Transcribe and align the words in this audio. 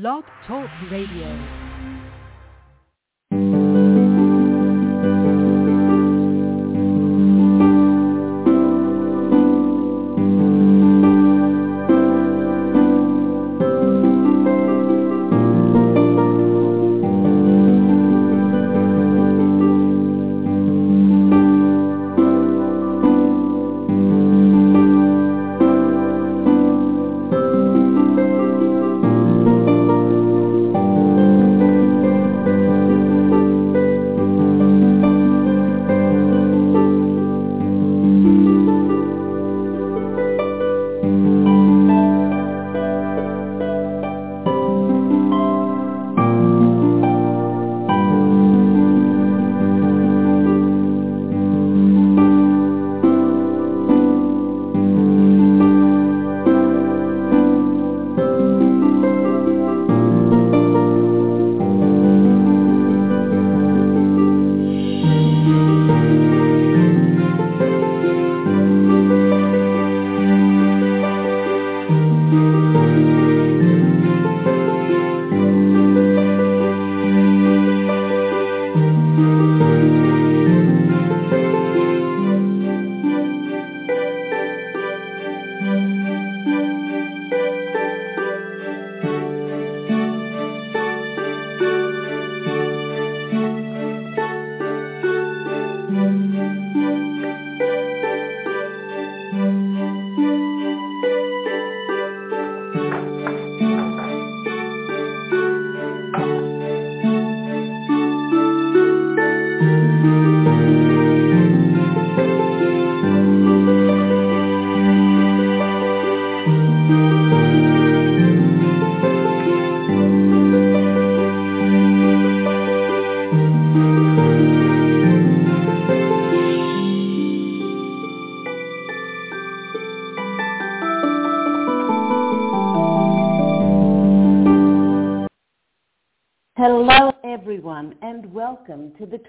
Blog 0.00 0.24
Talk 0.44 0.68
Radio. 0.90 1.63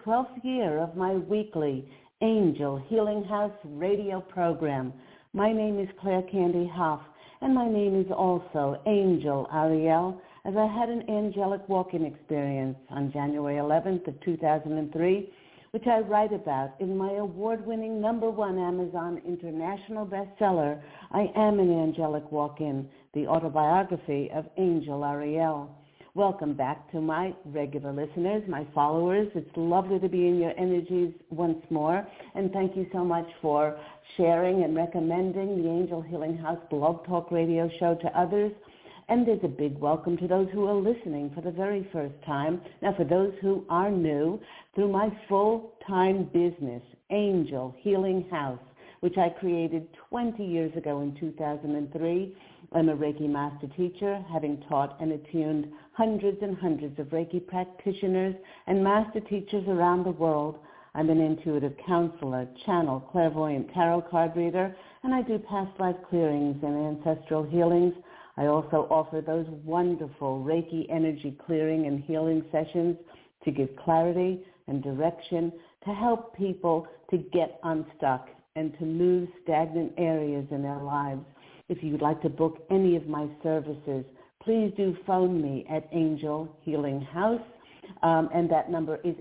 12th 0.06 0.44
year 0.44 0.78
of 0.78 0.96
my 0.96 1.16
weekly 1.16 1.84
Angel 2.22 2.78
Healing 2.90 3.24
House 3.24 3.58
radio 3.64 4.22
program. 4.22 4.94
My 5.34 5.52
name 5.52 5.80
is 5.80 5.90
Claire 6.00 6.22
Candy 6.32 6.70
Hough, 6.72 7.02
and 7.42 7.56
my 7.56 7.68
name 7.68 8.00
is 8.00 8.12
also 8.16 8.80
Angel 8.86 9.48
Ariel, 9.52 10.22
as 10.46 10.54
I 10.56 10.68
had 10.68 10.90
an 10.90 11.10
angelic 11.10 11.68
walk-in 11.68 12.06
experience 12.06 12.78
on 12.92 13.12
January 13.12 13.56
11th 13.56 14.08
of 14.08 14.22
2003, 14.22 15.34
which 15.72 15.88
I 15.88 16.02
write 16.02 16.34
about 16.34 16.76
in 16.80 16.96
my 16.96 17.14
award-winning 17.14 18.00
number 18.00 18.30
one 18.30 18.60
Amazon 18.60 19.20
international 19.26 20.06
bestseller, 20.06 20.80
I 21.14 21.32
Am 21.36 21.60
an 21.60 21.72
Angelic 21.72 22.32
Walk-In, 22.32 22.88
the 23.16 23.26
autobiography 23.26 24.30
of 24.36 24.46
Angel 24.60 25.04
Ariel. 25.04 25.76
Welcome 26.16 26.54
back 26.54 26.90
to 26.94 27.02
my 27.02 27.36
regular 27.44 27.92
listeners, 27.92 28.42
my 28.48 28.66
followers. 28.74 29.28
It's 29.36 29.52
lovely 29.58 30.00
to 30.00 30.08
be 30.08 30.30
in 30.30 30.40
your 30.40 30.58
energies 30.58 31.14
once 31.30 31.62
more. 31.70 32.08
And 32.36 32.54
thank 32.54 32.78
you 32.78 32.88
so 32.94 33.04
much 33.04 33.28
for 33.42 33.78
sharing 34.16 34.64
and 34.64 34.78
recommending 34.78 35.62
the 35.62 35.68
Angel 35.68 36.02
Healing 36.02 36.38
House 36.38 36.62
Blog 36.70 37.06
Talk 37.06 37.32
Radio 37.32 37.70
show 37.82 37.96
to 37.96 38.08
others. 38.18 38.54
And 39.10 39.28
there's 39.28 39.44
a 39.44 39.50
big 39.50 39.78
welcome 39.78 40.16
to 40.20 40.26
those 40.26 40.48
who 40.54 40.66
are 40.68 40.74
listening 40.74 41.32
for 41.36 41.42
the 41.42 41.52
very 41.52 41.86
first 41.92 42.16
time. 42.26 42.62
Now, 42.82 42.94
for 42.96 43.04
those 43.04 43.34
who 43.42 43.66
are 43.68 43.92
new, 43.92 44.40
through 44.74 44.94
my 44.94 45.10
full-time 45.28 46.30
business, 46.32 46.82
Angel 47.10 47.76
Healing 47.80 48.26
House, 48.32 48.62
which 49.02 49.18
I 49.18 49.28
created 49.38 49.90
20 50.10 50.46
years 50.46 50.72
ago 50.78 51.02
in 51.02 51.14
2003, 51.20 52.38
I'm 52.72 52.90
a 52.90 52.96
Reiki 52.96 53.30
master 53.30 53.68
teacher, 53.78 54.24
having 54.32 54.64
taught 54.68 55.00
and 55.00 55.12
attuned 55.12 55.72
hundreds 55.96 56.38
and 56.42 56.58
hundreds 56.58 57.00
of 57.00 57.08
Reiki 57.08 57.46
practitioners 57.46 58.36
and 58.68 58.84
master 58.84 59.22
teachers 59.22 59.64
around 59.68 60.04
the 60.04 60.12
world. 60.12 60.60
I'm 60.94 61.10
an 61.10 61.22
intuitive 61.22 61.74
counselor, 61.88 62.48
channel, 62.66 63.00
clairvoyant 63.12 63.74
tarot 63.74 64.04
card 64.12 64.36
reader, 64.36 64.76
and 65.04 65.14
I 65.14 65.22
do 65.22 65.40
past 65.40 65.80
life 65.80 65.96
clearings 66.10 66.58
and 66.64 66.98
ancestral 66.98 67.44
healings. 67.44 67.94
I 68.38 68.48
also 68.48 68.88
offer 68.90 69.22
those 69.22 69.46
wonderful 69.64 70.44
Reiki 70.44 70.86
energy 70.90 71.38
clearing 71.46 71.86
and 71.86 72.04
healing 72.04 72.44
sessions 72.52 72.98
to 73.46 73.52
give 73.52 73.70
clarity 73.78 74.42
and 74.68 74.84
direction 74.84 75.54
to 75.86 75.94
help 75.94 76.36
people 76.36 76.88
to 77.12 77.18
get 77.18 77.60
unstuck 77.64 78.28
and 78.58 78.78
to 78.80 78.86
move 78.86 79.30
stagnant 79.44 79.94
areas 79.98 80.46
in 80.52 80.62
their 80.62 80.82
lives. 80.82 81.22
If 81.70 81.84
you'd 81.84 82.02
like 82.02 82.22
to 82.24 82.30
book 82.30 82.66
any 82.70 82.96
of 82.96 83.08
my 83.08 83.28
services, 83.44 84.06
please 84.46 84.72
do 84.78 84.96
phone 85.08 85.42
me 85.42 85.66
at 85.70 85.90
Angel 85.92 86.56
Healing 86.62 87.02
House, 87.02 87.42
um, 88.04 88.30
and 88.34 88.50
that 88.52 88.70
number 88.70 89.00
is 89.04 89.16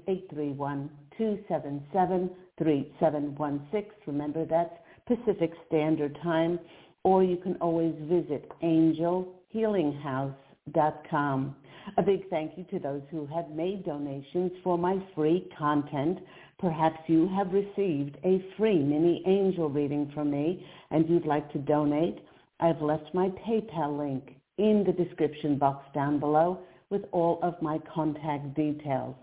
831-277-3716. 1.19 3.87
Remember, 4.07 4.45
that's 4.45 4.75
Pacific 5.07 5.53
Standard 5.67 6.19
Time, 6.23 6.61
or 7.03 7.25
you 7.25 7.39
can 7.39 7.57
always 7.57 7.95
visit 8.03 8.53
angelhealinghouse.com. 8.63 11.57
A 11.97 12.03
big 12.03 12.29
thank 12.29 12.53
you 12.57 12.65
to 12.65 12.79
those 12.79 13.01
who 13.11 13.27
have 13.27 13.49
made 13.51 13.85
donations 13.85 14.53
for 14.63 14.79
my 14.79 14.99
free 15.15 15.49
content. 15.59 16.19
Perhaps 16.59 17.01
you 17.07 17.29
have 17.35 17.53
received 17.53 18.17
a 18.25 18.43
free 18.57 18.79
mini 18.79 19.23
angel 19.27 19.69
reading 19.69 20.11
from 20.15 20.31
me 20.31 20.65
and 20.91 21.07
you'd 21.09 21.27
like 21.27 21.53
to 21.53 21.59
donate. 21.59 22.21
I've 22.61 22.81
left 22.81 23.13
my 23.13 23.29
PayPal 23.47 23.99
link 23.99 24.34
in 24.59 24.85
the 24.85 24.93
description 24.93 25.59
box 25.59 25.85
down 25.95 26.21
below 26.21 26.61
with 26.91 27.03
all 27.13 27.41
of 27.43 27.61
my 27.61 27.79
contact 27.93 28.55
details. 28.55 29.17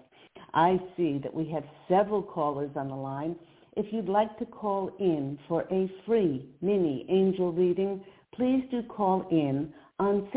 I 0.54 0.78
see 0.98 1.20
that 1.24 1.34
we 1.34 1.50
have 1.52 1.64
several 1.88 2.22
callers 2.22 2.72
on 2.76 2.90
the 2.90 2.96
line. 2.96 3.38
If 3.78 3.94
you'd 3.94 4.10
like 4.10 4.38
to 4.40 4.46
call 4.46 4.92
in 5.00 5.40
for 5.48 5.62
a 5.72 5.90
free 6.06 6.46
mini 6.62 7.06
angel 7.10 7.54
reading, 7.54 8.04
please 8.36 8.66
do 8.70 8.84
call 8.84 9.26
in 9.32 9.74
on 10.00 10.28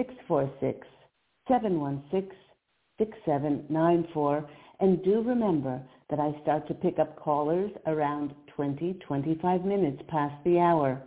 646-716-6794 1.50 4.46
and 4.80 5.02
do 5.02 5.22
remember 5.22 5.80
that 6.10 6.20
I 6.20 6.38
start 6.42 6.68
to 6.68 6.74
pick 6.74 6.98
up 6.98 7.16
callers 7.16 7.70
around 7.86 8.34
20, 8.54 8.94
25 9.06 9.64
minutes 9.64 10.02
past 10.08 10.34
the 10.44 10.58
hour. 10.58 11.00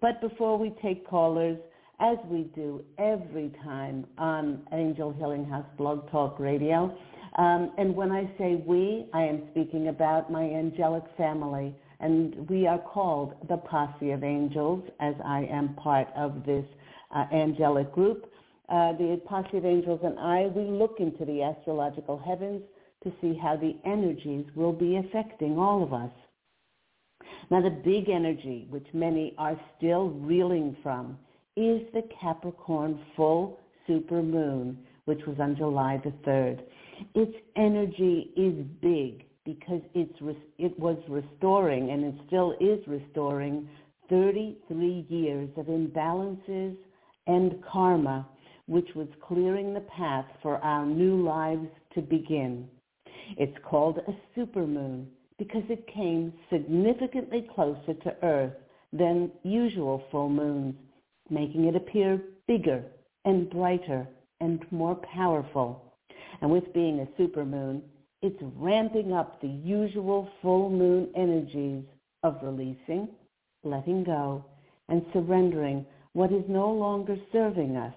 But 0.00 0.20
before 0.20 0.58
we 0.58 0.70
take 0.82 1.06
callers, 1.06 1.58
as 1.98 2.18
we 2.30 2.42
do 2.54 2.84
every 2.98 3.50
time 3.64 4.06
on 4.18 4.62
Angel 4.72 5.12
Healing 5.12 5.46
House 5.46 5.66
Blog 5.78 6.10
Talk 6.10 6.38
Radio, 6.38 6.96
um, 7.38 7.72
and 7.78 7.94
when 7.94 8.12
I 8.12 8.30
say 8.38 8.56
we, 8.66 9.06
I 9.14 9.22
am 9.22 9.42
speaking 9.50 9.88
about 9.88 10.30
my 10.30 10.44
angelic 10.44 11.04
family, 11.16 11.74
and 12.00 12.48
we 12.50 12.66
are 12.66 12.78
called 12.78 13.34
the 13.48 13.56
Posse 13.56 14.10
of 14.10 14.22
Angels, 14.24 14.82
as 15.00 15.14
I 15.24 15.44
am 15.50 15.74
part 15.74 16.08
of 16.16 16.44
this 16.44 16.64
uh, 17.14 17.24
angelic 17.32 17.92
group. 17.92 18.30
uh, 18.68 18.92
the 18.92 19.20
Posse 19.26 19.56
of 19.56 19.64
Angels 19.64 20.00
and 20.02 20.18
I, 20.18 20.50
we 20.54 20.64
look 20.64 20.96
into 20.98 21.24
the 21.24 21.42
astrological 21.42 22.18
heavens 22.18 22.62
to 23.04 23.12
see 23.20 23.38
how 23.40 23.56
the 23.56 23.76
energies 23.84 24.44
will 24.54 24.72
be 24.72 24.96
affecting 24.96 25.58
all 25.58 25.82
of 25.82 25.92
us. 25.92 26.10
Now 27.50 27.62
the 27.62 27.70
big 27.70 28.08
energy, 28.08 28.66
which 28.70 28.86
many 28.92 29.34
are 29.38 29.58
still 29.76 30.08
reeling 30.08 30.76
from, 30.82 31.16
is 31.56 31.82
the 31.94 32.02
Capricorn 32.20 33.00
full 33.16 33.58
super 33.86 34.22
moon, 34.22 34.78
which 35.06 35.20
was 35.26 35.36
on 35.40 35.56
July 35.56 36.00
the 36.04 36.10
3rd. 36.28 36.60
Its 37.14 37.34
energy 37.56 38.30
is 38.36 38.64
big 38.80 39.24
because 39.44 39.80
it's 39.94 40.18
it 40.58 40.78
was 40.78 40.98
restoring 41.08 41.90
and 41.90 42.04
it 42.04 42.14
still 42.26 42.54
is 42.60 42.80
restoring 42.86 43.68
33 44.08 45.06
years 45.08 45.48
of 45.56 45.66
imbalances 45.66 46.76
and 47.26 47.54
karma, 47.70 48.28
which 48.66 48.88
was 48.94 49.08
clearing 49.26 49.72
the 49.72 49.80
path 49.80 50.26
for 50.42 50.58
our 50.58 50.84
new 50.84 51.22
lives 51.22 51.68
to 51.94 52.00
begin. 52.00 52.68
It's 53.36 53.56
called 53.64 53.98
a 53.98 54.38
supermoon 54.38 55.06
because 55.38 55.64
it 55.68 55.86
came 55.92 56.32
significantly 56.50 57.48
closer 57.54 57.94
to 57.94 58.16
Earth 58.22 58.54
than 58.92 59.30
usual 59.42 60.02
full 60.10 60.28
moons, 60.28 60.74
making 61.30 61.64
it 61.64 61.76
appear 61.76 62.20
bigger 62.46 62.82
and 63.24 63.50
brighter 63.50 64.06
and 64.40 64.64
more 64.70 64.94
powerful. 65.14 65.94
And 66.40 66.50
with 66.50 66.72
being 66.72 67.00
a 67.00 67.20
supermoon, 67.20 67.82
it's 68.22 68.42
ramping 68.56 69.12
up 69.12 69.40
the 69.40 69.48
usual 69.48 70.28
full 70.42 70.70
moon 70.70 71.08
energies 71.16 71.84
of 72.22 72.38
releasing, 72.42 73.08
letting 73.62 74.04
go, 74.04 74.44
and 74.88 75.04
surrendering 75.12 75.84
what 76.12 76.32
is 76.32 76.44
no 76.48 76.70
longer 76.70 77.16
serving 77.32 77.76
us, 77.76 77.94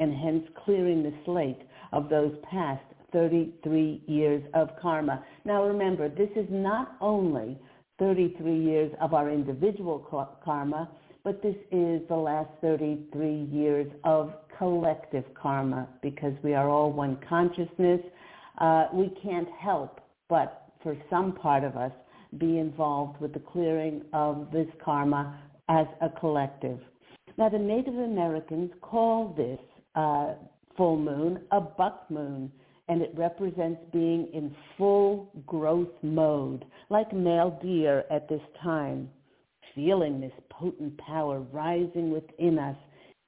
and 0.00 0.14
hence 0.14 0.46
clearing 0.64 1.02
the 1.02 1.14
slate 1.24 1.62
of 1.92 2.08
those 2.08 2.34
past 2.50 2.82
33 3.12 4.02
years 4.06 4.42
of 4.54 4.68
karma. 4.82 5.24
Now 5.44 5.64
remember, 5.64 6.08
this 6.08 6.30
is 6.36 6.46
not 6.50 6.96
only 7.00 7.56
33 7.98 8.58
years 8.58 8.92
of 9.00 9.14
our 9.14 9.30
individual 9.30 10.00
karma, 10.44 10.90
but 11.24 11.42
this 11.42 11.56
is 11.72 12.02
the 12.08 12.14
last 12.14 12.50
33 12.60 13.48
years 13.50 13.90
of 14.04 14.34
collective 14.58 15.24
karma 15.34 15.88
because 16.02 16.34
we 16.42 16.54
are 16.54 16.68
all 16.68 16.92
one 16.92 17.18
consciousness. 17.26 18.00
Uh, 18.58 18.86
we 18.92 19.10
can't 19.22 19.48
help 19.58 20.00
but 20.28 20.68
for 20.82 20.96
some 21.08 21.32
part 21.32 21.64
of 21.64 21.76
us 21.76 21.92
be 22.38 22.58
involved 22.58 23.20
with 23.20 23.32
the 23.32 23.40
clearing 23.40 24.02
of 24.12 24.48
this 24.52 24.66
karma 24.84 25.40
as 25.68 25.86
a 26.02 26.08
collective. 26.20 26.78
Now 27.38 27.48
the 27.48 27.58
Native 27.58 27.94
Americans 27.94 28.70
call 28.82 29.34
this 29.34 29.58
uh, 29.94 30.34
full 30.76 30.98
moon 30.98 31.40
a 31.52 31.60
buck 31.60 32.04
moon 32.10 32.52
and 32.88 33.00
it 33.00 33.12
represents 33.16 33.80
being 33.92 34.28
in 34.34 34.54
full 34.76 35.32
growth 35.46 35.88
mode, 36.02 36.66
like 36.90 37.14
male 37.14 37.58
deer 37.62 38.04
at 38.10 38.28
this 38.28 38.42
time 38.62 39.08
feeling 39.74 40.20
this 40.20 40.32
potent 40.50 40.96
power 40.98 41.40
rising 41.52 42.10
within 42.10 42.58
us, 42.58 42.76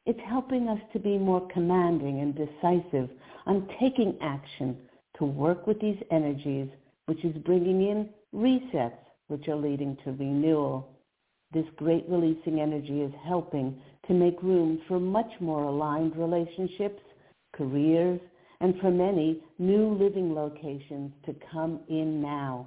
it's 0.04 0.20
helping 0.26 0.68
us 0.68 0.80
to 0.92 0.98
be 0.98 1.18
more 1.18 1.46
commanding 1.48 2.20
and 2.20 2.34
decisive 2.34 3.10
on 3.46 3.68
taking 3.80 4.16
action 4.20 4.76
to 5.18 5.24
work 5.24 5.66
with 5.66 5.80
these 5.80 6.00
energies, 6.10 6.68
which 7.06 7.24
is 7.24 7.36
bringing 7.38 7.88
in 7.88 8.08
resets, 8.34 8.98
which 9.28 9.48
are 9.48 9.56
leading 9.56 9.96
to 10.04 10.12
renewal. 10.12 10.88
This 11.52 11.66
great 11.76 12.04
releasing 12.08 12.60
energy 12.60 13.00
is 13.00 13.12
helping 13.24 13.80
to 14.06 14.14
make 14.14 14.42
room 14.42 14.80
for 14.86 15.00
much 15.00 15.30
more 15.40 15.64
aligned 15.64 16.16
relationships, 16.16 17.02
careers, 17.52 18.20
and 18.60 18.78
for 18.80 18.90
many 18.90 19.42
new 19.58 19.94
living 19.94 20.34
locations 20.34 21.12
to 21.24 21.34
come 21.52 21.80
in 21.88 22.22
now. 22.22 22.66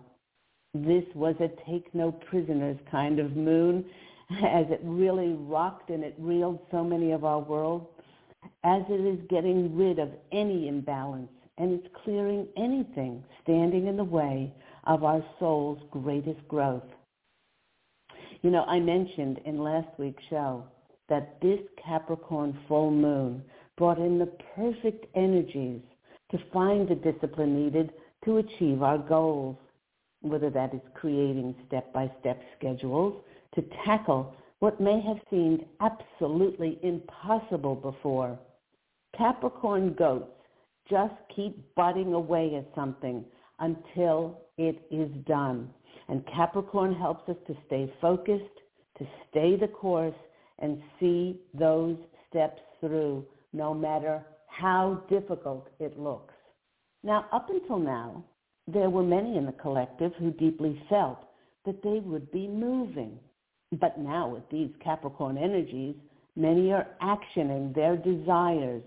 This 0.73 1.03
was 1.15 1.35
a 1.39 1.49
take 1.67 1.93
no 1.95 2.11
prisoners 2.11 2.77
kind 2.91 3.19
of 3.19 3.35
moon 3.35 3.85
as 4.31 4.65
it 4.69 4.81
really 4.83 5.33
rocked 5.33 5.89
and 5.89 6.03
it 6.03 6.15
reeled 6.19 6.59
so 6.69 6.83
many 6.83 7.11
of 7.11 7.25
our 7.25 7.39
worlds, 7.39 7.87
as 8.63 8.83
it 8.87 9.01
is 9.01 9.19
getting 9.29 9.75
rid 9.75 9.97
of 9.97 10.09
any 10.31 10.67
imbalance 10.67 11.31
and 11.57 11.73
it's 11.73 11.93
clearing 12.03 12.47
anything 12.55 13.23
standing 13.43 13.87
in 13.87 13.97
the 13.97 14.03
way 14.03 14.53
of 14.85 15.03
our 15.03 15.23
soul's 15.39 15.79
greatest 15.91 16.47
growth. 16.47 16.83
You 18.41 18.51
know, 18.51 18.63
I 18.63 18.79
mentioned 18.79 19.39
in 19.45 19.63
last 19.63 19.89
week's 19.97 20.23
show 20.29 20.63
that 21.09 21.41
this 21.41 21.59
Capricorn 21.83 22.57
full 22.67 22.91
moon 22.91 23.43
brought 23.77 23.97
in 23.97 24.19
the 24.19 24.31
perfect 24.55 25.05
energies 25.15 25.81
to 26.31 26.37
find 26.53 26.87
the 26.87 26.95
discipline 26.95 27.65
needed 27.65 27.91
to 28.23 28.37
achieve 28.37 28.83
our 28.83 28.99
goals 28.99 29.57
whether 30.21 30.49
that 30.49 30.73
is 30.73 30.81
creating 30.93 31.55
step-by-step 31.67 32.41
schedules 32.57 33.21
to 33.55 33.63
tackle 33.85 34.35
what 34.59 34.81
may 34.81 35.01
have 35.01 35.17
seemed 35.29 35.65
absolutely 35.79 36.77
impossible 36.83 37.75
before. 37.75 38.37
Capricorn 39.17 39.93
goats 39.93 40.31
just 40.89 41.13
keep 41.35 41.73
butting 41.75 42.13
away 42.13 42.55
at 42.55 42.67
something 42.75 43.23
until 43.59 44.41
it 44.57 44.85
is 44.91 45.09
done. 45.25 45.69
And 46.09 46.25
Capricorn 46.27 46.93
helps 46.95 47.29
us 47.29 47.37
to 47.47 47.55
stay 47.67 47.91
focused, 48.01 48.43
to 48.97 49.07
stay 49.29 49.55
the 49.55 49.67
course, 49.67 50.15
and 50.59 50.81
see 50.99 51.39
those 51.53 51.95
steps 52.29 52.61
through, 52.81 53.25
no 53.53 53.73
matter 53.73 54.23
how 54.47 55.01
difficult 55.09 55.69
it 55.79 55.97
looks. 55.97 56.33
Now, 57.03 57.27
up 57.31 57.49
until 57.49 57.79
now, 57.79 58.25
there 58.73 58.89
were 58.89 59.03
many 59.03 59.37
in 59.37 59.45
the 59.45 59.51
collective 59.53 60.13
who 60.19 60.31
deeply 60.31 60.81
felt 60.89 61.19
that 61.65 61.81
they 61.83 61.99
would 61.99 62.31
be 62.31 62.47
moving. 62.47 63.19
But 63.79 63.99
now 63.99 64.27
with 64.27 64.49
these 64.49 64.71
Capricorn 64.83 65.37
energies, 65.37 65.95
many 66.35 66.71
are 66.71 66.87
actioning 67.01 67.73
their 67.75 67.95
desires 67.95 68.81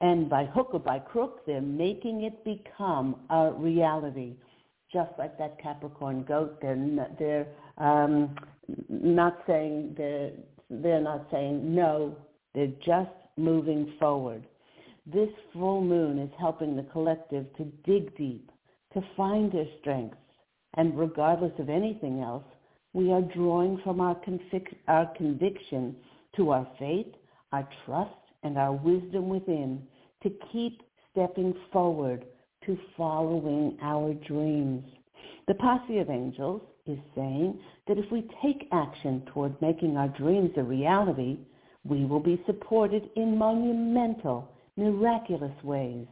and 0.00 0.28
by 0.28 0.44
hook 0.44 0.70
or 0.72 0.80
by 0.80 1.00
crook, 1.00 1.44
they're 1.44 1.60
making 1.60 2.22
it 2.22 2.44
become 2.44 3.16
a 3.30 3.52
reality. 3.52 4.36
Just 4.92 5.10
like 5.18 5.36
that 5.38 5.60
Capricorn 5.60 6.24
goat, 6.24 6.58
they're 6.62 6.76
not, 6.76 7.18
they're 7.18 7.46
um, 7.78 8.34
not 8.88 9.42
saying 9.46 9.94
they're 9.98 10.30
they're 10.70 11.00
not 11.00 11.26
saying 11.30 11.74
no. 11.74 12.16
They're 12.54 12.72
just 12.84 13.10
moving 13.36 13.92
forward. 13.98 14.46
This 15.06 15.30
full 15.52 15.82
moon 15.82 16.18
is 16.18 16.30
helping 16.38 16.76
the 16.76 16.84
collective 16.84 17.46
to 17.56 17.64
dig 17.84 18.16
deep, 18.16 18.50
to 18.94 19.02
find 19.16 19.52
their 19.52 19.66
strengths. 19.80 20.16
And 20.74 20.98
regardless 20.98 21.52
of 21.58 21.68
anything 21.68 22.20
else, 22.20 22.44
we 22.92 23.12
are 23.12 23.22
drawing 23.22 23.80
from 23.84 24.00
our, 24.00 24.14
convic- 24.16 24.76
our 24.86 25.06
conviction 25.16 25.96
to 26.36 26.50
our 26.50 26.66
faith, 26.78 27.06
our 27.52 27.68
trust, 27.84 28.14
and 28.42 28.56
our 28.56 28.72
wisdom 28.72 29.28
within 29.28 29.82
to 30.22 30.30
keep 30.52 30.82
stepping 31.10 31.54
forward 31.72 32.24
to 32.66 32.78
following 32.96 33.76
our 33.82 34.14
dreams. 34.14 34.84
The 35.46 35.54
posse 35.54 35.98
of 35.98 36.10
angels 36.10 36.62
is 36.86 36.98
saying 37.14 37.58
that 37.86 37.98
if 37.98 38.10
we 38.10 38.28
take 38.42 38.68
action 38.72 39.22
toward 39.32 39.60
making 39.60 39.96
our 39.96 40.08
dreams 40.08 40.50
a 40.56 40.62
reality, 40.62 41.38
we 41.84 42.04
will 42.04 42.20
be 42.20 42.42
supported 42.46 43.08
in 43.16 43.36
monumental, 43.36 44.50
miraculous 44.76 45.52
ways. 45.62 46.06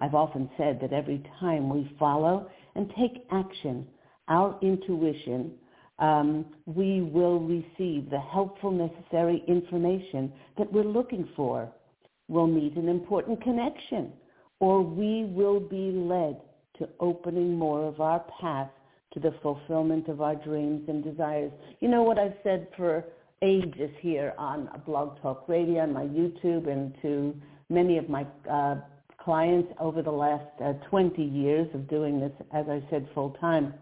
I've 0.00 0.14
often 0.14 0.48
said 0.56 0.80
that 0.80 0.92
every 0.92 1.22
time 1.38 1.68
we 1.68 1.94
follow 1.98 2.48
and 2.74 2.90
take 2.98 3.26
action, 3.30 3.86
our 4.28 4.58
intuition, 4.62 5.52
um, 5.98 6.46
we 6.66 7.02
will 7.02 7.40
receive 7.40 8.08
the 8.10 8.20
helpful, 8.32 8.70
necessary 8.70 9.44
information 9.46 10.32
that 10.56 10.72
we're 10.72 10.84
looking 10.84 11.28
for. 11.36 11.70
We'll 12.28 12.46
meet 12.46 12.76
an 12.76 12.88
important 12.88 13.42
connection, 13.42 14.12
or 14.60 14.82
we 14.82 15.24
will 15.24 15.60
be 15.60 15.90
led 15.92 16.40
to 16.78 16.88
opening 17.00 17.54
more 17.54 17.86
of 17.86 18.00
our 18.00 18.24
path 18.40 18.70
to 19.12 19.20
the 19.20 19.34
fulfillment 19.42 20.08
of 20.08 20.20
our 20.20 20.36
dreams 20.36 20.88
and 20.88 21.04
desires. 21.04 21.52
You 21.80 21.88
know 21.88 22.02
what 22.02 22.18
I've 22.18 22.36
said 22.42 22.68
for 22.76 23.04
ages 23.42 23.90
here 24.00 24.32
on 24.38 24.68
Blog 24.86 25.20
Talk 25.20 25.48
Radio, 25.48 25.82
on 25.82 25.92
my 25.92 26.04
YouTube, 26.04 26.70
and 26.70 26.94
to 27.02 27.34
many 27.68 27.98
of 27.98 28.08
my 28.08 28.26
uh, 28.50 28.76
clients 29.24 29.72
over 29.78 30.02
the 30.02 30.10
last 30.10 30.44
uh, 30.64 30.72
20 30.88 31.22
years 31.22 31.68
of 31.74 31.88
doing 31.88 32.20
this, 32.20 32.32
as 32.52 32.66
I 32.68 32.82
said, 32.90 33.08
full 33.14 33.30
time, 33.40 33.74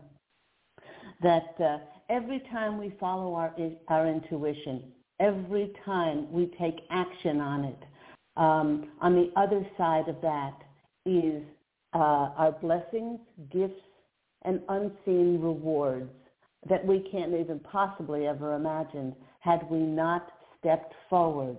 that 1.22 1.54
uh, 1.60 1.78
every 2.08 2.40
time 2.50 2.78
we 2.78 2.94
follow 2.98 3.34
our, 3.34 3.54
our 3.88 4.08
intuition, 4.08 4.84
every 5.20 5.72
time 5.84 6.30
we 6.32 6.52
take 6.58 6.80
action 6.90 7.40
on 7.40 7.64
it, 7.64 7.78
um, 8.36 8.90
on 9.00 9.14
the 9.14 9.30
other 9.36 9.66
side 9.76 10.08
of 10.08 10.20
that 10.22 10.54
is 11.04 11.42
uh, 11.94 12.30
our 12.36 12.52
blessings, 12.60 13.18
gifts, 13.52 13.80
and 14.42 14.60
unseen 14.68 15.40
rewards 15.40 16.10
that 16.68 16.84
we 16.84 17.00
can't 17.10 17.34
even 17.34 17.58
possibly 17.60 18.26
ever 18.26 18.54
imagine 18.54 19.14
had 19.40 19.68
we 19.70 19.78
not 19.78 20.30
stepped 20.58 20.94
forward 21.08 21.58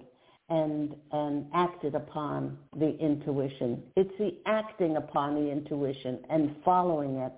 and 0.49 0.95
and 1.11 1.45
acted 1.53 1.95
upon 1.95 2.57
the 2.77 2.97
intuition. 2.97 3.83
It's 3.95 4.13
the 4.17 4.37
acting 4.45 4.97
upon 4.97 5.35
the 5.35 5.51
intuition 5.51 6.19
and 6.29 6.55
following 6.63 7.15
it 7.17 7.33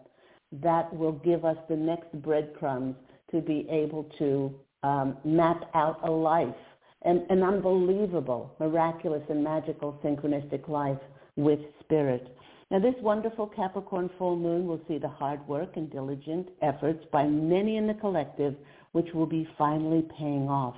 that 0.61 0.93
will 0.95 1.13
give 1.13 1.45
us 1.45 1.57
the 1.69 1.75
next 1.75 2.11
breadcrumbs 2.21 2.95
to 3.31 3.41
be 3.41 3.67
able 3.69 4.03
to 4.19 4.53
um, 4.83 5.17
map 5.23 5.69
out 5.73 5.99
a 6.03 6.11
life, 6.11 6.55
an, 7.03 7.25
an 7.29 7.43
unbelievable, 7.43 8.55
miraculous, 8.59 9.23
and 9.29 9.43
magical 9.43 9.99
synchronistic 10.03 10.67
life 10.67 10.99
with 11.35 11.59
spirit. 11.79 12.35
Now, 12.69 12.79
this 12.79 12.95
wonderful 13.01 13.47
Capricorn 13.47 14.09
full 14.17 14.37
moon 14.37 14.65
will 14.65 14.81
see 14.87 14.97
the 14.97 15.07
hard 15.07 15.45
work 15.47 15.75
and 15.75 15.91
diligent 15.91 16.49
efforts 16.61 17.03
by 17.11 17.25
many 17.25 17.77
in 17.77 17.87
the 17.87 17.93
collective, 17.93 18.55
which 18.93 19.07
will 19.13 19.25
be 19.25 19.47
finally 19.57 20.05
paying 20.17 20.47
off. 20.49 20.75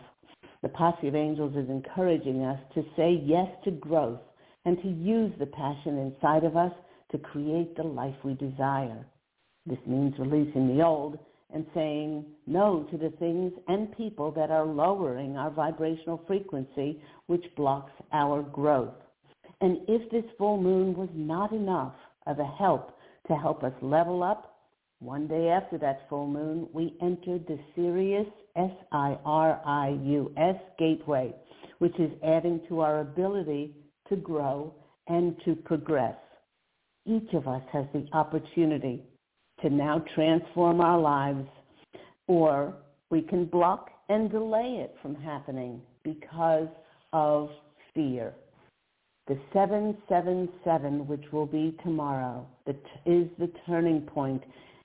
The 0.64 0.70
posse 0.70 1.10
of 1.10 1.16
angels 1.16 1.56
is 1.56 1.70
encouraging 1.70 2.44
us 2.46 2.60
to 2.74 2.84
say 2.96 3.22
yes 3.24 3.48
to 3.66 3.72
growth 3.72 4.22
and 4.66 4.82
to 4.82 4.88
use 4.88 5.34
the 5.38 5.46
passion 5.46 5.98
inside 5.98 6.46
of 6.46 6.56
us 6.56 6.72
to 7.12 7.18
create 7.18 7.76
the 7.76 7.84
life 7.84 8.16
we 8.24 8.34
desire. 8.36 9.06
This 9.66 9.80
means 9.86 10.16
releasing 10.18 10.76
the 10.76 10.82
old 10.82 11.20
and 11.54 11.66
saying 11.74 12.26
no 12.48 12.88
to 12.92 12.98
the 12.98 13.12
things 13.20 13.52
and 13.68 13.96
people 13.96 14.32
that 14.32 14.52
are 14.52 14.66
lowering 14.66 15.38
our 15.38 15.52
vibrational 15.52 16.24
frequency, 16.26 17.02
which 17.28 17.44
blocks 17.58 17.92
our 18.14 18.42
growth. 18.42 18.96
And 19.60 19.80
if 19.90 20.10
this 20.12 20.26
full 20.38 20.62
moon 20.62 20.96
was 20.96 21.10
not 21.14 21.52
enough 21.52 21.94
of 22.26 22.40
a 22.40 22.46
help 22.46 22.98
to 23.28 23.36
help 23.36 23.64
us 23.64 23.74
level 23.82 24.24
up, 24.24 24.62
one 25.00 25.28
day 25.28 25.50
after 25.50 25.78
that 25.80 26.08
full 26.10 26.28
moon, 26.28 26.70
we 26.72 26.96
entered 27.02 27.46
the 27.48 27.60
Sirius, 27.76 28.28
S-I-R-I-U-S 28.56 30.56
gateway, 30.78 31.34
which 31.80 32.00
is 32.00 32.12
adding 32.24 32.62
to 32.70 32.82
our 32.82 33.02
ability 33.02 33.76
to 34.10 34.16
grow 34.16 34.74
and 35.08 35.36
to 35.46 35.56
progress. 35.56 36.16
Each 37.06 37.34
of 37.34 37.48
us 37.48 37.64
has 37.72 37.86
the 37.94 38.08
opportunity 38.14 39.04
to 39.62 39.70
now 39.70 40.04
transform 40.16 40.82
our 40.82 41.00
lives, 41.00 41.48
or 42.28 42.74
we 43.10 43.22
can 43.22 43.46
block 43.46 43.90
and 44.10 44.32
delay 44.32 44.80
it 44.80 44.96
from 45.02 45.16
happening 45.16 45.82
because 46.04 46.68
of 47.12 47.50
fear. 47.94 48.34
The 49.28 49.38
777, 49.54 51.08
which 51.08 51.24
will 51.32 51.46
be 51.46 51.78
tomorrow, 51.84 52.46
is 52.68 53.28
the 53.40 53.52
turning 53.66 54.02
point 54.02 54.44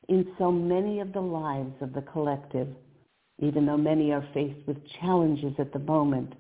in 0.09 0.27
so 0.39 0.53
many 0.53 1.01
of 1.01 1.13
the 1.13 1.21
lives 1.21 1.75
of 1.81 1.93
the 1.93 2.03
collective. 2.03 2.69
Even 3.41 3.67
though 3.67 3.77
many 3.77 4.13
are 4.13 4.27
faced 4.35 4.67
with 4.67 4.77
challenges 5.01 5.55
at 5.59 5.73
the 5.73 5.79
moment, 5.79 6.33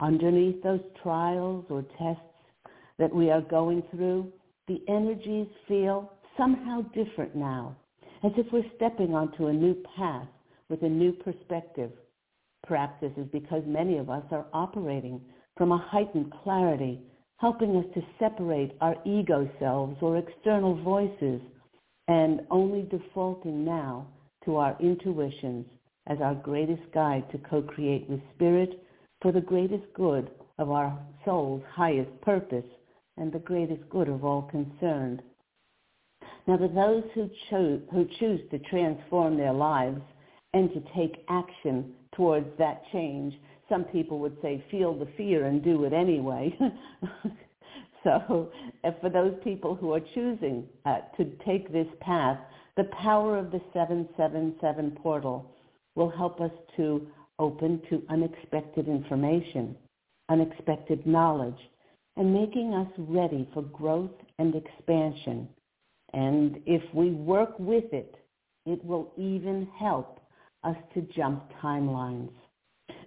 underneath 0.00 0.62
those 0.62 0.82
trials 1.02 1.64
or 1.70 1.82
tests 1.98 2.22
that 2.98 3.14
we 3.14 3.30
are 3.30 3.40
going 3.40 3.82
through, 3.90 4.30
the 4.68 4.82
energies 4.88 5.48
feel 5.66 6.12
somehow 6.36 6.82
different 6.94 7.34
now 7.34 7.76
as 8.22 8.32
if 8.36 8.46
we're 8.52 8.70
stepping 8.76 9.14
onto 9.14 9.46
a 9.46 9.52
new 9.52 9.74
path 9.96 10.28
with 10.68 10.82
a 10.82 10.88
new 10.88 11.12
perspective. 11.12 11.90
Perhaps 12.66 13.00
this 13.00 13.12
is 13.16 13.26
because 13.32 13.62
many 13.66 13.98
of 13.98 14.10
us 14.10 14.24
are 14.30 14.46
operating 14.52 15.20
from 15.56 15.72
a 15.72 15.86
heightened 15.90 16.32
clarity, 16.42 17.00
helping 17.38 17.76
us 17.76 17.84
to 17.94 18.02
separate 18.18 18.72
our 18.80 18.94
ego 19.04 19.50
selves 19.58 19.96
or 20.00 20.18
external 20.18 20.80
voices 20.82 21.40
and 22.08 22.42
only 22.50 22.82
defaulting 22.82 23.64
now 23.64 24.06
to 24.44 24.56
our 24.56 24.76
intuitions 24.80 25.66
as 26.06 26.18
our 26.20 26.34
greatest 26.34 26.82
guide 26.92 27.30
to 27.30 27.38
co-create 27.38 28.08
with 28.08 28.20
spirit 28.34 28.82
for 29.20 29.32
the 29.32 29.40
greatest 29.40 29.84
good 29.94 30.30
of 30.58 30.70
our 30.70 30.98
soul's 31.24 31.62
highest 31.70 32.10
purpose 32.20 32.64
and 33.16 33.32
the 33.32 33.38
greatest 33.38 33.88
good 33.88 34.08
of 34.08 34.24
all 34.24 34.42
concerned. 34.42 35.22
Now, 36.46 36.56
to 36.56 36.68
those 36.68 37.04
who, 37.14 37.30
cho- 37.48 37.80
who 37.92 38.08
choose 38.18 38.40
to 38.50 38.58
transform 38.58 39.36
their 39.36 39.52
lives 39.52 40.00
and 40.54 40.72
to 40.72 40.82
take 40.94 41.24
action 41.28 41.92
towards 42.16 42.46
that 42.58 42.82
change, 42.90 43.34
some 43.68 43.84
people 43.84 44.18
would 44.18 44.36
say 44.42 44.64
feel 44.70 44.98
the 44.98 45.08
fear 45.16 45.46
and 45.46 45.62
do 45.62 45.84
it 45.84 45.92
anyway. 45.92 46.56
so 48.04 48.50
for 49.00 49.08
those 49.08 49.34
people 49.44 49.74
who 49.74 49.92
are 49.92 50.00
choosing 50.14 50.66
uh, 50.84 50.98
to 51.16 51.24
take 51.46 51.72
this 51.72 51.86
path, 52.00 52.38
the 52.76 52.84
power 52.84 53.38
of 53.38 53.50
the 53.50 53.60
777 53.72 54.98
portal 55.02 55.51
will 55.94 56.10
help 56.10 56.40
us 56.40 56.52
to 56.76 57.06
open 57.38 57.80
to 57.90 58.02
unexpected 58.08 58.88
information, 58.88 59.76
unexpected 60.28 61.06
knowledge, 61.06 61.58
and 62.16 62.32
making 62.32 62.74
us 62.74 62.88
ready 62.98 63.48
for 63.52 63.62
growth 63.62 64.10
and 64.38 64.54
expansion 64.54 65.48
and 66.12 66.60
if 66.66 66.82
we 66.94 67.10
work 67.10 67.58
with 67.58 67.92
it, 67.92 68.14
it 68.66 68.84
will 68.84 69.12
even 69.16 69.66
help 69.78 70.20
us 70.62 70.76
to 70.94 71.02
jump 71.16 71.50
timelines. 71.62 72.32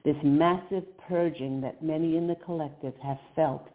This 0.04 0.18
massive 0.24 0.84
purging 1.08 1.62
that 1.62 1.84
many 1.84 2.18
in 2.18 2.28
the 2.28 2.36
collective 2.36 2.94
have 3.02 3.20
felt 3.36 3.68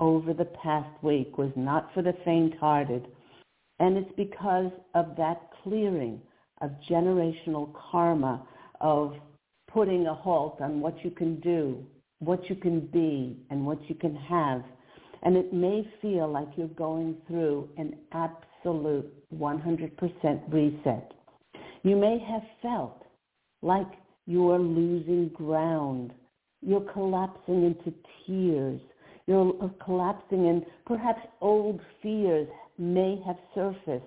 over 0.00 0.32
the 0.32 0.46
past 0.62 0.90
week 1.02 1.38
was 1.38 1.52
not 1.56 1.92
for 1.92 2.02
the 2.02 2.14
faint-hearted. 2.24 3.06
And 3.78 3.96
it's 3.96 4.12
because 4.16 4.72
of 4.94 5.16
that 5.16 5.50
clearing 5.62 6.20
of 6.60 6.70
generational 6.90 7.72
karma, 7.90 8.46
of 8.80 9.14
putting 9.72 10.06
a 10.06 10.14
halt 10.14 10.60
on 10.60 10.80
what 10.80 11.04
you 11.04 11.10
can 11.10 11.40
do, 11.40 11.84
what 12.20 12.48
you 12.48 12.56
can 12.56 12.80
be, 12.80 13.36
and 13.50 13.64
what 13.64 13.78
you 13.88 13.94
can 13.94 14.16
have. 14.16 14.62
And 15.22 15.36
it 15.36 15.52
may 15.52 15.86
feel 16.00 16.30
like 16.30 16.48
you're 16.56 16.68
going 16.68 17.16
through 17.26 17.68
an 17.76 17.96
absolute 18.12 18.44
absolute 18.58 19.12
100% 19.34 20.52
reset. 20.52 21.12
You 21.82 21.96
may 21.96 22.18
have 22.18 22.42
felt 22.62 23.02
like 23.62 23.86
you 24.26 24.50
are 24.50 24.58
losing 24.58 25.30
ground. 25.34 26.12
You're 26.60 26.92
collapsing 26.92 27.64
into 27.64 27.94
tears. 28.26 28.80
You're 29.26 29.52
collapsing 29.84 30.48
and 30.48 30.64
perhaps 30.86 31.20
old 31.40 31.80
fears 32.02 32.48
may 32.78 33.20
have 33.26 33.36
surfaced 33.54 34.04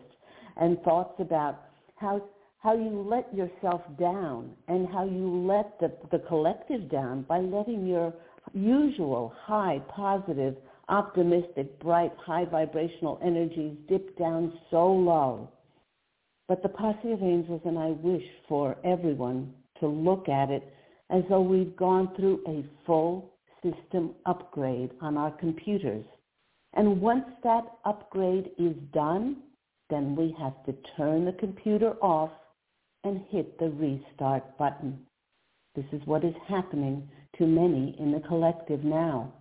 and 0.58 0.82
thoughts 0.82 1.14
about 1.20 1.66
how 1.96 2.24
how 2.62 2.76
you 2.76 3.06
let 3.10 3.34
yourself 3.36 3.82
down 4.00 4.52
and 4.68 4.88
how 4.88 5.04
you 5.04 5.48
let 5.48 5.80
the, 5.80 5.92
the 6.12 6.24
collective 6.28 6.90
down 6.90 7.24
by 7.24 7.40
letting 7.40 7.88
your 7.88 8.14
usual 8.54 9.34
high 9.46 9.82
positive 9.90 10.56
optimistic, 10.88 11.80
bright, 11.80 12.12
high 12.24 12.46
vibrational 12.46 13.20
energies 13.24 13.76
dip 13.88 14.18
down 14.18 14.54
so 14.70 14.86
low. 14.92 15.50
But 16.48 16.62
the 16.62 16.70
posse 16.70 17.14
of 17.14 17.24
angels 17.24 17.62
and 17.66 17.80
I 17.80 17.92
wish 18.02 18.24
for 18.48 18.78
everyone 18.84 19.54
to 19.80 19.88
look 19.88 20.30
at 20.30 20.52
it 20.52 20.72
as 21.10 21.24
though 21.30 21.42
we've 21.42 21.76
gone 21.76 22.14
through 22.16 22.42
a 22.48 22.66
full 22.86 23.32
system 23.64 24.12
upgrade 24.26 24.92
on 25.02 25.18
our 25.18 25.32
computers. 25.32 26.06
And 26.74 27.02
once 27.02 27.26
that 27.44 27.64
upgrade 27.86 28.52
is 28.60 28.76
done, 28.94 29.38
then 29.90 30.16
we 30.16 30.36
have 30.40 30.64
to 30.66 30.76
turn 30.96 31.26
the 31.26 31.34
computer 31.34 31.94
off 32.02 32.32
and 33.04 33.22
hit 33.30 33.58
the 33.60 33.70
restart 33.70 34.58
button. 34.58 35.00
This 35.76 35.86
is 35.92 36.02
what 36.06 36.24
is 36.24 36.36
happening 36.48 37.08
to 37.38 37.46
many 37.46 37.96
in 38.00 38.12
the 38.12 38.20
collective 38.28 38.84
now. 38.84 39.34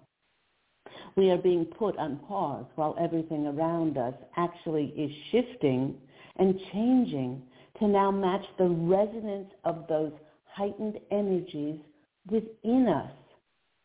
We 1.16 1.30
are 1.30 1.38
being 1.38 1.64
put 1.64 1.96
on 1.98 2.20
pause 2.28 2.66
while 2.76 2.96
everything 2.98 3.46
around 3.46 3.98
us 3.98 4.14
actually 4.36 4.86
is 4.96 5.10
shifting 5.30 5.96
and 6.36 6.58
changing 6.72 7.42
to 7.78 7.88
now 7.88 8.10
match 8.10 8.44
the 8.58 8.68
resonance 8.68 9.50
of 9.64 9.86
those 9.88 10.12
heightened 10.44 10.98
energies 11.10 11.78
within 12.30 12.88
us. 12.88 13.12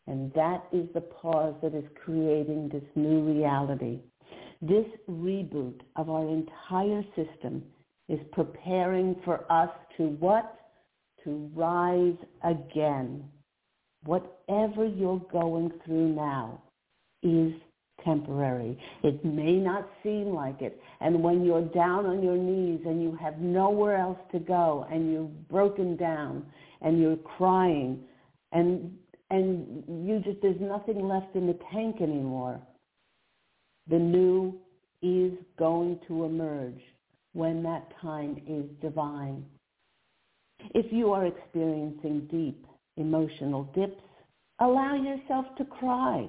And 0.06 0.32
that 0.34 0.66
is 0.72 0.86
the 0.94 1.00
pause 1.00 1.54
that 1.62 1.74
is 1.74 1.84
creating 2.04 2.68
this 2.68 2.84
new 2.94 3.22
reality. 3.22 4.00
This 4.62 4.86
reboot 5.10 5.80
of 5.96 6.08
our 6.08 6.28
entire 6.28 7.02
system 7.16 7.64
is 8.08 8.20
preparing 8.32 9.16
for 9.24 9.50
us 9.50 9.70
to 9.96 10.04
what? 10.20 10.58
To 11.24 11.50
rise 11.54 12.16
again. 12.44 13.24
Whatever 14.04 14.86
you're 14.86 15.22
going 15.32 15.72
through 15.84 16.14
now, 16.14 16.62
is 17.22 17.52
temporary. 18.04 18.78
It 19.02 19.24
may 19.24 19.54
not 19.54 19.88
seem 20.02 20.28
like 20.28 20.62
it. 20.62 20.80
And 21.00 21.22
when 21.22 21.44
you're 21.44 21.64
down 21.64 22.06
on 22.06 22.22
your 22.22 22.36
knees 22.36 22.80
and 22.86 23.02
you 23.02 23.16
have 23.20 23.38
nowhere 23.38 23.96
else 23.96 24.18
to 24.32 24.38
go 24.38 24.86
and 24.90 25.12
you're 25.12 25.30
broken 25.50 25.96
down 25.96 26.46
and 26.82 27.00
you're 27.00 27.16
crying 27.16 28.00
and 28.52 28.92
and 29.28 29.82
you 30.06 30.20
just 30.20 30.40
there's 30.40 30.60
nothing 30.60 31.00
left 31.08 31.34
in 31.34 31.48
the 31.48 31.58
tank 31.72 31.96
anymore. 32.00 32.60
The 33.88 33.98
new 33.98 34.56
is 35.02 35.32
going 35.58 35.98
to 36.06 36.24
emerge 36.24 36.80
when 37.36 37.62
that 37.62 37.92
time 38.00 38.40
is 38.48 38.64
divine. 38.80 39.44
If 40.74 40.92
you 40.92 41.12
are 41.12 41.26
experiencing 41.26 42.28
deep 42.30 42.66
emotional 42.96 43.64
dips, 43.74 44.02
Allow 44.58 44.94
yourself 44.94 45.46
to 45.58 45.64
cry. 45.66 46.26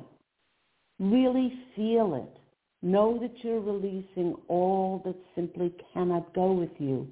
Really 1.00 1.54
feel 1.76 2.16
it. 2.16 2.42
Know 2.82 3.18
that 3.20 3.32
you're 3.42 3.62
releasing 3.62 4.36
all 4.50 5.02
that 5.06 5.16
simply 5.34 5.74
cannot 5.94 6.34
go 6.36 6.52
with 6.52 6.72
you 6.78 7.08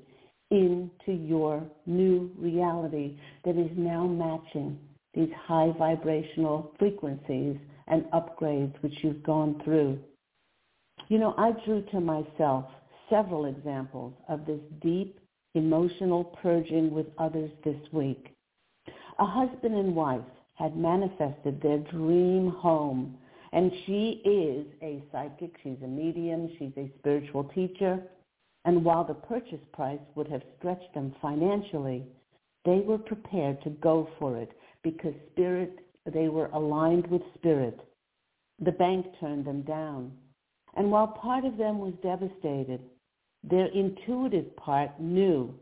into 0.52 1.14
your 1.14 1.64
new 1.86 2.32
reality 2.38 3.18
that 3.46 3.58
is 3.58 3.72
now 3.78 4.06
matching 4.06 4.78
these 5.14 5.32
high 5.48 5.72
vibrational 5.78 6.74
frequencies 6.78 7.58
and 7.88 8.04
upgrades 8.14 8.74
which 8.82 8.94
you've 9.02 9.24
gone 9.24 9.62
through. 9.64 9.98
You 11.08 11.18
know, 11.18 11.34
I 11.38 11.52
drew 11.66 11.82
to 11.92 12.02
myself 12.02 12.66
several 13.10 13.46
examples 13.46 14.14
of 14.28 14.46
this 14.46 14.60
deep 14.82 15.20
emotional 15.54 16.24
purging 16.42 16.92
with 16.92 17.08
others 17.18 17.50
this 17.64 17.80
week. 17.92 18.36
A 19.20 19.26
husband 19.26 19.76
and 19.76 19.96
wife 19.96 20.22
had 20.56 20.76
manifested 20.76 21.62
their 21.62 21.80
dream 21.80 22.50
home, 22.50 23.18
and 23.54 23.72
she 23.86 24.22
is 24.26 24.66
a 24.82 25.02
psychic, 25.12 25.56
she's 25.64 25.78
a 25.84 25.88
medium, 25.88 26.50
she's 26.58 26.74
a 26.78 26.92
spiritual 27.00 27.46
teacher, 27.56 28.02
and 28.66 28.84
while 28.84 29.04
the 29.04 29.14
purchase 29.14 29.64
price 29.74 30.00
would 30.16 30.28
have 30.28 30.42
stretched 30.58 30.94
them 30.94 31.16
financially, 31.22 32.04
they 32.66 32.80
were 32.80 32.98
prepared 32.98 33.62
to 33.64 33.70
go 33.70 34.10
for 34.20 34.38
it 34.38 34.52
because 34.84 35.14
spirit, 35.32 35.80
they 36.12 36.28
were 36.28 36.48
aligned 36.48 37.08
with 37.08 37.22
spirit. 37.36 37.80
The 38.60 38.72
bank 38.72 39.06
turned 39.20 39.46
them 39.46 39.62
down. 39.62 40.12
And 40.76 40.92
while 40.92 41.08
part 41.08 41.46
of 41.46 41.58
them 41.58 41.80
was 41.80 41.94
devastated, 42.02 42.82
their 43.50 43.68
intuitive 43.68 44.56
part 44.56 45.00
knew 45.00 45.54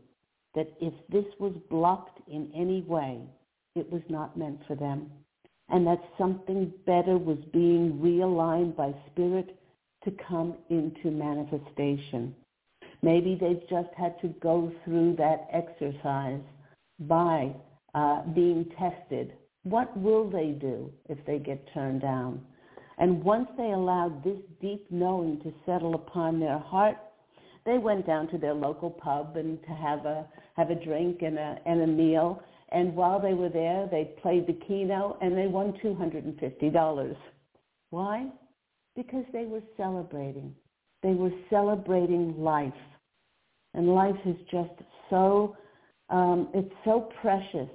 that 0.54 0.72
if 0.80 0.94
this 1.10 1.24
was 1.38 1.52
blocked 1.70 2.20
in 2.28 2.50
any 2.54 2.82
way, 2.82 3.20
it 3.74 3.90
was 3.90 4.02
not 4.08 4.36
meant 4.36 4.60
for 4.66 4.74
them. 4.76 5.10
And 5.68 5.86
that 5.86 6.02
something 6.18 6.72
better 6.86 7.18
was 7.18 7.38
being 7.52 7.94
realigned 7.94 8.76
by 8.76 8.94
spirit 9.10 9.58
to 10.04 10.12
come 10.28 10.54
into 10.70 11.10
manifestation. 11.10 12.34
Maybe 13.02 13.36
they 13.38 13.62
just 13.68 13.92
had 13.96 14.20
to 14.20 14.28
go 14.40 14.72
through 14.84 15.16
that 15.16 15.48
exercise 15.52 16.40
by 17.00 17.54
uh, 17.94 18.22
being 18.34 18.66
tested. 18.78 19.32
What 19.64 19.96
will 19.96 20.28
they 20.30 20.50
do 20.50 20.92
if 21.08 21.18
they 21.26 21.38
get 21.38 21.68
turned 21.72 22.02
down? 22.02 22.40
And 22.98 23.24
once 23.24 23.48
they 23.56 23.72
allowed 23.72 24.22
this 24.22 24.38
deep 24.60 24.86
knowing 24.90 25.40
to 25.40 25.52
settle 25.66 25.94
upon 25.94 26.38
their 26.38 26.58
heart, 26.58 26.96
they 27.64 27.78
went 27.78 28.06
down 28.06 28.28
to 28.28 28.38
their 28.38 28.54
local 28.54 28.90
pub 28.90 29.36
and 29.36 29.60
to 29.62 29.70
have 29.70 30.06
a 30.06 30.26
have 30.56 30.70
a 30.70 30.74
drink 30.74 31.22
and 31.22 31.38
a 31.38 31.58
and 31.66 31.82
a 31.82 31.86
meal. 31.86 32.42
And 32.70 32.96
while 32.96 33.20
they 33.20 33.34
were 33.34 33.48
there, 33.48 33.86
they 33.90 34.16
played 34.20 34.46
the 34.46 34.58
keno 34.66 35.16
and 35.20 35.36
they 35.36 35.46
won 35.46 35.78
two 35.80 35.94
hundred 35.94 36.24
and 36.24 36.38
fifty 36.38 36.70
dollars. 36.70 37.16
Why? 37.90 38.28
Because 38.96 39.24
they 39.32 39.44
were 39.44 39.62
celebrating. 39.76 40.54
They 41.02 41.14
were 41.14 41.32
celebrating 41.50 42.42
life 42.42 42.72
and 43.74 43.88
life 43.92 44.16
is 44.24 44.36
just 44.50 44.70
so, 45.10 45.56
um, 46.08 46.48
it's 46.54 46.72
so 46.84 47.10
precious. 47.20 47.68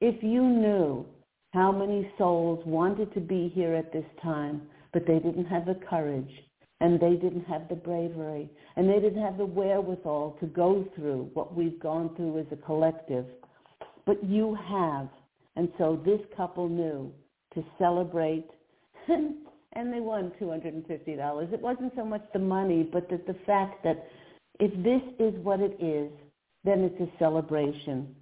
If 0.00 0.22
you 0.22 0.42
knew 0.42 1.06
how 1.52 1.72
many 1.72 2.10
souls 2.16 2.62
wanted 2.64 3.12
to 3.14 3.20
be 3.20 3.50
here 3.54 3.74
at 3.74 3.92
this 3.92 4.04
time, 4.22 4.62
but 4.92 5.06
they 5.06 5.18
didn't 5.18 5.46
have 5.46 5.66
the 5.66 5.78
courage 5.88 6.30
and 6.80 6.98
they 6.98 7.14
didn't 7.14 7.44
have 7.44 7.68
the 7.68 7.74
bravery 7.74 8.48
and 8.76 8.88
they 8.88 9.00
didn't 9.00 9.22
have 9.22 9.36
the 9.36 9.44
wherewithal 9.44 10.36
to 10.40 10.46
go 10.46 10.86
through 10.94 11.30
what 11.34 11.54
we've 11.54 11.80
gone 11.80 12.14
through 12.16 12.38
as 12.38 12.46
a 12.52 12.56
collective. 12.56 13.26
But 14.06 14.24
you 14.24 14.56
have. 14.66 15.08
And 15.56 15.70
so 15.78 16.00
this 16.04 16.20
couple 16.36 16.68
knew 16.68 17.12
to 17.54 17.64
celebrate 17.78 18.48
and 19.08 19.92
they 19.92 20.00
won 20.00 20.32
$250. 20.40 21.52
It 21.52 21.60
wasn't 21.60 21.92
so 21.96 22.04
much 22.04 22.22
the 22.32 22.38
money, 22.38 22.82
but 22.82 23.08
that 23.10 23.26
the 23.26 23.36
fact 23.46 23.84
that 23.84 24.08
if 24.58 24.72
this 24.82 25.02
is 25.18 25.34
what 25.44 25.60
it 25.60 25.76
is, 25.80 26.10
then 26.64 26.80
it's 26.80 27.00
a 27.00 27.18
celebration. 27.18 28.14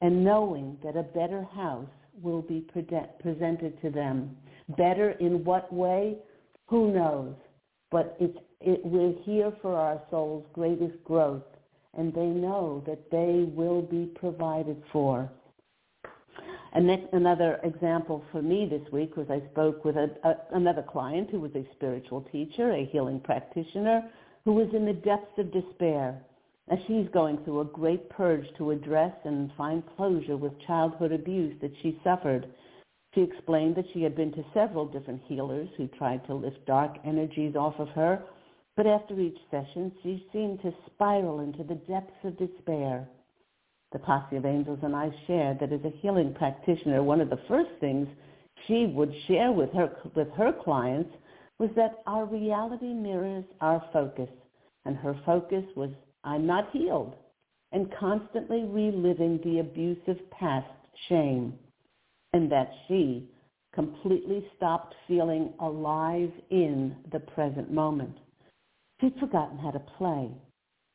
And 0.00 0.24
knowing 0.24 0.76
that 0.82 0.96
a 0.96 1.02
better 1.02 1.44
house 1.54 1.88
will 2.22 2.42
be 2.42 2.60
pre- 2.60 2.86
presented 3.20 3.80
to 3.82 3.90
them. 3.90 4.36
Better 4.76 5.10
in 5.12 5.44
what 5.44 5.72
way? 5.72 6.16
Who 6.66 6.92
knows? 6.92 7.34
But 7.94 8.16
it's, 8.18 8.36
it, 8.60 8.80
we're 8.84 9.14
here 9.22 9.52
for 9.62 9.76
our 9.76 10.02
soul's 10.10 10.44
greatest 10.52 10.96
growth, 11.04 11.44
and 11.96 12.12
they 12.12 12.26
know 12.26 12.82
that 12.88 13.08
they 13.12 13.48
will 13.54 13.82
be 13.82 14.06
provided 14.16 14.82
for. 14.92 15.30
And 16.72 16.90
another 17.12 17.60
example 17.62 18.24
for 18.32 18.42
me 18.42 18.66
this 18.68 18.82
week 18.92 19.16
was 19.16 19.28
I 19.30 19.40
spoke 19.52 19.84
with 19.84 19.94
a, 19.94 20.10
a, 20.24 20.56
another 20.56 20.82
client 20.82 21.30
who 21.30 21.38
was 21.38 21.52
a 21.54 21.64
spiritual 21.76 22.22
teacher, 22.32 22.72
a 22.72 22.84
healing 22.84 23.20
practitioner, 23.20 24.10
who 24.44 24.54
was 24.54 24.74
in 24.74 24.84
the 24.86 24.92
depths 24.92 25.38
of 25.38 25.52
despair 25.52 26.20
as 26.68 26.80
she's 26.88 27.06
going 27.12 27.38
through 27.44 27.60
a 27.60 27.66
great 27.66 28.10
purge 28.10 28.46
to 28.58 28.72
address 28.72 29.14
and 29.22 29.52
find 29.56 29.84
closure 29.96 30.36
with 30.36 30.52
childhood 30.66 31.12
abuse 31.12 31.54
that 31.60 31.72
she 31.80 32.00
suffered. 32.02 32.48
She 33.14 33.22
explained 33.22 33.76
that 33.76 33.86
she 33.92 34.02
had 34.02 34.16
been 34.16 34.32
to 34.32 34.44
several 34.52 34.86
different 34.86 35.22
healers 35.26 35.68
who 35.76 35.86
tried 35.86 36.26
to 36.26 36.34
lift 36.34 36.66
dark 36.66 36.96
energies 37.04 37.54
off 37.54 37.78
of 37.78 37.88
her, 37.90 38.22
but 38.76 38.86
after 38.86 39.20
each 39.20 39.38
session 39.50 39.92
she 40.02 40.26
seemed 40.32 40.60
to 40.62 40.74
spiral 40.86 41.40
into 41.40 41.62
the 41.62 41.76
depths 41.76 42.24
of 42.24 42.36
despair. 42.36 43.08
The 43.92 44.00
Posse 44.00 44.34
of 44.34 44.44
Angels 44.44 44.80
and 44.82 44.96
I 44.96 45.14
shared 45.28 45.60
that 45.60 45.72
as 45.72 45.84
a 45.84 45.96
healing 46.00 46.34
practitioner, 46.34 47.04
one 47.04 47.20
of 47.20 47.30
the 47.30 47.38
first 47.46 47.70
things 47.78 48.08
she 48.66 48.86
would 48.86 49.14
share 49.28 49.52
with 49.52 49.72
her, 49.72 49.96
with 50.16 50.30
her 50.32 50.52
clients 50.52 51.14
was 51.58 51.70
that 51.76 52.02
our 52.06 52.24
reality 52.24 52.92
mirrors 52.92 53.44
our 53.60 53.84
focus. 53.92 54.30
And 54.84 54.96
her 54.96 55.14
focus 55.24 55.64
was, 55.76 55.90
I'm 56.24 56.46
not 56.46 56.70
healed, 56.72 57.14
and 57.70 57.94
constantly 57.98 58.64
reliving 58.64 59.38
the 59.44 59.60
abusive 59.60 60.18
past 60.30 60.66
shame. 61.08 61.56
And 62.34 62.50
that 62.52 62.68
she 62.88 63.30
completely 63.72 64.44
stopped 64.56 64.94
feeling 65.06 65.54
alive 65.60 66.30
in 66.50 66.96
the 67.12 67.20
present 67.20 67.72
moment. 67.72 68.16
She'd 69.00 69.14
forgotten 69.20 69.56
how 69.56 69.70
to 69.70 69.78
play. 69.98 70.30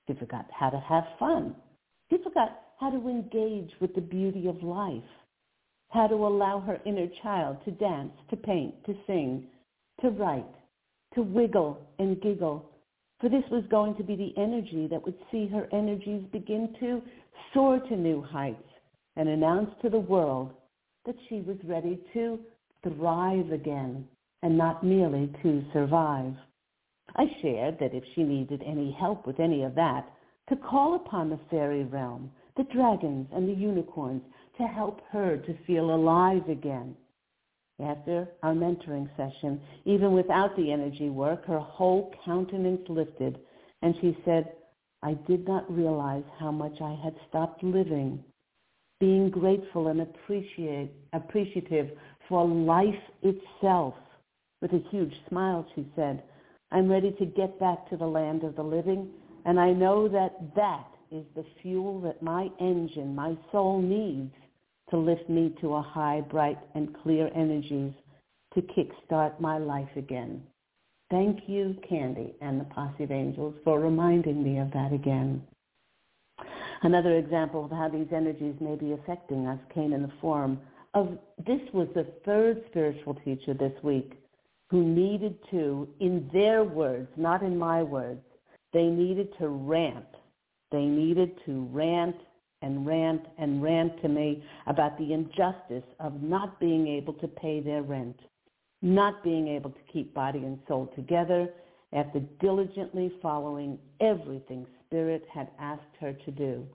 She 0.06 0.14
forgot 0.16 0.46
how 0.52 0.70
to 0.70 0.80
have 0.80 1.06
fun. 1.18 1.56
She 2.10 2.18
forgot 2.24 2.60
how 2.80 2.90
to 2.90 3.08
engage 3.08 3.72
with 3.80 3.96
the 3.96 4.02
beauty 4.02 4.48
of 4.48 4.62
life, 4.64 5.02
how 5.90 6.08
to 6.08 6.16
allow 6.16 6.60
her 6.60 6.80
inner 6.86 7.08
child 7.24 7.58
to 7.66 7.72
dance, 7.72 8.14
to 8.30 8.36
paint, 8.36 8.76
to 8.86 8.96
sing, 9.08 9.48
to 10.02 10.10
write, 10.10 10.46
to 11.16 11.22
wiggle 11.22 11.80
and 12.00 12.22
giggle, 12.22 12.70
for 13.20 13.30
this 13.30 13.44
was 13.50 13.64
going 13.70 13.96
to 13.96 14.04
be 14.04 14.16
the 14.16 14.34
energy 14.42 14.88
that 14.88 15.04
would 15.06 15.18
see 15.32 15.48
her 15.48 15.68
energies 15.72 16.24
begin 16.32 16.74
to 16.80 17.02
soar 17.54 17.80
to 17.80 17.96
new 17.96 18.22
heights 18.22 18.64
and 19.16 19.28
announce 19.28 19.70
to 19.82 19.90
the 19.90 20.00
world 20.00 20.54
that 21.06 21.16
she 21.28 21.42
was 21.42 21.58
ready 21.64 22.00
to 22.14 22.40
thrive 22.84 23.52
again 23.52 24.08
and 24.44 24.58
not 24.58 24.84
merely 24.84 25.32
to 25.44 25.64
survive. 25.74 26.34
I 27.16 27.26
shared 27.42 27.80
that 27.80 27.94
if 27.94 28.04
she 28.14 28.24
needed 28.24 28.64
any 28.66 28.92
help 28.92 29.26
with 29.26 29.40
any 29.40 29.64
of 29.64 29.76
that, 29.76 30.08
to 30.50 30.56
call 30.56 30.96
upon 30.96 31.30
the 31.30 31.40
fairy 31.50 31.84
realm, 31.84 32.32
the 32.58 32.64
dragons 32.64 33.28
and 33.34 33.48
the 33.48 33.54
unicorns 33.54 34.22
to 34.58 34.64
help 34.64 35.02
her 35.12 35.38
to 35.38 35.58
feel 35.66 35.94
alive 35.94 36.48
again 36.50 36.96
after 37.82 38.28
our 38.44 38.54
mentoring 38.54 39.10
session, 39.16 39.60
even 39.86 40.14
without 40.14 40.56
the 40.56 40.72
energy 40.72 41.10
work, 41.10 41.46
her 41.46 41.60
whole 41.60 42.14
countenance 42.26 42.82
lifted, 42.90 43.40
and 43.82 43.96
she 44.02 44.18
said, 44.26 44.52
I 45.02 45.14
did 45.28 45.48
not 45.48 45.72
realize 45.74 46.24
how 46.40 46.52
much 46.52 46.82
I 46.82 47.00
had 47.02 47.16
stopped 47.30 47.64
living. 47.64 48.24
Being 49.00 49.30
grateful 49.30 49.88
and 49.88 50.02
appreciate, 50.02 50.92
appreciative 51.14 51.90
for 52.28 52.46
life 52.46 52.94
itself. 53.24 53.94
With 54.62 54.74
a 54.74 54.84
huge 54.92 55.14
smile, 55.30 55.66
she 55.74 55.88
said, 55.96 56.22
I'm 56.72 56.90
ready 56.90 57.12
to 57.14 57.26
get 57.26 57.60
back 57.60 57.90
to 57.90 57.98
the 57.98 58.06
land 58.06 58.44
of 58.44 58.56
the 58.56 58.64
living, 58.64 59.10
and 59.46 59.60
I 59.60 59.72
know 59.72 60.08
that 60.10 60.54
that 60.56 60.88
is 61.12 61.26
the 61.36 61.46
fuel 61.62 62.02
that 62.02 62.22
my 62.22 62.50
engine, 62.60 63.16
my 63.16 63.36
soul 63.52 63.82
needs 63.82 64.34
to 64.90 64.98
lift 64.98 65.30
me 65.30 65.56
to 65.62 65.76
a 65.76 65.82
high, 65.82 66.22
bright, 66.22 66.60
and 66.76 66.96
clear 67.02 67.32
energies 67.36 67.94
to 68.54 68.62
kickstart 68.62 69.40
my 69.40 69.58
life 69.58 69.90
again. 69.96 70.44
Thank 71.10 71.48
you, 71.48 71.76
Candy 71.88 72.36
and 72.42 72.60
the 72.60 72.66
Posse 72.66 73.04
of 73.04 73.12
Angels, 73.12 73.56
for 73.64 73.80
reminding 73.80 74.44
me 74.44 74.60
of 74.60 74.72
that 74.72 74.94
again. 74.94 75.42
Another 76.82 77.18
example 77.18 77.66
of 77.66 77.72
how 77.72 77.90
these 77.90 78.08
energies 78.16 78.56
may 78.62 78.76
be 78.76 78.94
affecting 78.94 79.48
us 79.48 79.60
came 79.74 79.92
in 79.92 80.02
the 80.02 80.12
form 80.22 80.60
of 80.94 81.18
this 81.46 81.62
was 81.74 81.88
the 81.94 82.08
third 82.26 82.64
spiritual 82.70 83.16
teacher 83.26 83.54
this 83.54 83.74
week 83.84 84.14
who 84.70 84.84
needed 84.84 85.38
to, 85.52 85.88
in 86.00 86.30
their 86.32 86.64
words, 86.64 87.10
not 87.18 87.44
in 87.44 87.58
my 87.58 87.84
words, 87.84 88.22
they 88.72 88.84
needed 88.84 89.30
to 89.40 89.48
rant. 89.48 90.06
They 90.72 90.86
needed 90.86 91.32
to 91.46 91.68
rant 91.72 92.16
and 92.62 92.86
rant 92.86 93.24
and 93.38 93.62
rant 93.62 94.02
to 94.02 94.08
me 94.08 94.44
about 94.68 94.98
the 94.98 95.14
injustice 95.14 95.88
of 96.00 96.22
not 96.22 96.60
being 96.60 96.88
able 96.88 97.14
to 97.14 97.28
pay 97.28 97.62
their 97.62 97.82
rent, 97.82 98.20
not 98.82 99.24
being 99.24 99.48
able 99.48 99.72
to 99.72 99.80
keep 99.92 100.14
body 100.14 100.40
and 100.40 100.60
soul 100.68 100.92
together 100.96 101.50
after 101.94 102.20
diligently 102.40 103.12
following 103.22 103.80
everything 104.00 104.68
Spirit 104.90 105.24
had 105.32 105.50
asked 105.60 105.96
her 106.00 106.14
to 106.14 106.32
do. 106.32 106.66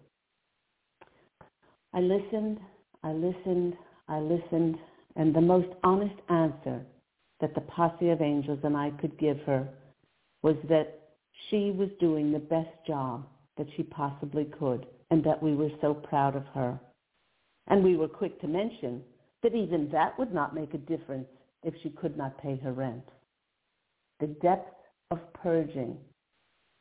I 1.92 2.00
listened, 2.00 2.60
I 3.02 3.10
listened, 3.10 3.74
I 4.08 4.20
listened, 4.20 4.76
and 5.16 5.34
the 5.34 5.40
most 5.40 5.68
honest 5.82 6.14
answer 6.28 6.80
that 7.40 7.54
the 7.56 7.60
posse 7.62 8.10
of 8.10 8.22
angels 8.22 8.60
and 8.62 8.76
I 8.76 8.90
could 9.00 9.18
give 9.18 9.38
her 9.40 9.68
was 10.42 10.56
that 10.68 11.00
she 11.48 11.72
was 11.72 11.88
doing 11.98 12.30
the 12.30 12.38
best 12.38 12.70
job 12.86 13.26
that 13.56 13.66
she 13.76 13.82
possibly 13.82 14.44
could 14.44 14.86
and 15.10 15.24
that 15.24 15.42
we 15.42 15.54
were 15.54 15.70
so 15.80 15.94
proud 15.94 16.36
of 16.36 16.44
her. 16.54 16.78
And 17.66 17.82
we 17.82 17.96
were 17.96 18.08
quick 18.08 18.40
to 18.42 18.46
mention 18.46 19.02
that 19.42 19.54
even 19.54 19.90
that 19.90 20.16
would 20.18 20.32
not 20.32 20.54
make 20.54 20.74
a 20.74 20.78
difference 20.78 21.28
if 21.64 21.74
she 21.82 21.90
could 21.90 22.16
not 22.16 22.38
pay 22.38 22.56
her 22.62 22.72
rent. 22.72 23.08
The 24.20 24.28
depth 24.28 24.74
of 25.10 25.18
purging 25.34 25.96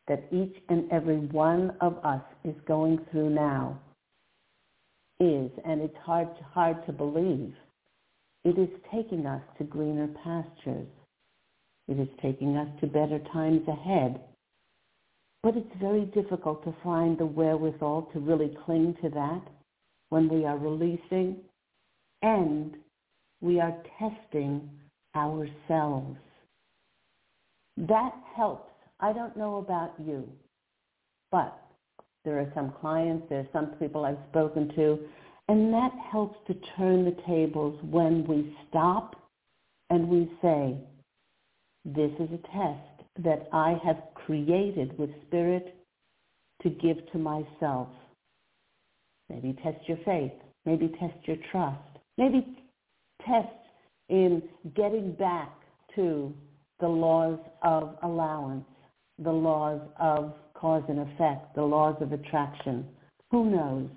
that 0.08 0.26
each 0.32 0.56
and 0.70 0.92
every 0.92 1.18
one 1.18 1.76
of 1.82 1.98
us 2.04 2.22
is 2.44 2.56
going 2.68 3.00
through 3.12 3.30
now 3.30 3.80
is, 5.20 5.50
and 5.66 5.82
it's 5.82 5.96
hard, 6.04 6.28
hard 6.54 6.86
to 6.86 6.92
believe, 6.92 7.54
it 8.44 8.58
is 8.58 8.70
taking 8.92 9.26
us 9.26 9.42
to 9.58 9.63
greener 9.63 10.10
pastures. 10.24 10.88
It 11.88 12.00
is 12.00 12.10
taking 12.22 12.58
us 12.58 12.68
to 12.82 12.88
better 12.88 13.20
times 13.32 13.66
ahead. 13.68 14.20
But 15.42 15.58
it's 15.58 15.76
very 15.80 16.06
difficult 16.06 16.63
to 16.63 16.76
find 16.84 17.18
the 17.18 17.26
wherewithal 17.26 18.10
to 18.13 18.20
really 18.20 18.56
cling 18.66 18.96
to 19.02 19.10
that 19.10 19.42
when 20.10 20.30
we 20.30 20.46
are 20.46 20.58
releasing 20.58 21.38
and 22.22 22.76
we 23.42 23.60
are 23.60 23.76
testing 24.00 24.70
ourselves. 25.16 26.18
That 27.78 28.13
helps. 28.36 28.73
I 29.04 29.12
don't 29.12 29.36
know 29.36 29.58
about 29.58 29.96
you, 30.00 30.26
but 31.30 31.60
there 32.24 32.39
are 32.39 32.50
some 32.56 32.72
clients, 32.80 33.26
there 33.30 33.42
are 33.42 33.48
some 33.52 33.72
people 33.78 34.06
I've 34.06 34.16
spoken 34.30 34.74
to, 34.78 34.98
and 35.50 35.74
that 35.74 35.92
helps 36.10 36.38
to 36.48 36.56
turn 36.78 37.04
the 37.04 37.18
tables 37.28 37.78
when 37.84 38.26
we 38.26 38.56
stop 38.70 39.30
and 39.89 40.08
we 40.08 40.32
say, 40.42 40.78
this 41.84 42.12
is 42.18 42.30
a 42.32 42.48
test 42.48 43.26
that 43.26 43.50
I 43.52 43.78
have 43.84 43.98
created 44.16 44.98
with 44.98 45.10
spirit 45.28 45.76
to 46.62 46.70
give 46.70 46.96
to 47.12 47.18
myself. 47.18 47.89
Maybe 49.30 49.52
test 49.62 49.80
your 49.86 49.98
faith. 50.06 50.32
Maybe 50.66 50.88
test 50.98 51.18
your 51.26 51.38
trust. 51.52 51.78
Maybe 52.18 52.58
test 53.28 53.50
in 54.08 54.44
getting 54.78 55.12
back 55.12 55.52
to 55.96 56.34
the 56.80 56.88
laws 56.88 57.39
of 57.63 57.98
allowance, 58.02 58.63
the 59.19 59.32
laws 59.32 59.82
of 59.99 60.34
cause 60.54 60.84
and 60.88 60.99
effect, 60.99 61.56
the 61.56 61.62
laws 61.62 61.95
of 62.02 62.12
attraction. 62.12 62.86
Who 63.32 63.49
knows? 63.49 63.89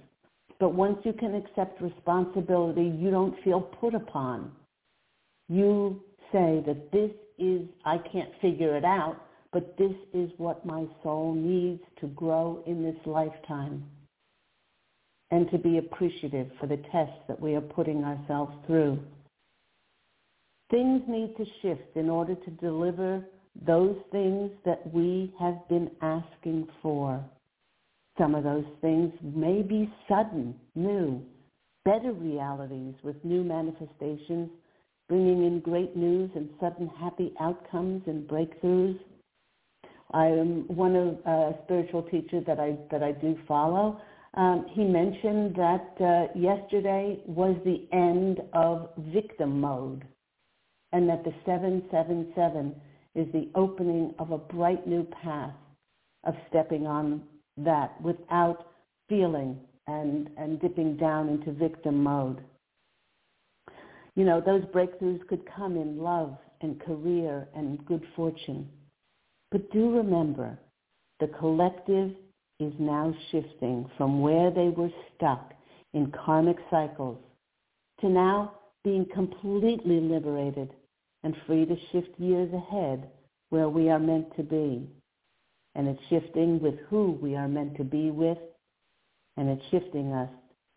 But 0.59 0.75
once 0.75 0.99
you 1.05 1.13
can 1.13 1.35
accept 1.35 1.81
responsibility, 1.81 2.93
you 2.99 3.11
don't 3.11 3.41
feel 3.45 3.61
put 3.61 3.95
upon. 3.95 4.53
You 5.49 6.03
say 6.33 6.63
that 6.67 6.91
this 6.93 7.11
is, 7.39 7.63
I 7.85 7.99
can't 7.99 8.31
figure 8.41 8.77
it 8.77 8.85
out, 8.85 9.17
but 9.53 9.77
this 9.79 9.95
is 10.13 10.31
what 10.39 10.67
my 10.67 10.87
soul 11.03 11.35
needs 11.35 11.83
to 12.01 12.09
grow 12.09 12.63
in 12.67 12.83
this 12.83 12.97
lifetime. 13.07 13.85
And 15.31 15.51
to 15.51 15.59
be 15.59 15.79
appreciative 15.79 16.51
for 16.61 16.67
the 16.67 16.79
tests 16.93 17.21
that 17.29 17.41
we 17.41 17.55
are 17.55 17.61
putting 17.61 18.05
ourselves 18.05 18.53
through. 18.67 18.99
Things 20.71 21.03
need 21.09 21.37
to 21.37 21.45
shift 21.63 21.97
in 21.97 22.09
order 22.09 22.35
to 22.35 22.51
deliver 22.53 23.25
those 23.65 23.97
things 24.13 24.51
that 24.65 24.93
we 24.93 25.33
have 25.39 25.57
been 25.69 25.91
asking 26.03 26.69
for. 26.83 27.25
Some 28.19 28.35
of 28.35 28.45
those 28.45 28.65
things 28.81 29.13
may 29.23 29.63
be 29.63 29.93
sudden, 30.09 30.55
new, 30.75 31.23
better 31.85 32.13
realities 32.13 32.95
with 33.03 33.17
new 33.25 33.45
manifestations, 33.45 34.51
bringing 35.09 35.45
in 35.45 35.61
great 35.61 35.97
news 35.97 36.31
and 36.35 36.49
sudden 36.61 36.91
happy 36.99 37.33
outcomes 37.41 38.03
and 38.07 38.27
breakthroughs. 38.29 38.99
I 40.13 40.27
am 40.27 40.65
one 40.69 40.97
of 40.97 41.19
a 41.27 41.31
uh, 41.31 41.53
spiritual 41.65 42.03
teacher 42.03 42.41
that 42.47 42.59
I 42.59 42.77
that 42.91 43.03
I 43.03 43.13
do 43.13 43.37
follow. 43.47 44.01
Um, 44.35 44.67
he 44.71 44.85
mentioned 44.85 45.57
that 45.57 45.95
uh, 46.01 46.39
yesterday 46.39 47.21
was 47.27 47.57
the 47.65 47.87
end 47.93 48.41
of 48.53 48.91
victim 49.13 49.61
mode, 49.61 50.05
and 50.93 51.09
that 51.09 51.25
the 51.25 51.33
777 51.45 52.75
is 53.17 53.27
the 53.33 53.49
opening 53.55 54.15
of 54.19 54.31
a 54.31 54.39
bright 54.39 54.87
new 54.87 55.05
path 55.23 55.55
of 56.25 56.35
stepping 56.49 56.87
on 56.87 57.23
that 57.57 57.99
without 58.01 58.69
feeling 59.09 59.59
and, 59.87 60.29
and 60.37 60.61
dipping 60.61 60.97
down 60.97 61.29
into 61.29 61.53
victim 61.53 62.03
mode. 62.03 62.43
You 64.15 64.25
know, 64.25 64.41
those 64.41 64.63
breakthroughs 64.65 65.27
could 65.29 65.43
come 65.57 65.77
in 65.77 65.99
love 65.99 66.37
and 66.61 66.81
career 66.81 67.49
and 67.55 67.85
good 67.87 68.03
fortune. 68.15 68.69
But 69.51 69.71
do 69.73 69.97
remember, 69.97 70.59
the 71.21 71.29
collective 71.29 72.13
is 72.61 72.73
now 72.79 73.15
shifting 73.31 73.89
from 73.97 74.21
where 74.21 74.51
they 74.51 74.69
were 74.69 74.91
stuck 75.15 75.53
in 75.95 76.13
karmic 76.13 76.57
cycles 76.71 77.19
to 78.01 78.09
now 78.09 78.53
being 78.85 79.07
completely 79.15 80.01
liberated 80.01 80.71
and 81.27 81.35
free 81.45 81.67
to 81.67 81.77
shift 81.91 82.21
years 82.21 82.49
ahead 82.55 83.09
where 83.51 83.69
we 83.69 83.91
are 83.91 83.99
meant 83.99 84.29
to 84.37 84.45
be. 84.45 84.89
And 85.75 85.89
it's 85.89 86.01
shifting 86.09 86.61
with 86.63 86.77
who 86.89 87.19
we 87.21 87.35
are 87.35 87.49
meant 87.49 87.77
to 87.79 87.85
be 87.85 88.13
with, 88.13 88.39
and 89.37 89.49
it's 89.49 89.63
shifting 89.73 90.13
us 90.13 90.31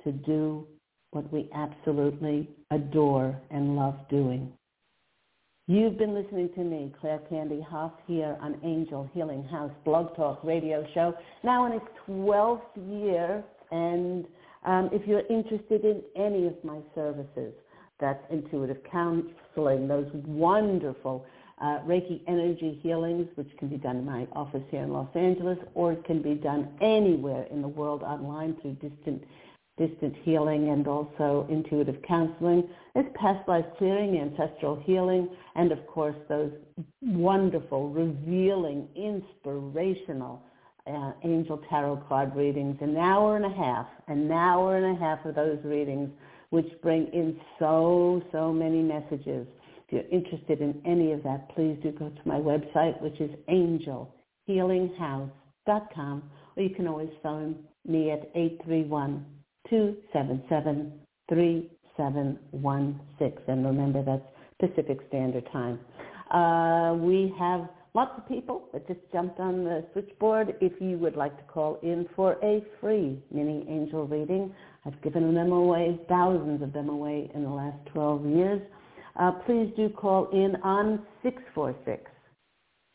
to 0.04 0.12
do 0.12 0.66
what 1.12 1.32
we 1.32 1.52
absolutely 1.54 2.50
adore 2.72 3.40
and 3.52 3.76
love 3.76 3.96
doing. 4.10 4.52
You've 5.68 6.00
been 6.00 6.16
listening 6.16 6.50
to 6.56 6.62
me, 6.62 6.96
Claire 7.00 7.22
Candy 7.30 7.62
Hough, 7.62 7.94
here 8.08 8.36
on 8.42 8.60
Angel 8.64 9.08
Healing 9.14 9.44
House 9.44 9.72
Blog 9.86 10.16
Talk 10.16 10.44
Radio 10.44 10.84
Show, 10.96 11.14
now 11.44 11.68
in 11.68 11.74
its 11.74 11.86
12th 12.10 12.62
year. 12.76 13.44
And 13.70 14.26
um, 14.66 14.90
if 14.92 15.08
you're 15.08 15.28
interested 15.30 15.86
in 15.86 16.02
any 16.16 16.48
of 16.48 16.56
my 16.64 16.80
services, 16.96 17.54
that's 18.00 18.24
intuitive 18.30 18.78
counseling, 18.92 19.88
those 19.88 20.10
wonderful 20.26 21.26
uh, 21.62 21.80
Reiki 21.86 22.22
energy 22.28 22.80
healings, 22.82 23.28
which 23.36 23.50
can 23.58 23.68
be 23.68 23.78
done 23.78 23.98
in 23.98 24.06
my 24.06 24.28
office 24.34 24.64
here 24.72 24.84
in 24.84 24.94
Los 24.94 25.10
Angeles, 25.16 25.58
or 25.74 25.94
it 25.94 26.06
can 26.06 26.22
be 26.22 26.36
done 26.36 26.70
anywhere 26.82 27.46
in 27.52 27.62
the 27.62 27.68
world 27.68 28.02
online 28.04 28.56
through 28.62 28.74
distant 28.74 29.24
distant 29.78 30.14
healing 30.24 30.70
and 30.70 30.88
also 30.88 31.48
intuitive 31.50 31.96
counseling. 32.06 32.68
There's 32.94 33.08
past 33.16 33.48
life 33.48 33.64
clearing, 33.78 34.20
ancestral 34.20 34.76
healing, 34.86 35.30
and 35.56 35.72
of 35.72 35.88
course 35.88 36.18
those 36.28 36.52
wonderful, 37.02 37.90
revealing, 37.90 38.90
inspirational 38.94 40.44
uh, 40.86 41.14
angel 41.24 41.62
tarot 41.70 42.04
card 42.10 42.36
readings. 42.36 42.78
An 42.82 42.98
hour 42.98 43.38
and 43.38 43.46
a 43.46 43.56
half, 43.56 43.88
an 44.08 44.30
hour 44.30 44.76
and 44.76 44.98
a 44.98 45.00
half 45.00 45.24
of 45.24 45.36
those 45.36 45.60
readings 45.64 46.10
which 46.50 46.68
bring 46.82 47.08
in 47.14 47.40
so, 47.60 48.22
so 48.32 48.52
many 48.52 48.82
messages. 48.82 49.46
If 49.88 49.92
you're 49.92 50.10
interested 50.12 50.60
in 50.62 50.82
any 50.86 51.14
of 51.14 51.24
that, 51.24 51.50
please 51.56 51.78
do 51.82 51.92
go 51.92 52.10
to 52.10 52.22
my 52.26 52.36
website, 52.36 53.02
which 53.02 53.20
is 53.20 53.32
angelhealinghouse.com, 53.50 56.24
or 56.56 56.64
you 56.64 56.70
can 56.76 56.88
always 56.88 57.10
phone 57.24 57.56
me 57.86 58.12
at 58.12 58.32
831-277-3716. 58.36 60.94
And 63.48 63.66
remember, 63.66 64.04
that's 64.04 64.22
Pacific 64.60 65.00
Standard 65.08 65.50
Time. 65.52 65.80
Uh, 66.32 66.94
we 66.96 67.34
have 67.40 67.68
lots 67.94 68.12
of 68.18 68.28
people 68.28 68.68
that 68.74 68.88
just 68.88 69.00
jumped 69.12 69.40
on 69.40 69.64
the 69.64 69.86
switchboard. 69.94 70.56
If 70.62 70.74
you 70.80 70.98
would 70.98 71.16
like 71.16 71.36
to 71.38 71.44
call 71.52 71.80
in 71.82 72.08
for 72.16 72.38
a 72.44 72.64
free 72.80 73.20
mini 73.32 73.66
angel 73.68 74.06
reading, 74.06 74.54
I've 74.86 75.02
given 75.02 75.34
them 75.34 75.52
away, 75.52 76.00
thousands 76.08 76.62
of 76.62 76.72
them 76.74 76.90
away 76.90 77.32
in 77.34 77.44
the 77.44 77.50
last 77.50 77.78
12 77.94 78.26
years. 78.26 78.62
Uh, 79.20 79.32
please 79.46 79.72
do 79.76 79.90
call 79.90 80.30
in 80.32 80.56
on 80.64 81.06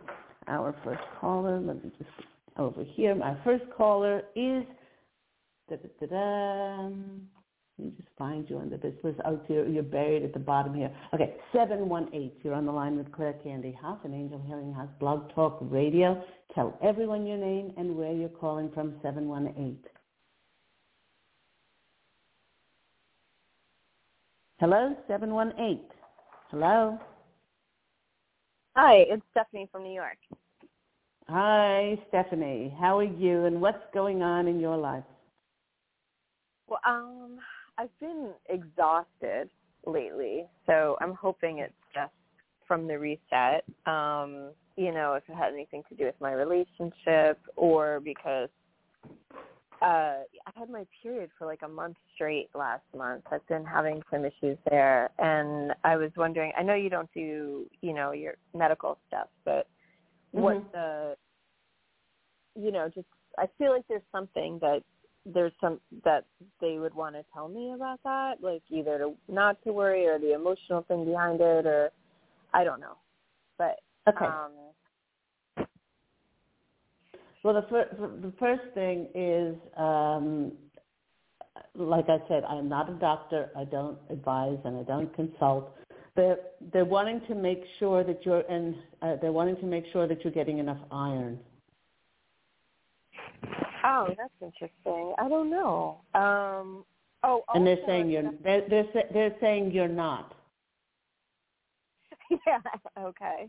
Our 0.48 0.74
first 0.82 1.02
caller, 1.20 1.60
let 1.60 1.84
me 1.84 1.92
just 1.98 2.10
over 2.56 2.82
here. 2.82 3.14
My 3.14 3.36
first 3.44 3.64
caller 3.76 4.22
is 4.34 4.64
Da-da-da-da. 5.70 6.90
Let 7.78 7.86
me 7.86 7.92
just 7.96 8.08
find 8.18 8.50
you 8.50 8.58
under 8.58 8.76
the 8.76 8.92
list. 9.04 9.20
Oh, 9.24 9.40
you're, 9.48 9.68
you're 9.68 9.82
buried 9.84 10.24
at 10.24 10.32
the 10.34 10.40
bottom 10.40 10.74
here. 10.74 10.90
Okay, 11.14 11.36
718. 11.52 12.32
You're 12.42 12.54
on 12.54 12.66
the 12.66 12.72
line 12.72 12.96
with 12.96 13.10
Claire 13.12 13.34
Candy 13.44 13.78
Hough 13.80 14.00
and 14.04 14.12
Angel 14.12 14.42
Healing 14.44 14.74
House 14.74 14.90
Blog 14.98 15.32
Talk 15.32 15.58
Radio. 15.62 16.22
Tell 16.54 16.76
everyone 16.82 17.24
your 17.24 17.38
name 17.38 17.72
and 17.78 17.96
where 17.96 18.12
you're 18.12 18.28
calling 18.28 18.68
from, 18.74 18.96
718. 19.00 19.78
Hello, 24.58 24.94
718. 25.08 25.80
Hello. 26.50 26.98
Hi, 28.76 29.04
it's 29.08 29.22
Stephanie 29.30 29.68
from 29.70 29.84
New 29.84 29.94
York. 29.94 30.18
Hi, 31.28 31.96
Stephanie. 32.08 32.74
How 32.78 32.98
are 32.98 33.04
you 33.04 33.44
and 33.44 33.60
what's 33.60 33.84
going 33.94 34.20
on 34.20 34.48
in 34.48 34.58
your 34.58 34.76
life? 34.76 35.04
Well, 36.70 36.80
um, 36.86 37.38
I've 37.76 37.98
been 37.98 38.30
exhausted 38.48 39.50
lately, 39.86 40.46
so 40.66 40.96
I'm 41.00 41.14
hoping 41.14 41.58
it's 41.58 41.74
just 41.92 42.12
from 42.68 42.86
the 42.86 42.96
reset. 42.98 43.64
Um, 43.86 44.52
you 44.76 44.92
know, 44.92 45.14
if 45.14 45.24
it 45.28 45.34
had 45.34 45.52
anything 45.52 45.82
to 45.88 45.96
do 45.96 46.04
with 46.04 46.14
my 46.20 46.32
relationship 46.32 47.38
or 47.56 48.00
because 48.00 48.48
uh 49.82 50.24
I 50.46 50.52
had 50.54 50.68
my 50.68 50.86
period 51.02 51.30
for 51.38 51.46
like 51.46 51.60
a 51.64 51.68
month 51.68 51.96
straight 52.14 52.50
last 52.54 52.84
month. 52.94 53.24
I've 53.32 53.46
been 53.48 53.64
having 53.64 54.02
some 54.10 54.26
issues 54.26 54.58
there 54.68 55.10
and 55.18 55.72
I 55.84 55.96
was 55.96 56.10
wondering 56.18 56.52
I 56.56 56.62
know 56.62 56.74
you 56.74 56.90
don't 56.90 57.10
do, 57.14 57.66
you 57.80 57.94
know, 57.94 58.12
your 58.12 58.34
medical 58.54 58.98
stuff, 59.08 59.28
but 59.44 59.66
mm-hmm. 60.34 60.40
what 60.40 60.72
the 60.72 61.16
you 62.54 62.70
know, 62.70 62.90
just 62.94 63.06
I 63.38 63.46
feel 63.56 63.72
like 63.72 63.84
there's 63.88 64.02
something 64.12 64.58
that 64.60 64.82
there's 65.26 65.52
some 65.60 65.80
that 66.04 66.24
they 66.60 66.78
would 66.78 66.94
want 66.94 67.14
to 67.14 67.24
tell 67.32 67.48
me 67.48 67.72
about 67.74 68.00
that, 68.04 68.34
like 68.40 68.62
either 68.70 68.98
to 68.98 69.14
not 69.28 69.62
to 69.64 69.72
worry 69.72 70.06
or 70.06 70.18
the 70.18 70.34
emotional 70.34 70.82
thing 70.82 71.04
behind 71.04 71.40
it 71.40 71.66
or 71.66 71.90
I 72.54 72.64
don't 72.64 72.80
know. 72.80 72.96
But 73.58 73.80
okay. 74.08 74.24
um 74.24 74.52
well, 77.42 77.54
the, 77.54 77.66
fir- 77.70 78.18
the 78.20 78.32
first 78.38 78.62
thing 78.74 79.08
is, 79.14 79.56
um, 79.76 80.52
like 81.74 82.04
I 82.08 82.18
said, 82.28 82.44
I'm 82.44 82.68
not 82.68 82.90
a 82.90 82.94
doctor. 82.94 83.50
I 83.56 83.64
don't 83.64 83.98
advise 84.10 84.58
and 84.64 84.76
I 84.76 84.82
don't 84.82 85.14
consult. 85.14 85.74
They're 86.16 86.38
they're 86.72 86.84
wanting 86.84 87.22
to 87.28 87.34
make 87.34 87.62
sure 87.78 88.04
that 88.04 88.26
you're 88.26 88.40
and 88.40 88.74
uh, 89.00 89.16
they're 89.22 89.32
wanting 89.32 89.56
to 89.56 89.66
make 89.66 89.84
sure 89.92 90.08
that 90.08 90.22
you're 90.22 90.32
getting 90.32 90.58
enough 90.58 90.80
iron. 90.90 91.38
Oh, 93.84 94.08
that's 94.16 94.32
interesting. 94.40 95.14
I 95.18 95.28
don't 95.28 95.50
know. 95.50 96.00
Um, 96.14 96.84
oh, 97.22 97.42
and 97.54 97.66
they're 97.66 97.78
saying 97.86 98.10
you're 98.10 98.30
they're 98.42 98.68
they're, 98.68 99.04
they're 99.12 99.36
saying 99.40 99.72
you're 99.72 99.88
not. 99.88 100.34
yeah. 102.46 102.58
Okay. 102.98 103.48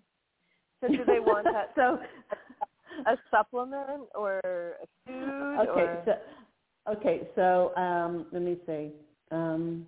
So 0.82 0.88
do 0.88 1.06
they 1.06 1.20
want 1.20 1.46
that? 1.46 1.72
so 1.76 2.00
a 3.06 3.18
supplement 3.30 4.08
or 4.16 4.40
a 4.40 4.88
food? 5.06 5.28
Okay, 5.70 5.82
or... 5.82 6.04
so 6.06 6.94
okay, 6.94 7.28
so 7.36 7.76
um, 7.76 8.28
let 8.32 8.42
me 8.42 8.58
see. 8.66 8.92
Um, 9.32 9.86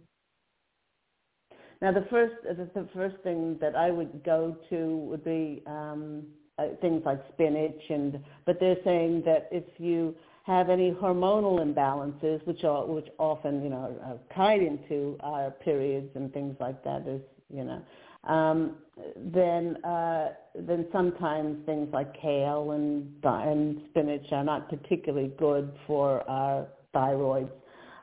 now 1.81 1.91
the 1.91 2.05
first 2.09 2.35
the, 2.43 2.69
the, 2.73 2.87
first 2.93 3.15
thing 3.23 3.57
that 3.59 3.75
I 3.75 3.91
would 3.91 4.23
go 4.23 4.57
to 4.69 4.97
would 4.97 5.23
be 5.23 5.63
um, 5.65 6.25
uh, 6.59 6.67
things 6.81 7.01
like 7.05 7.19
spinach, 7.33 7.81
and 7.89 8.19
but 8.45 8.59
they're 8.59 8.77
saying 8.83 9.23
that 9.25 9.49
if 9.51 9.63
you 9.77 10.15
have 10.43 10.69
any 10.69 10.91
hormonal 10.91 11.59
imbalances, 11.59 12.45
which 12.45 12.63
are 12.63 12.85
which 12.85 13.07
often 13.17 13.63
you 13.63 13.69
know 13.69 13.95
are 14.03 14.17
tied 14.35 14.61
into 14.61 15.17
our 15.21 15.51
periods 15.51 16.09
and 16.15 16.31
things 16.33 16.55
like 16.59 16.83
that, 16.83 17.07
is 17.07 17.21
you 17.49 17.63
know 17.63 17.81
um, 18.25 18.75
then 19.17 19.83
uh, 19.83 20.29
then 20.55 20.87
sometimes 20.91 21.65
things 21.65 21.89
like 21.91 22.13
kale 22.19 22.71
and 22.71 23.11
and 23.23 23.81
spinach 23.89 24.25
are 24.31 24.43
not 24.43 24.69
particularly 24.69 25.31
good 25.37 25.71
for 25.87 26.27
our 26.29 26.67
thyroid. 26.93 27.49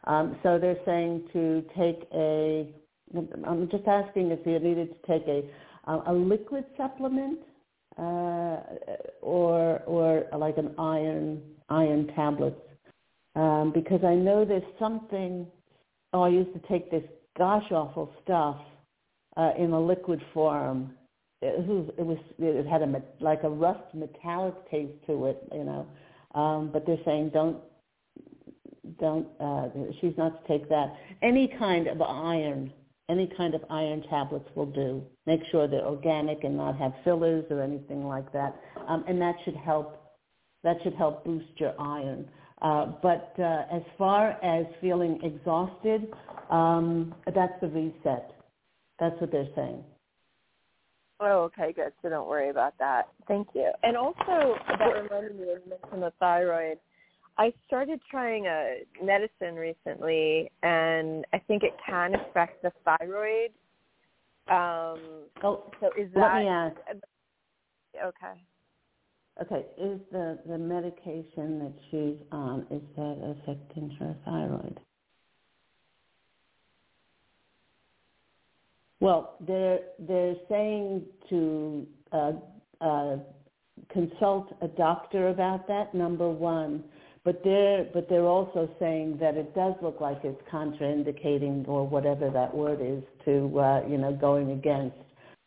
Um, 0.05 0.39
so 0.43 0.59
they're 0.59 0.81
saying 0.85 1.29
to 1.33 1.65
take 1.77 2.09
a. 2.15 2.69
I'm 3.47 3.69
just 3.71 3.87
asking 3.87 4.31
if 4.31 4.41
you 4.47 4.59
needed 4.59 4.91
to 4.91 5.07
take 5.07 5.27
a 5.29 5.43
a 6.07 6.13
liquid 6.13 6.65
supplement 6.77 7.41
uh, 8.01 8.61
or 9.21 9.83
or 9.87 10.25
like 10.37 10.57
an 10.59 10.75
iron 10.79 11.43
iron 11.69 12.07
tablets 12.17 12.61
um, 13.37 13.73
because 13.73 14.05
I 14.05 14.15
know 14.15 14.45
there's 14.45 14.63
something. 14.79 15.47
Oh, 16.13 16.23
I 16.23 16.29
used 16.29 16.53
to 16.55 16.69
take 16.69 16.91
this 16.91 17.05
gosh 17.39 17.71
awful 17.71 18.13
stuff 18.23 18.57
uh, 19.37 19.53
in 19.59 19.73
a 19.73 19.81
liquid 19.81 20.21
form. 20.35 20.93
It 21.43 21.67
was, 21.67 21.91
it 21.97 22.05
was 22.05 22.19
it 22.39 22.67
had 22.67 22.83
a 22.83 23.03
like 23.21 23.45
a 23.45 23.49
rust 23.49 23.95
metallic 23.95 24.55
taste 24.71 24.93
to 25.07 25.27
it, 25.27 25.43
you 25.53 25.65
know. 25.65 25.87
Um, 26.35 26.71
but 26.73 26.85
they're 26.87 26.99
saying 27.05 27.31
don't 27.33 27.59
don't 28.99 29.27
uh, 29.41 29.69
she's 30.01 30.17
not 30.19 30.43
to 30.43 30.49
take 30.49 30.69
that. 30.69 30.97
Any 31.23 31.49
kind 31.59 31.87
of 31.87 32.03
iron, 32.03 32.73
any 33.09 33.31
kind 33.37 33.55
of 33.55 33.63
iron 33.71 34.03
tablets 34.11 34.49
will 34.55 34.67
do. 34.67 35.03
Make 35.31 35.43
sure 35.53 35.69
they're 35.69 35.87
organic 35.87 36.43
and 36.43 36.57
not 36.57 36.77
have 36.79 36.93
fillers 37.05 37.45
or 37.51 37.63
anything 37.63 38.05
like 38.05 38.33
that. 38.33 38.61
Um, 38.89 39.05
and 39.07 39.23
that 39.23 39.37
should 39.45 39.55
help. 39.55 40.19
That 40.65 40.79
should 40.83 40.95
help 40.95 41.25
boost 41.25 41.53
your 41.59 41.73
iron. 41.81 42.29
Uh, 42.61 42.87
but 43.01 43.33
uh, 43.39 43.63
as 43.73 43.83
far 43.97 44.31
as 44.43 44.67
feeling 44.81 45.21
exhausted, 45.23 46.09
um, 46.51 47.15
that's 47.33 47.53
the 47.61 47.69
reset. 47.69 48.33
That's 48.99 49.15
what 49.21 49.31
they're 49.31 49.55
saying. 49.55 49.85
Oh, 51.21 51.45
okay, 51.45 51.73
good. 51.73 51.93
So 52.03 52.09
don't 52.09 52.29
worry 52.29 52.51
about 52.51 52.77
that. 52.81 53.03
Thank 53.29 53.51
you. 53.55 53.71
And 53.85 53.97
also, 53.97 54.57
that 54.67 55.01
reminded 55.01 55.39
me, 55.39 55.47
you 55.47 55.61
mentioned 55.71 56.03
the 56.03 56.13
thyroid. 56.19 56.79
I 57.39 57.53
started 57.69 58.01
trying 58.11 58.47
a 58.47 58.79
medicine 59.01 59.55
recently, 59.55 60.51
and 60.65 61.25
I 61.33 61.39
think 61.39 61.63
it 61.63 61.77
can 61.89 62.17
affect 62.17 62.65
the 62.65 62.73
thyroid. 62.85 63.53
Um, 64.49 65.27
oh, 65.43 65.71
so 65.81 65.91
is 65.99 66.13
that? 66.15 66.21
Let 66.21 66.35
me 66.43 66.49
ask. 66.49 66.77
Okay. 67.97 68.41
Okay, 69.41 69.65
is 69.79 70.01
the 70.13 70.39
the 70.47 70.59
medication 70.59 71.59
that 71.61 71.73
she's 71.91 72.19
on 72.31 72.67
is 72.71 72.83
that 72.97 73.37
affecting 73.39 73.91
her 73.99 74.15
thyroid? 74.25 74.81
Well, 79.01 79.37
they're 79.41 79.81
they're 79.99 80.37
saying 80.49 81.05
to 81.31 81.87
uh, 82.13 82.33
uh, 82.81 83.17
consult 83.91 84.55
a 84.61 84.69
doctor 84.69 85.29
about 85.29 85.67
that. 85.69 85.95
Number 85.95 86.29
one, 86.29 86.85
but 87.25 87.43
they're 87.45 87.85
but 87.93 88.09
they're 88.09 88.27
also 88.27 88.69
saying 88.79 89.19
that 89.21 89.37
it 89.37 89.55
does 89.55 89.75
look 89.83 90.01
like 90.01 90.21
it's 90.25 90.41
contraindicating 90.51 91.67
or 91.69 91.87
whatever 91.87 92.31
that 92.31 92.55
word 92.55 92.81
is 92.83 93.03
to 93.25 93.59
uh, 93.59 93.87
you 93.87 93.99
know 93.99 94.13
going 94.13 94.53
against. 94.53 94.97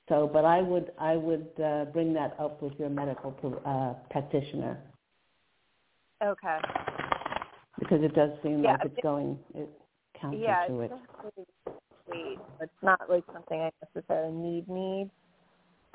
So, 0.09 0.29
but 0.31 0.45
I 0.45 0.61
would 0.61 0.91
I 0.99 1.15
would 1.15 1.49
uh, 1.63 1.85
bring 1.85 2.13
that 2.13 2.35
up 2.39 2.61
with 2.61 2.73
your 2.77 2.89
medical 2.89 3.33
uh, 3.65 3.93
practitioner. 4.11 4.77
Okay. 6.23 6.57
Because 7.79 8.03
it 8.03 8.13
does 8.13 8.31
seem 8.43 8.63
yeah, 8.63 8.73
like 8.73 8.85
it's 8.85 9.01
going 9.01 9.39
it 9.55 9.69
counter 10.19 10.37
yeah, 10.37 10.67
to 10.67 10.81
it 10.81 10.91
sweet. 12.05 12.39
It's 12.61 12.71
not 12.81 13.09
like 13.09 13.23
something 13.33 13.59
I 13.59 13.71
necessarily 13.93 14.33
need 14.33 14.67
need 14.69 15.09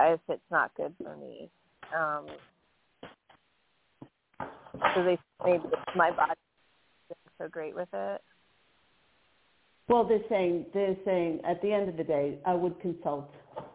if 0.01 0.21
it's 0.29 0.51
not 0.51 0.75
good 0.77 0.95
for 1.03 1.17
me. 1.17 1.51
Um, 1.97 2.27
so 4.95 5.05
they 5.05 5.19
maybe 5.45 5.64
my 5.97 6.11
body 6.11 6.33
isn't 7.11 7.35
so 7.38 7.49
great 7.49 7.75
with 7.75 7.88
it. 7.93 8.21
Well, 9.88 10.05
they're 10.07 10.21
saying 10.29 10.67
they're 10.75 10.97
saying 11.05 11.41
at 11.49 11.62
the 11.62 11.73
end 11.73 11.88
of 11.88 11.97
the 11.97 12.05
day, 12.05 12.38
I 12.47 12.55
would 12.55 12.79
consult 12.81 13.33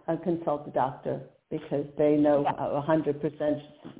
uh, 0.07 0.15
consult 0.23 0.65
the 0.65 0.71
doctor 0.71 1.21
because 1.49 1.85
they 1.97 2.15
know 2.15 2.45
a 2.57 2.81
hundred 2.81 3.21
percent 3.21 3.59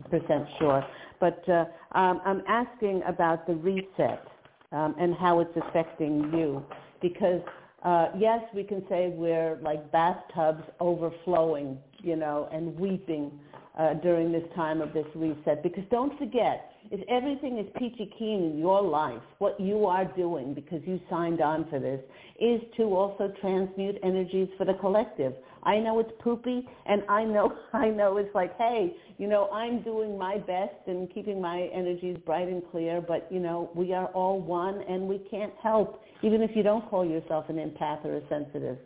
percent 0.09 0.47
sure. 0.59 0.85
But 1.19 1.43
uh, 1.47 1.65
um, 1.97 2.21
I'm 2.25 2.41
asking 2.47 3.01
about 3.07 3.47
the 3.47 3.55
reset 3.55 4.25
um, 4.71 4.95
and 4.99 5.15
how 5.15 5.39
it's 5.39 5.55
affecting 5.55 6.31
you 6.33 6.63
because 7.01 7.41
uh, 7.83 8.07
yes, 8.17 8.41
we 8.55 8.63
can 8.63 8.81
say 8.87 9.09
we're 9.13 9.59
like 9.61 9.91
bathtubs 9.91 10.63
overflowing, 10.79 11.77
you 11.99 12.15
know, 12.15 12.47
and 12.51 12.77
weeping 12.79 13.31
uh, 13.77 13.95
during 13.95 14.31
this 14.31 14.43
time 14.55 14.81
of 14.81 14.93
this 14.93 15.05
reset. 15.15 15.61
Because 15.61 15.83
don't 15.91 16.17
forget, 16.17 16.72
if 16.91 17.01
everything 17.09 17.57
is 17.57 17.65
peachy 17.77 18.11
keen 18.17 18.43
in 18.43 18.59
your 18.59 18.81
life, 18.81 19.21
what 19.39 19.59
you 19.59 19.85
are 19.85 20.05
doing 20.05 20.53
because 20.53 20.81
you 20.85 20.99
signed 21.09 21.41
on 21.41 21.67
for 21.69 21.79
this 21.79 21.99
is 22.39 22.61
to 22.77 22.83
also 22.83 23.33
transmute 23.41 23.97
energies 24.03 24.49
for 24.57 24.65
the 24.65 24.73
collective. 24.75 25.33
I 25.63 25.79
know 25.79 25.99
it's 25.99 26.11
poopy 26.19 26.67
and 26.85 27.03
I 27.07 27.23
know 27.23 27.53
I 27.73 27.89
know 27.89 28.17
it's 28.17 28.33
like, 28.35 28.57
hey, 28.57 28.95
you 29.17 29.27
know, 29.27 29.49
I'm 29.51 29.81
doing 29.81 30.17
my 30.17 30.37
best 30.37 30.75
and 30.87 31.11
keeping 31.13 31.41
my 31.41 31.69
energies 31.73 32.17
bright 32.25 32.47
and 32.47 32.61
clear, 32.71 33.01
but 33.01 33.27
you 33.31 33.39
know, 33.39 33.71
we 33.75 33.93
are 33.93 34.07
all 34.07 34.39
one 34.39 34.81
and 34.89 35.07
we 35.07 35.19
can't 35.31 35.53
help 35.61 36.01
even 36.21 36.41
if 36.41 36.51
you 36.55 36.63
don't 36.63 36.89
call 36.89 37.05
yourself 37.05 37.45
an 37.49 37.57
empath 37.57 38.05
or 38.05 38.15
a 38.15 38.21
sensitive. 38.29 38.77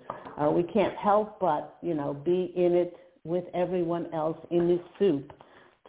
Uh, 0.41 0.49
we 0.49 0.63
can't 0.63 0.95
help 0.97 1.39
but, 1.39 1.77
you 1.81 1.93
know, 1.93 2.13
be 2.13 2.51
in 2.55 2.73
it 2.73 2.95
with 3.23 3.43
everyone 3.53 4.07
else 4.13 4.37
in 4.51 4.67
this 4.67 4.79
soup 4.97 5.33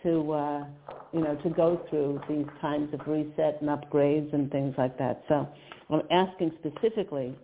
to 0.02 0.32
uh, 0.32 0.64
you 1.12 1.20
know 1.20 1.36
to 1.36 1.50
go 1.50 1.84
through 1.88 2.20
these 2.28 2.46
times 2.60 2.92
of 2.94 3.00
reset 3.06 3.60
and 3.60 3.70
upgrades 3.70 4.32
and 4.32 4.50
things 4.50 4.74
like 4.78 4.98
that. 4.98 5.22
So 5.28 5.48
I'm 5.90 6.02
asking 6.10 6.52
specifically 6.58 7.34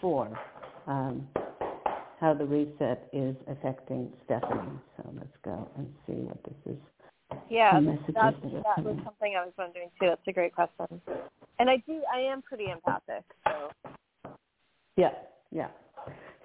for 0.00 0.38
um, 0.86 1.26
how 2.20 2.34
the 2.34 2.44
reset 2.44 3.08
is 3.12 3.36
affecting 3.48 4.12
Stephanie. 4.24 4.78
So 4.96 5.10
let's 5.14 5.36
go 5.44 5.68
and 5.76 5.86
see 6.06 6.14
what 6.14 6.42
this 6.44 6.74
is. 6.74 6.80
Yeah, 7.50 7.78
that, 7.80 7.98
that 8.14 8.84
was 8.84 8.96
something 9.04 9.34
I 9.36 9.44
was 9.44 9.52
wondering 9.58 9.88
too. 10.00 10.06
That's 10.06 10.20
a 10.26 10.32
great 10.32 10.54
question. 10.54 11.00
And 11.58 11.68
I 11.68 11.76
do, 11.86 12.00
I 12.12 12.20
am 12.20 12.42
pretty 12.42 12.70
empathic. 12.70 13.24
So. 13.46 13.70
Yeah, 14.96 15.10
yeah. 15.50 15.68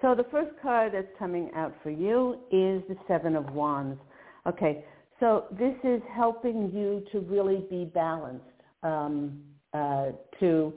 So 0.02 0.14
the 0.14 0.26
first 0.30 0.50
card 0.60 0.92
that's 0.92 1.08
coming 1.18 1.50
out 1.56 1.74
for 1.82 1.90
you 1.90 2.34
is 2.50 2.82
the 2.88 2.96
Seven 3.08 3.36
of 3.36 3.52
Wands. 3.52 3.98
Okay, 4.46 4.84
so 5.20 5.46
this 5.52 5.74
is 5.84 6.00
helping 6.14 6.72
you 6.72 7.04
to 7.12 7.20
really 7.20 7.64
be 7.70 7.84
balanced. 7.84 8.44
Um, 8.82 9.42
uh, 9.72 10.10
to 10.40 10.72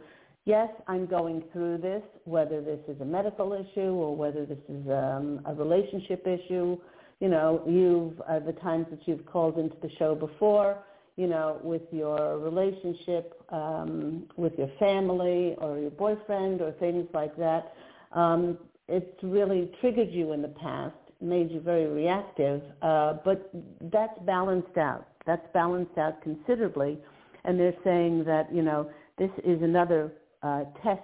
yes, 0.45 0.69
I'm 0.87 1.05
going 1.05 1.43
through 1.51 1.79
this, 1.79 2.01
whether 2.23 2.61
this 2.61 2.79
is 2.87 2.99
a 3.01 3.05
medical 3.05 3.53
issue 3.53 3.91
or 3.91 4.15
whether 4.15 4.45
this 4.45 4.57
is 4.69 4.87
um, 4.89 5.41
a 5.45 5.53
relationship 5.53 6.25
issue. 6.25 6.77
You 7.19 7.29
know, 7.29 7.63
you've 7.67 8.19
uh, 8.21 8.39
the 8.39 8.53
times 8.53 8.87
that 8.91 8.99
you've 9.05 9.25
called 9.25 9.57
into 9.57 9.75
the 9.81 9.89
show 9.99 10.15
before. 10.15 10.83
You 11.15 11.25
know, 11.25 11.59
with 11.63 11.81
your 11.91 12.37
relationship, 12.37 13.41
um, 13.49 14.27
with 14.35 14.53
your 14.55 14.69
family 14.77 15.55
or 15.57 15.79
your 15.79 15.89
boyfriend 15.89 16.61
or 16.61 16.73
things 16.73 17.07
like 17.11 17.35
that. 17.37 17.73
Um, 18.11 18.59
it's 18.87 19.21
really 19.23 19.71
triggered 19.81 20.11
you 20.11 20.33
in 20.33 20.41
the 20.41 20.47
past, 20.49 20.95
made 21.21 21.51
you 21.51 21.59
very 21.59 21.87
reactive, 21.87 22.61
uh, 22.81 23.13
but 23.25 23.51
that's 23.91 24.17
balanced 24.25 24.77
out. 24.77 25.07
That's 25.25 25.45
balanced 25.53 25.97
out 25.97 26.21
considerably, 26.21 26.97
and 27.45 27.59
they're 27.59 27.75
saying 27.83 28.23
that 28.25 28.53
you 28.53 28.61
know 28.61 28.89
this 29.17 29.31
is 29.43 29.61
another 29.61 30.11
uh, 30.43 30.63
test, 30.83 31.01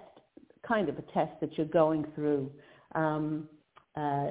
kind 0.66 0.88
of 0.88 0.96
a 0.98 1.02
test 1.12 1.32
that 1.40 1.56
you're 1.56 1.66
going 1.66 2.06
through, 2.14 2.50
um, 2.94 3.48
uh, 3.96 4.28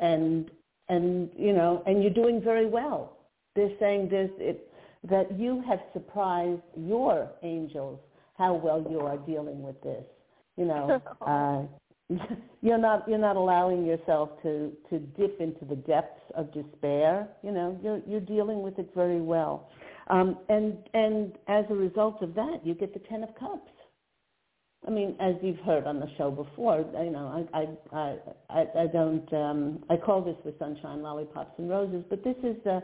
and 0.00 0.50
and 0.88 1.30
you 1.36 1.52
know, 1.52 1.82
and 1.86 2.02
you're 2.02 2.12
doing 2.12 2.40
very 2.40 2.66
well. 2.66 3.16
They're 3.54 3.76
saying 3.80 4.08
this 4.08 4.30
it, 4.38 4.70
that 5.08 5.38
you 5.38 5.62
have 5.68 5.80
surprised 5.92 6.62
your 6.76 7.30
angels 7.42 7.98
how 8.36 8.54
well 8.54 8.84
you 8.88 9.00
are 9.00 9.16
dealing 9.18 9.62
with 9.62 9.80
this. 9.82 10.04
You 10.56 10.66
know, 10.66 11.00
uh, 11.20 11.62
you're 12.62 12.78
not 12.78 13.08
you're 13.08 13.18
not 13.18 13.36
allowing 13.36 13.84
yourself 13.84 14.30
to 14.42 14.72
to 14.90 14.98
dip 14.98 15.40
into 15.40 15.64
the 15.64 15.74
depths 15.76 16.20
of 16.34 16.52
despair. 16.52 17.28
You 17.42 17.52
know, 17.52 17.78
you're 17.82 18.00
you're 18.06 18.20
dealing 18.20 18.62
with 18.62 18.78
it 18.78 18.90
very 18.94 19.20
well, 19.20 19.70
um, 20.08 20.38
and 20.48 20.76
and 20.94 21.32
as 21.48 21.64
a 21.70 21.74
result 21.74 22.22
of 22.22 22.34
that, 22.34 22.60
you 22.64 22.74
get 22.74 22.92
the 22.92 23.00
Ten 23.00 23.22
of 23.24 23.30
Cups. 23.38 23.70
I 24.86 24.90
mean, 24.90 25.16
as 25.18 25.34
you've 25.42 25.58
heard 25.58 25.84
on 25.86 25.98
the 25.98 26.06
show 26.16 26.30
before, 26.30 26.84
you 27.02 27.10
know, 27.10 27.46
I 27.52 27.66
I 27.92 28.16
I, 28.50 28.82
I 28.82 28.86
don't 28.86 29.32
um, 29.32 29.84
I 29.90 29.96
call 29.96 30.22
this 30.22 30.36
the 30.44 30.54
sunshine, 30.60 31.02
lollipops, 31.02 31.58
and 31.58 31.68
roses, 31.68 32.04
but 32.08 32.22
this 32.22 32.36
is 32.44 32.56
the 32.62 32.82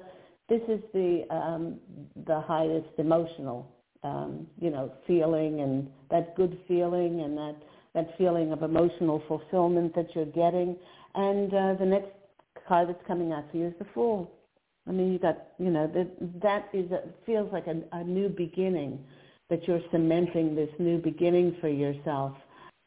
this 0.49 0.63
is 0.69 0.81
the 0.93 1.23
um, 1.31 1.79
the 2.27 2.41
highest 2.41 2.99
emotional, 2.99 3.71
um, 4.03 4.49
you 4.61 4.71
know, 4.71 4.93
feeling 5.07 5.61
and 5.61 5.89
that 6.11 6.35
good 6.35 6.59
feeling 6.67 7.21
and 7.21 7.39
that 7.39 7.57
that 7.95 8.09
feeling 8.17 8.53
of 8.53 8.63
emotional 8.63 9.23
fulfillment 9.29 9.95
that 9.95 10.09
you're 10.15 10.25
getting. 10.27 10.77
And 11.15 11.53
uh, 11.53 11.75
the 11.79 11.87
next 11.87 12.11
card 12.67 12.89
that's 12.89 13.07
coming 13.07 13.33
out 13.33 13.45
for 13.51 13.59
you 13.59 13.67
is 13.69 13.75
the 13.79 13.87
Fool. 13.95 14.31
I 14.89 14.91
mean, 14.91 15.13
you 15.13 15.19
got, 15.19 15.39
you 15.59 15.71
know, 15.71 15.87
that 15.95 16.09
that 16.43 16.69
is 16.73 16.91
a, 16.91 17.03
feels 17.25 17.53
like 17.53 17.67
a, 17.67 17.83
a 17.93 18.03
new 18.03 18.29
beginning, 18.29 18.99
that 19.49 19.67
you're 19.69 19.81
cementing 19.93 20.55
this 20.55 20.71
new 20.79 20.99
beginning 20.99 21.57
for 21.61 21.69
yourself. 21.69 22.33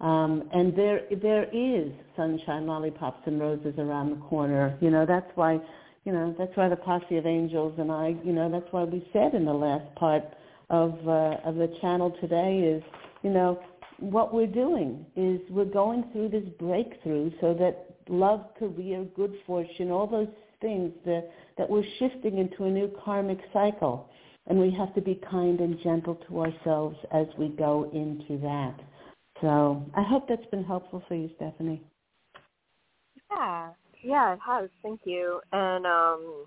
Um, 0.01 0.49
and 0.51 0.75
there 0.75 1.01
there 1.21 1.45
is 1.53 1.91
sunshine, 2.17 2.67
lollipops, 2.67 3.21
and 3.25 3.39
roses 3.39 3.75
around 3.77 4.09
the 4.09 4.25
corner. 4.25 4.77
You 4.81 4.89
know, 4.89 5.05
that's 5.05 5.29
why, 5.35 5.59
you 6.03 6.11
know, 6.11 6.35
that's 6.37 6.51
why 6.55 6.67
the 6.67 6.75
posse 6.75 7.15
of 7.17 7.25
angels 7.25 7.75
and 7.77 7.89
I, 7.89 8.15
you 8.25 8.33
know, 8.33 8.51
that's 8.51 8.67
why 8.71 8.83
we 8.83 9.07
said 9.13 9.33
in 9.33 9.45
the 9.45 9.53
last 9.53 9.93
part 9.95 10.23
of 10.69 10.91
uh, 11.07 11.37
of 11.45 11.55
the 11.55 11.73
channel 11.79 12.13
today 12.19 12.59
is, 12.59 12.83
you 13.23 13.29
know, 13.29 13.57
what 13.99 14.34
we're 14.34 14.47
doing 14.47 15.05
is 15.15 15.39
we're 15.49 15.65
going 15.65 16.05
through 16.12 16.29
this 16.29 16.47
breakthrough 16.60 17.31
so 17.41 17.53
that 17.53 17.95
love, 18.10 18.45
career, 18.60 19.05
good 19.15 19.34
fortune, 19.45 19.91
all 19.91 20.08
those 20.08 20.27
things 20.62 20.91
that, 21.05 21.29
that 21.58 21.69
we're 21.69 21.86
shifting 21.99 22.38
into 22.38 22.65
a 22.65 22.69
new 22.69 22.91
karmic 23.03 23.39
cycle. 23.53 24.10
And 24.47 24.60
we 24.60 24.69
have 24.71 24.93
to 24.93 25.01
be 25.01 25.19
kind 25.29 25.60
and 25.60 25.79
gentle 25.81 26.15
to 26.27 26.41
ourselves 26.41 26.97
as 27.12 27.25
we 27.38 27.49
go 27.49 27.89
into 27.93 28.39
that. 28.43 28.79
So 29.41 29.84
I 29.95 30.03
hope 30.03 30.27
that's 30.27 30.45
been 30.51 30.63
helpful 30.63 31.03
for 31.08 31.15
you, 31.15 31.29
Stephanie. 31.36 31.81
Yeah, 33.31 33.69
yeah, 34.03 34.34
it 34.34 34.39
has. 34.45 34.69
Thank 34.84 35.01
you. 35.05 35.41
And 35.51 35.86
um, 35.86 36.45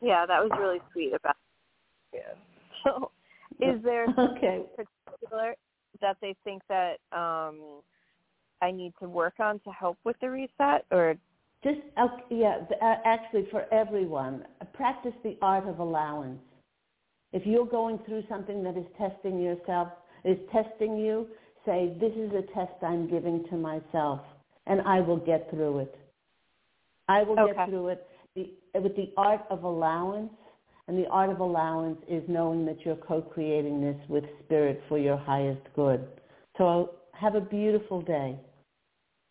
yeah, 0.00 0.26
that 0.26 0.42
was 0.42 0.50
really 0.58 0.80
sweet 0.92 1.12
about. 1.14 1.36
Yeah. 2.12 2.20
So, 2.84 3.12
is 3.62 3.82
there 3.82 4.06
okay. 4.18 4.62
particular 4.76 5.54
that 6.00 6.16
they 6.20 6.34
think 6.44 6.62
that 6.68 6.98
um, 7.12 7.80
I 8.60 8.70
need 8.70 8.92
to 9.00 9.08
work 9.08 9.34
on 9.40 9.60
to 9.60 9.70
help 9.70 9.98
with 10.04 10.16
the 10.20 10.30
reset, 10.30 10.84
or 10.90 11.16
just 11.62 11.78
uh, 11.96 12.08
yeah, 12.30 12.58
uh, 12.80 12.94
actually 13.04 13.46
for 13.50 13.72
everyone, 13.72 14.44
practice 14.74 15.12
the 15.22 15.36
art 15.42 15.68
of 15.68 15.78
allowance. 15.78 16.40
If 17.32 17.46
you're 17.46 17.66
going 17.66 17.98
through 18.06 18.24
something 18.28 18.62
that 18.64 18.76
is 18.76 18.84
testing 18.98 19.40
yourself, 19.40 19.88
is 20.24 20.36
testing 20.52 20.96
you, 20.96 21.28
say, 21.64 21.96
this 22.00 22.12
is 22.12 22.30
a 22.32 22.42
test 22.52 22.72
I'm 22.82 23.08
giving 23.08 23.44
to 23.50 23.56
myself, 23.56 24.20
and 24.66 24.80
I 24.82 25.00
will 25.00 25.18
get 25.18 25.48
through 25.50 25.80
it. 25.80 25.94
I 27.08 27.22
will 27.22 27.38
okay. 27.38 27.52
get 27.54 27.68
through 27.68 27.88
it. 27.88 28.06
The, 28.34 28.80
with 28.80 28.96
the 28.96 29.12
art 29.16 29.42
of 29.50 29.64
allowance, 29.64 30.32
and 30.88 30.98
the 30.98 31.08
art 31.08 31.30
of 31.30 31.40
allowance 31.40 31.98
is 32.08 32.22
knowing 32.28 32.66
that 32.66 32.84
you're 32.84 32.96
co-creating 32.96 33.80
this 33.80 33.96
with 34.08 34.24
spirit 34.44 34.82
for 34.88 34.98
your 34.98 35.16
highest 35.16 35.62
good. 35.74 36.06
So 36.58 36.96
have 37.12 37.34
a 37.34 37.40
beautiful 37.40 38.02
day. 38.02 38.38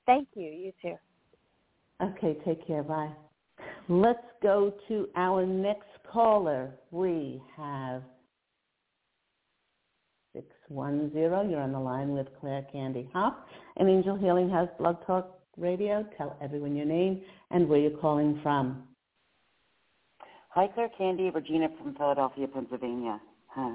Thank 0.05 0.29
you. 0.35 0.49
You 0.49 0.71
too. 0.81 0.95
Okay, 2.01 2.37
take 2.45 2.65
care. 2.65 2.83
Bye. 2.83 3.11
Let's 3.89 4.25
go 4.41 4.73
to 4.87 5.07
our 5.15 5.45
next 5.45 5.89
caller. 6.11 6.71
We 6.91 7.41
have 7.55 8.01
610. 10.33 11.49
You're 11.49 11.61
on 11.61 11.71
the 11.71 11.79
line 11.79 12.13
with 12.13 12.27
Claire 12.39 12.65
Candy 12.71 13.09
Hough 13.13 13.35
and 13.77 13.89
Angel 13.89 14.15
Healing 14.15 14.49
House 14.49 14.69
Blog 14.79 15.05
Talk 15.05 15.37
Radio. 15.57 16.05
Tell 16.17 16.37
everyone 16.41 16.75
your 16.75 16.85
name 16.85 17.21
and 17.51 17.67
where 17.67 17.79
you're 17.79 17.99
calling 17.99 18.39
from. 18.41 18.83
Hi, 20.53 20.67
Claire 20.67 20.89
Candy, 20.97 21.29
Regina 21.29 21.69
from 21.77 21.95
Philadelphia, 21.95 22.45
Pennsylvania. 22.45 23.21
Huh. 23.47 23.71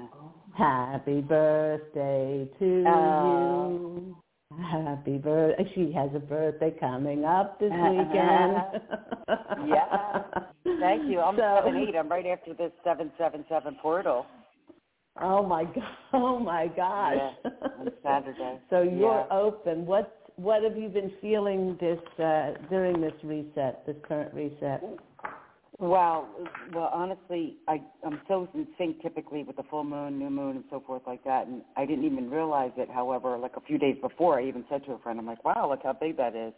Happy 0.55 1.21
birthday 1.21 2.47
to 2.59 2.85
uh, 2.85 3.67
you. 3.69 4.15
Happy 4.61 5.17
birthday. 5.17 5.71
She 5.73 5.91
has 5.93 6.11
a 6.13 6.19
birthday 6.19 6.75
coming 6.79 7.25
up 7.25 7.59
this 7.59 7.71
weekend. 7.71 8.57
yeah. 9.67 10.21
Thank 10.79 11.09
you. 11.09 11.19
I'm 11.19 11.35
so, 11.35 11.61
seven 11.65 11.77
eight. 11.77 11.95
I'm 11.95 12.09
right 12.09 12.27
after 12.27 12.53
this 12.53 12.71
seven 12.83 13.11
seven 13.17 13.43
seven 13.49 13.75
portal. 13.81 14.27
Oh 15.19 15.43
my 15.43 15.63
god! 15.75 15.83
Oh 16.13 16.37
my 16.37 16.67
gosh! 16.67 17.15
Yeah, 17.43 17.51
on 17.79 17.91
Saturday. 18.03 18.59
so 18.69 18.83
you're 18.83 19.25
yeah. 19.27 19.35
open. 19.35 19.87
What 19.87 20.31
what 20.35 20.61
have 20.61 20.77
you 20.77 20.89
been 20.89 21.11
feeling 21.21 21.75
this 21.81 21.99
uh, 22.23 22.53
during 22.69 23.01
this 23.01 23.13
reset, 23.23 23.83
this 23.87 23.95
current 24.07 24.31
reset? 24.31 24.83
Well, 25.79 26.27
well, 26.73 26.89
honestly, 26.91 27.57
I 27.67 27.81
I'm 28.03 28.19
so 28.27 28.47
in 28.55 28.67
sync 28.77 29.01
typically 29.01 29.43
with 29.43 29.57
the 29.57 29.63
full 29.69 29.83
moon, 29.83 30.17
new 30.17 30.29
moon, 30.29 30.55
and 30.55 30.65
so 30.71 30.83
forth 30.85 31.03
like 31.05 31.23
that, 31.23 31.45
and 31.45 31.61
I 31.75 31.85
didn't 31.85 32.05
even 32.05 32.31
realize 32.31 32.71
it. 32.77 32.89
However, 32.89 33.37
like 33.37 33.57
a 33.57 33.61
few 33.61 33.77
days 33.77 33.95
before, 34.01 34.39
I 34.39 34.47
even 34.47 34.65
said 34.69 34.83
to 34.85 34.93
a 34.93 34.99
friend, 34.99 35.19
I'm 35.19 35.27
like, 35.27 35.43
"Wow, 35.45 35.69
look 35.69 35.81
how 35.83 35.93
big 35.93 36.17
that 36.17 36.35
is." 36.35 36.53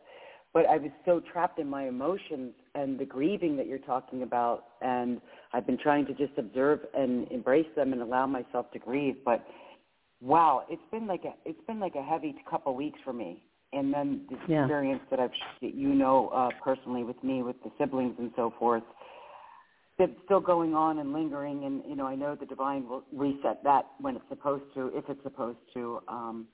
but 0.54 0.66
I 0.68 0.78
was 0.78 0.92
so 1.06 1.22
trapped 1.32 1.60
in 1.60 1.70
my 1.70 1.88
emotions 1.88 2.54
and 2.74 2.98
the 2.98 3.06
grieving 3.06 3.56
that 3.58 3.68
you're 3.68 3.78
talking 3.78 4.24
about, 4.24 4.66
and 4.82 5.22
I've 5.54 5.68
been 5.68 5.78
trying 5.78 6.06
to 6.08 6.14
just 6.14 6.34
observe 6.38 6.80
and 6.96 7.32
embrace 7.32 7.68
them 7.76 7.94
and 7.94 8.02
allow 8.02 8.26
myself 8.26 8.72
to 8.72 8.80
grieve. 8.80 9.18
But 9.24 9.46
wow, 10.22 10.64
it's 10.70 10.82
been 10.92 11.06
like 11.06 11.24
a 11.26 11.34
it's 11.46 11.62
been 11.68 11.80
like 11.80 11.96
a 11.96 12.04
heavy 12.04 12.36
couple 12.50 12.76
weeks 12.76 13.00
for 13.04 13.14
me. 13.14 13.44
And 13.72 13.94
then 13.94 14.26
this 14.32 14.40
yeah. 14.48 14.64
experience 14.64 15.02
that 15.12 15.20
I've 15.20 15.30
that 15.62 15.76
you 15.76 15.90
know 15.90 16.30
uh, 16.30 16.50
personally 16.64 17.04
with 17.04 17.24
me 17.24 17.44
with 17.44 17.62
the 17.64 17.72
siblings 17.78 18.16
and 18.18 18.32
so 18.36 18.52
forth, 18.58 18.84
that's 20.00 20.12
still 20.26 20.40
going 20.40 20.74
on 20.74 20.98
and 20.98 21.14
lingering. 21.14 21.66
And 21.66 21.84
you 21.88 21.96
know, 21.96 22.08
I 22.08 22.16
know 22.16 22.36
the 22.36 22.46
divine 22.48 22.88
will 22.90 23.04
reset 23.14 23.64
that 23.64 23.86
when 24.00 24.16
it's 24.16 24.26
supposed 24.30 24.64
to, 24.74 24.88
if 24.96 25.04
it's 25.10 25.22
supposed 25.22 25.60
to. 25.76 26.00
Um, 26.08 26.48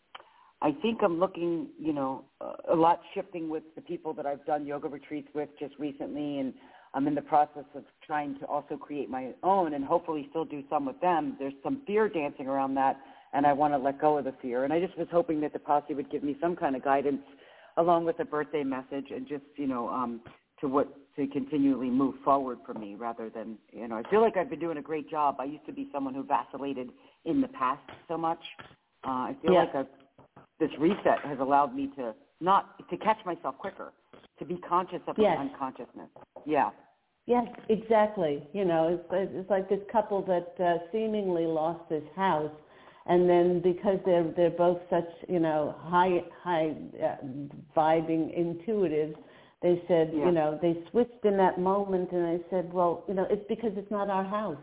I 0.61 0.71
think 0.81 0.99
I'm 1.03 1.19
looking, 1.19 1.67
you 1.77 1.93
know, 1.93 2.25
a 2.71 2.75
lot 2.75 2.99
shifting 3.13 3.49
with 3.49 3.63
the 3.75 3.81
people 3.81 4.13
that 4.13 4.25
I've 4.25 4.43
done 4.45 4.65
yoga 4.65 4.87
retreats 4.87 5.27
with 5.35 5.49
just 5.59 5.75
recently, 5.77 6.39
and 6.39 6.53
I'm 6.93 7.07
in 7.07 7.13
the 7.13 7.21
process 7.21 7.65
of 7.75 7.83
trying 8.05 8.39
to 8.39 8.45
also 8.45 8.77
create 8.77 9.09
my 9.09 9.33
own 9.43 9.73
and 9.73 9.83
hopefully 9.83 10.27
still 10.29 10.45
do 10.45 10.63
some 10.69 10.85
with 10.85 10.99
them. 11.01 11.35
There's 11.37 11.53
some 11.61 11.81
fear 11.85 12.09
dancing 12.09 12.47
around 12.47 12.73
that, 12.75 12.97
and 13.33 13.45
I 13.45 13.53
want 13.53 13.73
to 13.73 13.77
let 13.77 13.99
go 13.99 14.17
of 14.17 14.25
the 14.25 14.33
fear. 14.41 14.63
And 14.63 14.71
I 14.71 14.79
just 14.79 14.97
was 14.97 15.07
hoping 15.11 15.41
that 15.41 15.53
the 15.53 15.59
posse 15.59 15.93
would 15.93 16.09
give 16.09 16.23
me 16.23 16.37
some 16.41 16.55
kind 16.55 16.75
of 16.75 16.83
guidance 16.83 17.21
along 17.77 18.05
with 18.05 18.19
a 18.19 18.25
birthday 18.25 18.63
message 18.63 19.11
and 19.13 19.27
just, 19.27 19.43
you 19.57 19.67
know, 19.67 19.89
um, 19.89 20.21
to 20.61 20.67
what 20.69 20.87
to 21.16 21.28
continually 21.28 21.89
move 21.89 22.16
forward 22.24 22.59
for 22.66 22.74
me 22.74 22.95
rather 22.95 23.30
than, 23.30 23.57
you 23.72 23.88
know, 23.88 23.95
I 23.95 24.09
feel 24.09 24.22
like 24.22 24.36
I've 24.36 24.49
been 24.49 24.59
doing 24.59 24.78
a 24.78 24.82
great 24.82 25.09
job. 25.09 25.38
I 25.39 25.45
used 25.45 25.66
to 25.66 25.72
be 25.72 25.88
someone 25.93 26.13
who 26.13 26.24
vacillated 26.24 26.91
in 27.24 27.41
the 27.41 27.47
past 27.47 27.82
so 28.07 28.18
much. 28.18 28.39
Uh, 29.07 29.09
I 29.09 29.36
feel 29.41 29.53
yeah. 29.53 29.59
like 29.59 29.76
I've 29.76 29.88
this 30.59 30.72
reset 30.80 31.20
has 31.26 31.39
allowed 31.39 31.76
me 31.76 31.89
to 31.97 32.13
not 32.41 32.88
to 32.89 32.97
catch 32.97 33.18
myself 33.26 33.57
quicker, 33.57 33.93
to 34.39 34.45
be 34.45 34.57
conscious 34.57 35.01
of 35.07 35.16
yes. 35.18 35.38
my 35.38 35.45
unconsciousness. 35.45 36.09
Yeah. 36.45 36.70
Yes, 37.26 37.47
exactly. 37.70 38.43
You 38.53 38.66
know, 38.66 38.99
it's, 39.11 39.34
it's 39.36 39.49
like 39.49 39.68
this 39.68 39.80
couple 39.91 40.22
that 40.26 40.63
uh, 40.63 40.78
seemingly 40.91 41.45
lost 41.45 41.89
this 41.89 42.03
house, 42.16 42.51
and 43.07 43.28
then 43.28 43.61
because 43.61 43.97
they're 44.05 44.32
they're 44.38 44.51
both 44.51 44.80
such 44.91 45.09
you 45.28 45.39
know 45.39 45.76
high 45.80 46.24
high 46.43 46.76
uh, 47.03 47.16
vibing 47.76 48.38
intuitives, 48.38 49.16
they 49.61 49.81
said 49.87 50.11
yeah. 50.13 50.25
you 50.25 50.31
know 50.31 50.59
they 50.61 50.77
switched 50.91 51.23
in 51.23 51.37
that 51.37 51.59
moment, 51.59 52.11
and 52.11 52.25
I 52.25 52.39
said, 52.49 52.71
well, 52.73 53.03
you 53.07 53.13
know, 53.13 53.27
it's 53.29 53.45
because 53.47 53.71
it's 53.75 53.91
not 53.91 54.09
our 54.09 54.23
house. 54.23 54.57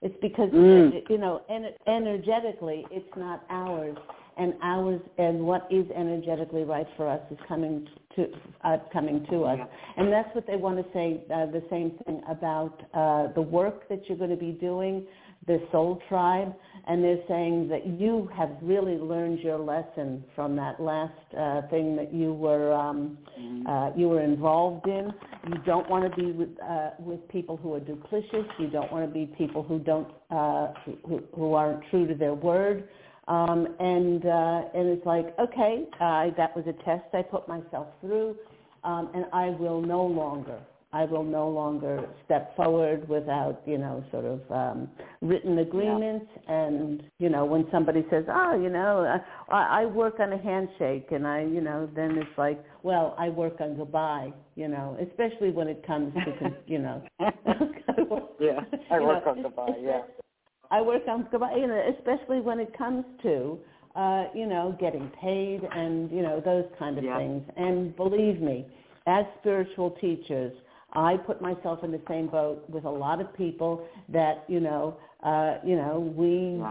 It's 0.00 0.16
because 0.22 0.50
mm. 0.50 0.92
you 1.10 1.18
know, 1.18 1.42
en- 1.50 1.74
energetically, 1.86 2.86
it's 2.90 3.16
not 3.16 3.44
ours 3.50 3.96
and 4.38 4.54
ours 4.62 5.00
and 5.18 5.40
what 5.40 5.66
is 5.70 5.84
energetically 5.94 6.62
right 6.62 6.86
for 6.96 7.08
us 7.08 7.20
is 7.30 7.38
coming 7.46 7.86
to 8.14 8.28
uh, 8.64 8.78
coming 8.92 9.26
to 9.30 9.44
us. 9.44 9.58
And 9.96 10.12
that's 10.12 10.32
what 10.34 10.46
they 10.46 10.56
want 10.56 10.78
to 10.78 10.92
say. 10.92 11.24
Uh, 11.32 11.46
the 11.46 11.62
same 11.68 11.98
thing 12.04 12.22
about 12.28 12.80
uh, 12.94 13.32
the 13.34 13.42
work 13.42 13.88
that 13.88 14.08
you're 14.08 14.18
going 14.18 14.30
to 14.30 14.36
be 14.36 14.52
doing, 14.52 15.06
the 15.48 15.60
Soul 15.72 16.00
Tribe, 16.08 16.54
and 16.86 17.02
they're 17.02 17.24
saying 17.26 17.68
that 17.68 17.86
you 17.86 18.30
have 18.36 18.50
really 18.62 18.96
learned 18.96 19.40
your 19.40 19.58
lesson 19.58 20.22
from 20.36 20.54
that 20.56 20.78
last 20.80 21.12
uh, 21.36 21.62
thing 21.68 21.96
that 21.96 22.14
you 22.14 22.32
were 22.32 22.72
um, 22.72 23.18
mm-hmm. 23.38 23.66
uh, 23.66 23.96
you 23.96 24.08
were 24.08 24.22
involved 24.22 24.86
in. 24.86 25.12
You 25.48 25.58
don't 25.66 25.88
want 25.90 26.08
to 26.08 26.16
be 26.16 26.30
with 26.30 26.50
uh, 26.62 26.90
with 27.00 27.26
people 27.28 27.56
who 27.56 27.74
are 27.74 27.80
duplicitous. 27.80 28.46
You 28.60 28.68
don't 28.68 28.92
want 28.92 29.04
to 29.08 29.12
be 29.12 29.26
people 29.26 29.62
who 29.62 29.80
don't 29.80 30.08
uh, 30.30 30.68
who, 31.06 31.22
who 31.34 31.54
aren't 31.54 31.82
true 31.90 32.06
to 32.06 32.14
their 32.14 32.34
word. 32.34 32.88
Um, 33.26 33.68
and 33.78 34.24
uh, 34.24 34.62
and 34.74 34.88
it's 34.88 35.04
like, 35.04 35.38
okay, 35.38 35.84
uh, 36.00 36.30
that 36.36 36.56
was 36.56 36.64
a 36.66 36.72
test 36.84 37.04
I 37.12 37.22
put 37.22 37.46
myself 37.46 37.88
through, 38.00 38.36
um, 38.84 39.10
and 39.14 39.26
I 39.34 39.50
will 39.50 39.82
no 39.82 40.02
longer, 40.04 40.58
I 40.92 41.04
will 41.04 41.24
no 41.24 41.48
longer 41.48 42.08
step 42.24 42.56
forward 42.56 43.08
without, 43.08 43.60
you 43.66 43.76
know, 43.76 44.02
sort 44.10 44.24
of 44.24 44.40
um, 44.50 44.88
written 45.20 45.58
agreements. 45.58 46.26
Yeah. 46.48 46.66
And 46.66 47.02
you 47.18 47.28
know, 47.28 47.44
when 47.44 47.66
somebody 47.70 48.06
says, 48.10 48.24
oh, 48.28 48.58
you 48.60 48.70
know, 48.70 49.20
I, 49.50 49.82
I 49.82 49.86
work 49.86 50.18
on 50.20 50.32
a 50.32 50.38
handshake, 50.38 51.08
and 51.10 51.26
I, 51.26 51.42
you 51.42 51.60
know, 51.60 51.88
then 51.94 52.16
it's 52.16 52.38
like, 52.38 52.62
well, 52.82 53.14
I 53.18 53.28
work 53.28 53.60
on 53.60 53.76
goodbye, 53.76 54.32
you 54.56 54.68
know, 54.68 54.96
especially 55.10 55.50
when 55.50 55.68
it 55.68 55.86
comes 55.86 56.14
to, 56.14 56.54
you 56.66 56.78
know, 56.78 57.02
yeah, 58.40 58.60
I 58.90 59.00
work 59.00 59.24
know, 59.26 59.32
on 59.32 59.42
goodbye, 59.42 59.74
yeah 59.80 60.00
I 60.70 60.82
work 60.82 61.02
on 61.08 61.26
goodbye, 61.30 61.54
you 61.56 61.66
know, 61.66 61.94
especially 61.98 62.40
when 62.40 62.60
it 62.60 62.76
comes 62.76 63.04
to 63.22 63.58
uh, 63.96 64.26
you 64.34 64.46
know 64.46 64.76
getting 64.78 65.10
paid 65.20 65.60
and 65.74 66.10
you 66.10 66.22
know 66.22 66.40
those 66.44 66.66
kind 66.78 66.98
of 66.98 67.04
yeah. 67.04 67.18
things. 67.18 67.42
And 67.56 67.96
believe 67.96 68.40
me, 68.40 68.66
as 69.06 69.24
spiritual 69.40 69.92
teachers, 70.00 70.52
I 70.92 71.16
put 71.16 71.42
myself 71.42 71.84
in 71.84 71.92
the 71.92 72.00
same 72.08 72.28
boat 72.28 72.64
with 72.68 72.84
a 72.84 72.90
lot 72.90 73.20
of 73.20 73.34
people 73.36 73.86
that 74.08 74.44
you 74.48 74.60
know 74.60 74.96
uh, 75.22 75.58
you 75.64 75.76
know 75.76 76.00
we, 76.16 76.62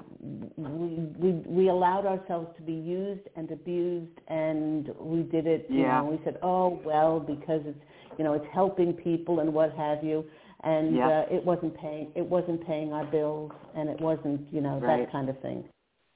we 0.57 0.88
we 1.18 1.32
we 1.45 1.70
allowed 1.70 2.05
ourselves 2.05 2.47
to 2.57 2.63
be 2.63 2.74
used 2.74 3.28
and 3.36 3.51
abused, 3.51 4.20
and 4.28 4.89
we 4.99 5.24
did 5.24 5.45
it. 5.45 5.68
You 5.70 5.82
yeah. 5.82 5.99
know, 5.99 6.05
we 6.05 6.20
said, 6.24 6.39
oh 6.41 6.82
well, 6.84 7.20
because 7.20 7.61
it's 7.65 7.80
you 8.18 8.24
know 8.24 8.34
it's 8.34 8.47
helping 8.53 8.93
people 8.93 9.39
and 9.39 9.53
what 9.53 9.74
have 9.74 10.03
you 10.03 10.26
and 10.63 10.95
yeah. 10.95 11.07
uh, 11.07 11.36
it 11.36 11.43
wasn't 11.45 11.76
paying 11.78 12.11
it 12.15 12.26
wasn't 12.26 12.65
paying 12.65 12.91
our 12.91 13.05
bills 13.05 13.51
and 13.76 13.89
it 13.89 14.01
wasn't 14.01 14.41
you 14.51 14.61
know 14.61 14.80
right. 14.80 15.05
that 15.05 15.11
kind 15.11 15.30
of 15.30 15.39
thing. 15.41 15.63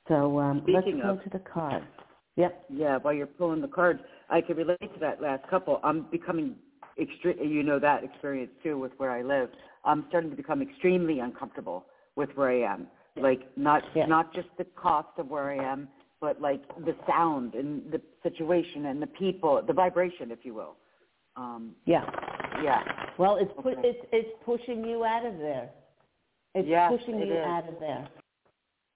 So 0.07 0.39
um, 0.39 0.63
let's 0.67 0.87
go 0.87 1.19
to 1.23 1.29
the 1.31 1.39
cards. 1.39 1.85
Yep. 2.37 2.65
Yeah, 2.69 2.97
while 2.97 3.13
you're 3.13 3.27
pulling 3.27 3.61
the 3.61 3.67
cards, 3.67 3.99
I 4.29 4.41
can 4.41 4.55
relate 4.55 4.79
to 4.79 4.99
that 4.99 5.21
last 5.21 5.47
couple. 5.49 5.79
I'm 5.83 6.07
becoming 6.11 6.55
extreme. 6.99 7.37
You 7.39 7.63
know 7.63 7.79
that 7.79 8.03
experience 8.03 8.51
too 8.63 8.77
with 8.77 8.91
where 8.97 9.11
I 9.11 9.21
live. 9.21 9.49
I'm 9.85 10.05
starting 10.09 10.29
to 10.29 10.35
become 10.35 10.61
extremely 10.61 11.19
uncomfortable 11.19 11.85
with 12.15 12.29
where 12.35 12.49
I 12.49 12.73
am. 12.73 12.87
Like 13.17 13.55
not 13.57 13.83
yeah. 13.95 14.05
not 14.05 14.33
just 14.33 14.47
the 14.57 14.65
cost 14.75 15.09
of 15.17 15.27
where 15.27 15.51
I 15.51 15.71
am, 15.71 15.89
but 16.21 16.39
like 16.39 16.61
the 16.85 16.95
sound 17.07 17.55
and 17.55 17.91
the 17.91 18.01
situation 18.23 18.85
and 18.85 19.01
the 19.01 19.07
people, 19.07 19.61
the 19.65 19.73
vibration, 19.73 20.31
if 20.31 20.39
you 20.43 20.53
will. 20.53 20.77
Um, 21.35 21.75
yeah. 21.85 22.05
Yeah. 22.63 22.83
Well, 23.17 23.37
it's 23.37 23.51
pu- 23.61 23.69
okay. 23.69 23.81
it's 23.83 24.05
it's 24.11 24.29
pushing 24.45 24.85
you 24.85 25.03
out 25.03 25.25
of 25.25 25.37
there. 25.39 25.69
It's 26.53 26.67
yes, 26.67 26.91
pushing 26.91 27.19
it 27.19 27.27
you 27.27 27.33
is. 27.33 27.45
out 27.45 27.67
of 27.67 27.79
there. 27.79 28.07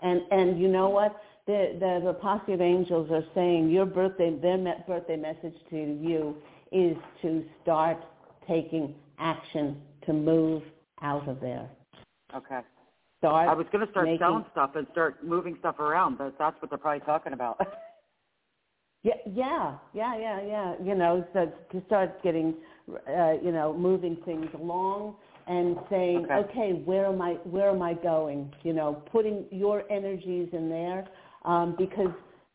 And 0.02 0.22
and 0.32 0.60
you 0.60 0.68
know 0.68 0.90
what? 0.90 1.20
The 1.48 1.78
the 1.80 2.02
the 2.06 2.14
posse 2.14 2.54
of 2.54 2.62
angels 2.62 3.10
are 3.12 3.24
saying 3.34 3.70
your 3.70 3.86
birthday 3.86 4.36
their 4.42 4.58
birthday 4.88 5.18
message 5.18 5.56
to 5.70 5.76
you 5.76 6.38
is 6.76 6.98
to 7.22 7.44
start 7.64 7.98
taking 8.48 8.94
action 9.18 9.82
to 10.06 10.14
move 10.14 10.62
out 11.02 11.28
of 11.28 11.40
there. 11.40 11.70
Okay. 12.36 12.60
Start 13.20 13.50
I 13.50 13.54
was 13.54 13.66
going 13.72 13.86
to 13.86 13.92
start 13.92 14.06
making, 14.06 14.20
selling 14.20 14.46
stuff 14.52 14.72
and 14.76 14.86
start 14.92 15.24
moving 15.24 15.56
stuff 15.60 15.80
around, 15.80 16.18
but 16.18 16.36
that's 16.38 16.62
what 16.62 16.70
they're 16.70 16.78
probably 16.78 17.06
talking 17.06 17.34
about. 17.34 17.60
Yeah, 19.06 19.14
yeah, 19.32 19.76
yeah, 19.94 20.18
yeah, 20.18 20.42
yeah. 20.42 20.74
You 20.84 20.96
know, 20.96 21.28
so 21.32 21.54
to 21.72 21.86
start 21.86 22.24
getting, 22.24 22.56
uh, 22.90 23.34
you 23.34 23.52
know, 23.52 23.72
moving 23.72 24.18
things 24.26 24.48
along 24.56 25.18
and 25.46 25.78
saying, 25.92 26.26
okay. 26.26 26.34
okay, 26.34 26.72
where 26.86 27.06
am 27.06 27.22
I? 27.22 27.34
Where 27.44 27.70
am 27.70 27.84
I 27.84 27.94
going? 27.94 28.52
You 28.64 28.74
know, 28.74 29.04
putting 29.12 29.46
your 29.52 29.84
energies 29.92 30.50
in 30.54 30.70
there 30.70 31.08
um, 31.44 31.76
because 31.78 32.10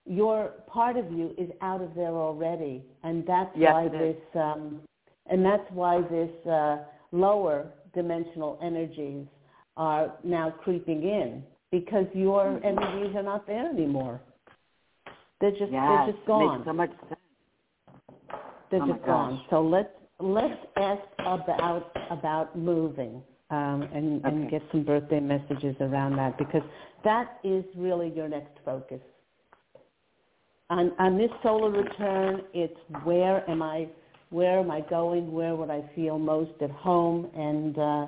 your 0.07 0.53
part 0.67 0.97
of 0.97 1.11
you 1.13 1.35
is 1.39 1.51
out 1.61 1.81
of 1.83 1.95
there 1.95 2.15
already, 2.15 2.83
and 3.03 3.25
that's 3.27 3.51
yes, 3.57 3.73
why 3.73 3.89
this, 3.89 4.17
um, 4.35 4.81
and 5.27 5.45
that's 5.45 5.71
why 5.71 6.01
this 6.03 6.31
uh, 6.47 6.79
lower 7.13 7.67
dimensional 7.95 8.59
energies 8.63 9.27
are 9.77 10.13
now 10.25 10.51
creeping 10.51 11.03
in 11.03 11.43
because 11.71 12.07
your 12.15 12.45
mm-hmm. 12.45 12.67
energies 12.67 13.15
are 13.17 13.23
not 13.23 13.47
there 13.47 13.69
anymore. 13.69 14.21
They're 15.41 15.51
just 15.53 15.73
yes, 15.73 16.05
they're 16.07 16.13
just 16.13 16.27
gone. 16.27 16.59
Makes 16.59 16.67
so 16.67 16.73
much 16.73 16.91
sense. 17.09 17.21
They're 18.71 18.83
oh 18.83 18.93
just 18.93 19.07
gone. 19.07 19.43
So 19.51 19.63
let's 19.63 19.89
let's 20.19 20.61
ask 20.77 21.03
about 21.19 21.97
about 22.11 22.59
moving 22.59 23.23
um, 23.51 23.83
and, 23.95 24.25
okay. 24.25 24.35
and 24.35 24.51
get 24.51 24.63
some 24.71 24.85
birthday 24.85 25.21
messages 25.21 25.75
around 25.81 26.17
that 26.17 26.39
because 26.39 26.63
that 27.05 27.39
is 27.43 27.65
really 27.77 28.13
your 28.15 28.29
next 28.29 28.59
focus. 28.65 29.01
On 30.71 30.93
on 31.01 31.19
this 31.19 31.31
solar 31.43 31.71
return, 31.71 32.43
it's 32.55 32.79
where 33.03 33.49
am 33.51 33.61
I 33.61 33.89
where 34.31 34.61
am 34.61 34.71
I 34.71 34.81
going? 34.83 35.33
Where 35.33 35.57
would 35.57 35.71
I 35.71 35.83
feel 35.97 36.19
most 36.19 36.53
at 36.63 36.71
home? 36.71 37.29
And 37.35 37.77
uh, 37.77 38.07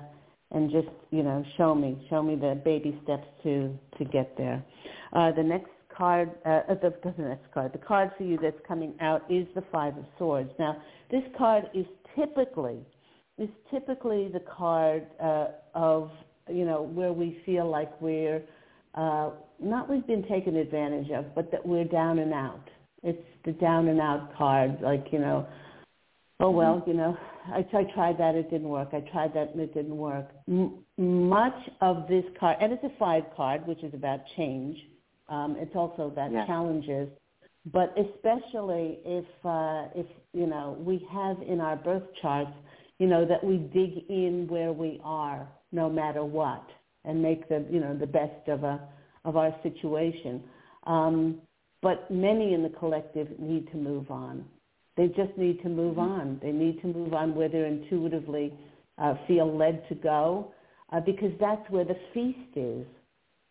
and 0.52 0.70
just 0.70 0.88
you 1.10 1.24
know 1.24 1.44
show 1.56 1.74
me 1.74 2.06
show 2.08 2.22
me 2.22 2.36
the 2.36 2.60
baby 2.64 2.98
steps 3.02 3.26
to 3.42 3.76
to 3.98 4.04
get 4.04 4.36
there. 4.36 4.64
Uh, 5.12 5.32
the 5.32 5.42
next 5.42 5.70
card, 5.94 6.30
uh, 6.46 6.60
the, 6.68 6.94
the 7.04 7.22
next 7.22 7.52
card, 7.52 7.72
the 7.72 7.78
card 7.78 8.12
for 8.16 8.22
you 8.22 8.38
that's 8.40 8.60
coming 8.66 8.94
out 9.00 9.22
is 9.30 9.46
the 9.54 9.62
Five 9.72 9.96
of 9.98 10.04
Swords. 10.16 10.50
Now, 10.58 10.76
this 11.10 11.22
card 11.36 11.64
is 11.74 11.86
typically 12.16 12.78
is 13.38 13.48
typically 13.72 14.28
the 14.28 14.40
card 14.40 15.06
uh, 15.20 15.48
of 15.74 16.10
you 16.48 16.64
know 16.64 16.82
where 16.82 17.12
we 17.12 17.42
feel 17.44 17.68
like 17.68 17.90
we're 18.00 18.42
uh, 18.94 19.30
not 19.62 19.88
we've 19.88 20.06
been 20.06 20.26
taken 20.28 20.56
advantage 20.56 21.10
of, 21.10 21.34
but 21.34 21.50
that 21.50 21.64
we're 21.64 21.84
down 21.84 22.18
and 22.18 22.32
out. 22.32 22.68
It's 23.02 23.22
the 23.44 23.52
down 23.52 23.88
and 23.88 24.00
out 24.00 24.36
card, 24.36 24.78
like 24.80 25.06
you 25.12 25.18
know, 25.18 25.46
oh 26.40 26.50
well, 26.50 26.82
you 26.86 26.94
know, 26.94 27.16
I, 27.48 27.66
I 27.72 27.84
tried 27.94 28.18
that, 28.18 28.34
it 28.34 28.50
didn't 28.50 28.68
work. 28.68 28.90
I 28.92 29.00
tried 29.12 29.34
that, 29.34 29.50
and 29.52 29.60
it 29.60 29.74
didn't 29.74 29.96
work. 29.96 30.28
M- 30.48 30.84
much 30.96 31.68
of 31.80 32.06
this 32.08 32.24
card, 32.38 32.58
and 32.60 32.72
it's 32.72 32.84
a 32.84 32.92
five 32.98 33.24
card, 33.36 33.66
which 33.66 33.82
is 33.82 33.92
about 33.94 34.20
change. 34.36 34.76
Um, 35.28 35.56
it's 35.58 35.74
also 35.74 36.06
about 36.06 36.30
Yeah. 36.32 36.46
challenges, 36.46 37.08
but 37.66 37.96
especially 37.96 38.98
if 39.04 39.24
uh, 39.44 39.88
if 39.94 40.06
you 40.32 40.46
know 40.46 40.76
we 40.78 41.06
have 41.10 41.40
in 41.42 41.60
our 41.60 41.76
birth 41.76 42.04
charts, 42.20 42.52
you 42.98 43.06
know, 43.06 43.24
that 43.24 43.42
we 43.42 43.56
dig 43.56 44.08
in 44.08 44.46
where 44.48 44.72
we 44.72 45.00
are, 45.02 45.48
no 45.72 45.88
matter 45.90 46.24
what, 46.24 46.64
and 47.04 47.20
make 47.20 47.48
the 47.48 47.64
you 47.70 47.80
know 47.80 47.96
the 47.96 48.06
best 48.06 48.48
of 48.48 48.62
a 48.62 48.80
of 49.24 49.36
our 49.36 49.54
situation. 49.62 50.42
Um, 50.86 51.38
but 51.80 52.10
many 52.10 52.54
in 52.54 52.62
the 52.62 52.68
collective 52.68 53.28
need 53.38 53.70
to 53.72 53.76
move 53.76 54.10
on. 54.10 54.44
They 54.96 55.08
just 55.08 55.36
need 55.36 55.62
to 55.62 55.68
move 55.68 55.98
on. 55.98 56.38
They 56.42 56.52
need 56.52 56.80
to 56.82 56.86
move 56.86 57.14
on 57.14 57.34
where 57.34 57.48
they 57.48 57.66
intuitively 57.66 58.52
uh, 58.98 59.14
feel 59.26 59.56
led 59.56 59.88
to 59.88 59.94
go, 59.94 60.52
uh, 60.92 61.00
because 61.00 61.32
that's 61.40 61.68
where 61.70 61.84
the 61.84 61.96
feast 62.12 62.56
is. 62.56 62.86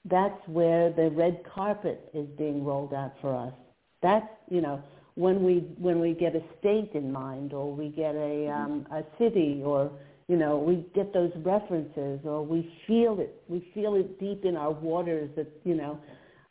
That's 0.06 0.40
where 0.48 0.92
the 0.92 1.10
red 1.12 1.42
carpet 1.54 2.10
is 2.14 2.28
being 2.38 2.64
rolled 2.64 2.94
out 2.94 3.14
for 3.22 3.36
us. 3.36 3.54
That's 4.02 4.28
you 4.50 4.62
know 4.62 4.82
when 5.16 5.44
we 5.44 5.60
when 5.78 6.00
we 6.00 6.14
get 6.14 6.36
a 6.36 6.44
state 6.60 6.92
in 6.94 7.12
mind, 7.12 7.54
or 7.54 7.72
we 7.72 7.90
get 7.90 8.16
a 8.16 8.50
um, 8.50 8.88
a 8.92 9.04
city, 9.20 9.62
or 9.64 9.92
you 10.32 10.38
know 10.38 10.58
we 10.58 10.86
get 10.96 11.14
those 11.14 11.34
references, 11.44 12.22
or 12.24 12.42
we 12.46 12.74
feel 12.88 13.20
it. 13.20 13.44
We 13.50 13.70
feel 13.74 13.96
it 13.96 14.18
deep 14.18 14.46
in 14.46 14.56
our 14.56 14.72
waters 14.72 15.30
that 15.36 15.52
you 15.66 15.76
know 15.76 16.00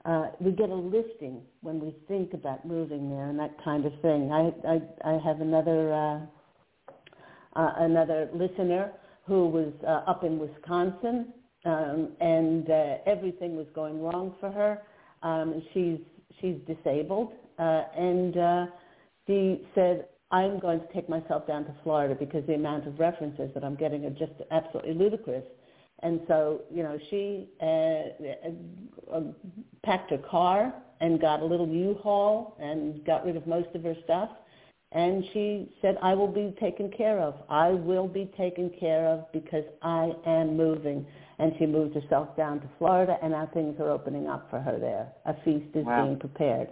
uh, 0.04 0.26
we 0.38 0.52
get 0.52 0.68
a 0.68 0.74
lifting 0.74 1.40
when 1.62 1.80
we 1.80 1.96
think 2.06 2.34
about 2.34 2.66
moving 2.66 3.08
there 3.08 3.30
and 3.30 3.38
that 3.38 3.56
kind 3.64 3.86
of 3.86 3.92
thing. 4.02 4.30
I 4.30 4.52
I, 4.68 5.14
I 5.14 5.18
have 5.24 5.40
another 5.40 5.94
uh, 5.94 6.20
uh, 7.58 7.72
another 7.78 8.28
listener 8.34 8.92
who 9.26 9.48
was 9.48 9.72
uh, 9.86 10.10
up 10.10 10.24
in 10.24 10.38
Wisconsin, 10.38 11.32
um, 11.64 12.10
and 12.20 12.68
uh, 12.68 12.94
everything 13.06 13.56
was 13.56 13.66
going 13.74 14.02
wrong 14.02 14.34
for 14.40 14.50
her. 14.50 14.82
Um, 15.22 15.62
she's 15.72 16.00
she's 16.38 16.56
disabled, 16.66 17.32
uh, 17.58 17.84
and 17.96 18.36
uh, 18.36 18.66
she 19.26 19.62
said, 19.74 20.06
"I'm 20.30 20.58
going 20.58 20.80
to 20.80 20.92
take 20.92 21.08
myself 21.08 21.46
down 21.46 21.64
to 21.64 21.74
Florida 21.82 22.14
because 22.14 22.46
the 22.46 22.54
amount 22.54 22.86
of 22.86 22.98
references 22.98 23.50
that 23.54 23.64
I'm 23.64 23.76
getting 23.76 24.04
are 24.04 24.10
just 24.10 24.32
absolutely 24.50 24.94
ludicrous." 24.94 25.44
And 26.02 26.20
so, 26.28 26.62
you 26.70 26.82
know, 26.82 26.98
she 27.10 27.48
uh, 27.60 29.14
uh, 29.14 29.20
packed 29.84 30.10
her 30.10 30.18
car 30.18 30.72
and 31.00 31.20
got 31.20 31.40
a 31.40 31.44
little 31.44 31.68
U-Haul 31.68 32.56
and 32.58 33.04
got 33.04 33.24
rid 33.24 33.36
of 33.36 33.46
most 33.46 33.68
of 33.74 33.82
her 33.82 33.94
stuff. 34.04 34.30
And 34.92 35.24
she 35.32 35.70
said, 35.80 35.98
I 36.02 36.14
will 36.14 36.28
be 36.28 36.54
taken 36.58 36.90
care 36.90 37.20
of. 37.20 37.34
I 37.48 37.70
will 37.70 38.08
be 38.08 38.30
taken 38.36 38.70
care 38.70 39.06
of 39.06 39.30
because 39.32 39.64
I 39.82 40.12
am 40.26 40.56
moving. 40.56 41.06
And 41.38 41.52
she 41.58 41.66
moved 41.66 41.94
herself 41.94 42.36
down 42.36 42.60
to 42.60 42.68
Florida, 42.78 43.16
and 43.22 43.32
now 43.32 43.48
things 43.54 43.78
are 43.78 43.88
opening 43.88 44.26
up 44.26 44.50
for 44.50 44.60
her 44.60 44.78
there. 44.78 45.12
A 45.26 45.34
feast 45.44 45.74
is 45.74 45.86
Wow. 45.86 46.04
being 46.04 46.18
prepared. 46.18 46.70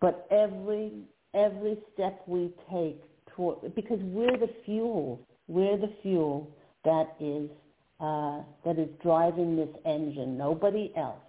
But 0.00 0.26
every 0.30 0.92
every 1.34 1.78
step 1.94 2.22
we 2.26 2.50
take 2.70 3.02
toward, 3.34 3.74
because 3.74 3.98
we're 4.02 4.36
the 4.36 4.50
fuel, 4.64 5.20
we're 5.48 5.76
the 5.76 5.92
fuel 6.02 6.50
that 6.84 7.14
is 7.20 7.48
uh, 8.00 8.40
that 8.64 8.78
is 8.78 8.88
driving 9.02 9.56
this 9.56 9.68
engine. 9.86 10.36
Nobody 10.36 10.92
else. 10.96 11.20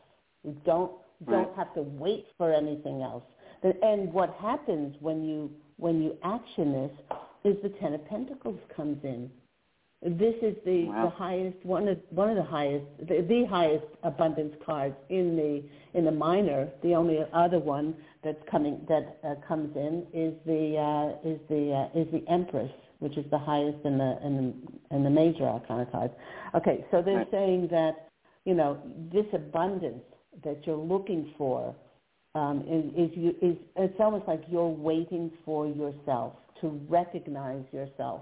We 0.44 0.54
don't 0.66 0.92
don't 1.30 1.48
Right. 1.48 1.56
have 1.56 1.74
to 1.76 1.82
wait 1.84 2.26
for 2.38 2.52
anything 2.52 3.02
else. 3.02 3.24
And 3.62 4.12
what 4.12 4.34
happens 4.42 4.96
when 5.00 5.24
you 5.24 5.52
when 5.78 6.02
you 6.02 6.18
action 6.24 6.74
this 6.74 6.92
is 7.56 7.62
the 7.62 7.70
Ten 7.80 7.94
of 7.94 8.06
Pentacles 8.08 8.60
comes 8.76 8.98
in. 9.04 9.30
This 10.06 10.36
is 10.42 10.56
the, 10.66 10.86
Wow. 10.86 11.04
the 11.04 11.10
highest 11.10 11.58
one 11.64 11.88
of 11.88 11.98
one 12.10 12.30
of 12.30 12.36
the 12.36 12.44
highest 12.44 12.86
the, 13.08 13.22
the 13.22 13.46
highest 13.46 13.86
abundance 14.04 14.54
cards 14.66 14.96
in 15.10 15.36
the 15.38 15.64
in 15.98 16.04
the 16.04 16.12
minor. 16.12 16.70
The 16.82 16.94
only 16.96 17.20
other 17.32 17.60
one 17.60 17.96
that's 18.24 18.42
coming 18.52 18.86
that 18.90 19.18
uh, 19.24 19.36
comes 19.48 19.76
in 19.78 20.06
is 20.14 20.34
the 20.46 20.78
uh, 20.78 21.30
is 21.30 21.40
the 21.48 21.74
uh, 21.74 22.00
is 22.00 22.08
the 22.12 22.24
Empress, 22.30 22.72
which 23.00 23.18
is 23.18 23.26
the 23.32 23.38
highest 23.38 23.86
in 23.86 23.98
the 23.98 24.18
in 24.26 24.36
the, 24.36 24.96
in 24.96 25.04
the 25.04 25.10
major 25.10 25.46
arcana 25.46 25.86
cards. 25.86 26.14
Okay, 26.54 26.86
so 26.92 27.02
they're 27.02 27.18
Right. 27.20 27.32
saying 27.32 27.70
that 27.72 28.10
you 28.44 28.56
know 28.56 28.78
this 29.12 29.26
abundance 29.34 30.04
that 30.44 30.68
you're 30.68 30.76
looking 30.76 31.34
for 31.38 31.74
um, 32.36 32.62
is, 32.68 33.10
is, 33.12 33.18
you, 33.18 33.30
is 33.42 33.56
it's 33.78 34.00
almost 34.00 34.28
like 34.28 34.44
you're 34.50 34.68
waiting 34.68 35.32
for 35.46 35.68
yourself 35.68 36.34
to 36.62 36.80
recognize 36.90 37.64
yourself. 37.72 38.22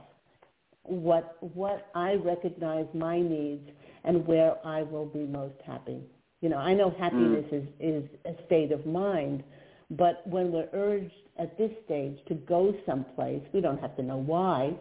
What 0.83 1.37
what 1.55 1.89
I 1.95 2.15
recognize 2.15 2.87
my 2.93 3.19
needs 3.19 3.69
and 4.03 4.25
where 4.25 4.55
I 4.65 4.81
will 4.81 5.05
be 5.05 5.19
most 5.19 5.55
happy. 5.65 6.01
You 6.41 6.49
know, 6.49 6.57
I 6.57 6.73
know 6.73 6.89
happiness 6.97 7.45
is 7.51 7.67
is 7.79 8.03
a 8.25 8.33
state 8.45 8.71
of 8.71 8.85
mind, 8.85 9.43
but 9.91 10.25
when 10.27 10.51
we're 10.51 10.69
urged 10.73 11.13
at 11.37 11.57
this 11.57 11.71
stage 11.85 12.17
to 12.27 12.33
go 12.33 12.73
someplace, 12.85 13.41
we 13.53 13.61
don't 13.61 13.79
have 13.79 13.95
to 13.97 14.03
know 14.03 14.17
why. 14.17 14.73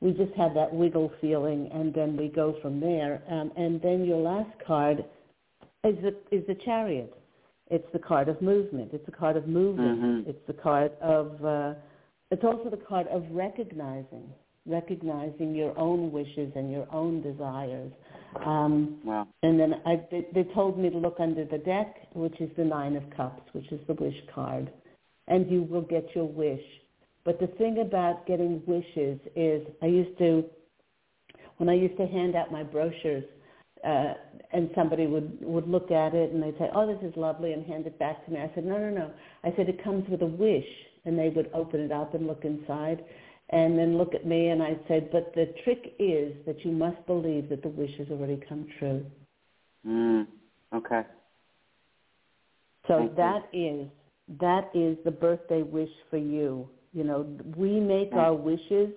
We 0.00 0.12
just 0.12 0.32
have 0.34 0.54
that 0.54 0.72
wiggle 0.72 1.10
feeling, 1.20 1.68
and 1.72 1.92
then 1.92 2.16
we 2.16 2.28
go 2.28 2.54
from 2.62 2.78
there. 2.78 3.20
Um, 3.28 3.50
and 3.56 3.82
then 3.82 4.04
your 4.04 4.18
last 4.18 4.50
card 4.64 5.04
is 5.82 5.96
the 6.02 6.14
is 6.30 6.46
the 6.46 6.54
chariot. 6.64 7.12
It's 7.68 7.90
the 7.92 7.98
card 7.98 8.28
of 8.28 8.40
movement. 8.40 8.90
It's 8.92 9.04
the 9.06 9.12
card 9.12 9.36
of 9.36 9.48
moving. 9.48 9.84
Mhm. 9.84 10.28
It's 10.28 10.46
the 10.46 10.54
card 10.54 10.92
of. 11.00 11.44
Uh, 11.44 11.74
it's 12.30 12.44
also 12.44 12.70
the 12.70 12.76
card 12.76 13.08
of 13.08 13.24
recognizing, 13.32 14.32
recognizing 14.68 15.54
your 15.54 15.76
own 15.78 16.12
wishes 16.12 16.52
and 16.54 16.70
your 16.70 16.86
own 16.92 17.22
desires. 17.22 17.92
Um, 18.44 18.98
Wow. 19.04 19.26
and 19.42 19.58
then 19.58 19.74
I, 19.86 20.02
they, 20.10 20.26
they 20.34 20.44
told 20.54 20.78
me 20.78 20.90
to 20.90 20.98
look 20.98 21.16
under 21.18 21.44
the 21.44 21.58
deck, 21.58 22.08
which 22.12 22.40
is 22.40 22.50
the 22.56 22.64
Nine 22.64 22.96
of 22.96 23.02
Cups, 23.16 23.42
which 23.52 23.70
is 23.72 23.80
the 23.86 23.94
wish 23.94 24.16
card, 24.34 24.70
and 25.28 25.50
you 25.50 25.62
will 25.62 25.82
get 25.82 26.14
your 26.14 26.26
wish. 26.26 26.62
But 27.24 27.40
the 27.40 27.46
thing 27.46 27.78
about 27.80 28.26
getting 28.26 28.62
wishes 28.66 29.18
is, 29.34 29.66
I 29.82 29.86
used 29.86 30.16
to, 30.18 30.44
when 31.56 31.68
I 31.68 31.74
used 31.74 31.96
to 31.96 32.06
hand 32.06 32.36
out 32.36 32.52
my 32.52 32.62
brochures, 32.62 33.24
uh, 33.84 34.14
and 34.52 34.70
somebody 34.74 35.06
would 35.06 35.38
would 35.42 35.68
look 35.68 35.90
at 35.90 36.14
it 36.14 36.32
and 36.32 36.42
they'd 36.42 36.58
say, 36.58 36.68
"Oh, 36.74 36.86
this 36.86 37.02
is 37.08 37.16
lovely," 37.16 37.52
and 37.52 37.64
hand 37.66 37.86
it 37.86 37.98
back 37.98 38.24
to 38.24 38.32
me. 38.32 38.40
I 38.40 38.50
said, 38.54 38.64
"No, 38.64 38.76
no, 38.78 38.90
no." 38.90 39.10
I 39.44 39.54
said, 39.56 39.68
"It 39.68 39.82
comes 39.84 40.08
with 40.08 40.22
a 40.22 40.26
wish," 40.26 40.66
and 41.04 41.18
they 41.18 41.28
would 41.28 41.50
open 41.54 41.80
it 41.80 41.92
up 41.92 42.14
and 42.14 42.26
look 42.26 42.44
inside, 42.44 43.04
and 43.50 43.78
then 43.78 43.96
look 43.96 44.14
at 44.14 44.26
me, 44.26 44.48
and 44.48 44.62
I 44.62 44.78
said, 44.88 45.10
"But 45.10 45.32
the 45.34 45.46
trick 45.64 45.94
is 45.98 46.34
that 46.46 46.64
you 46.64 46.72
must 46.72 47.04
believe 47.06 47.48
that 47.48 47.62
the 47.62 47.68
wish 47.68 47.96
has 47.98 48.08
already 48.10 48.36
come 48.48 48.66
true." 48.78 49.04
Mm. 49.86 50.26
Okay. 50.74 51.02
So 52.86 52.98
Thank 52.98 53.10
you. 53.10 53.16
that 53.16 53.48
is 53.52 53.88
that 54.40 54.70
is 54.74 54.96
the 55.04 55.10
birthday 55.10 55.62
wish 55.62 55.90
for 56.10 56.18
you. 56.18 56.68
You 56.92 57.04
know, 57.04 57.26
we 57.56 57.80
make 57.80 58.12
our 58.12 58.34
wishes, 58.34 58.90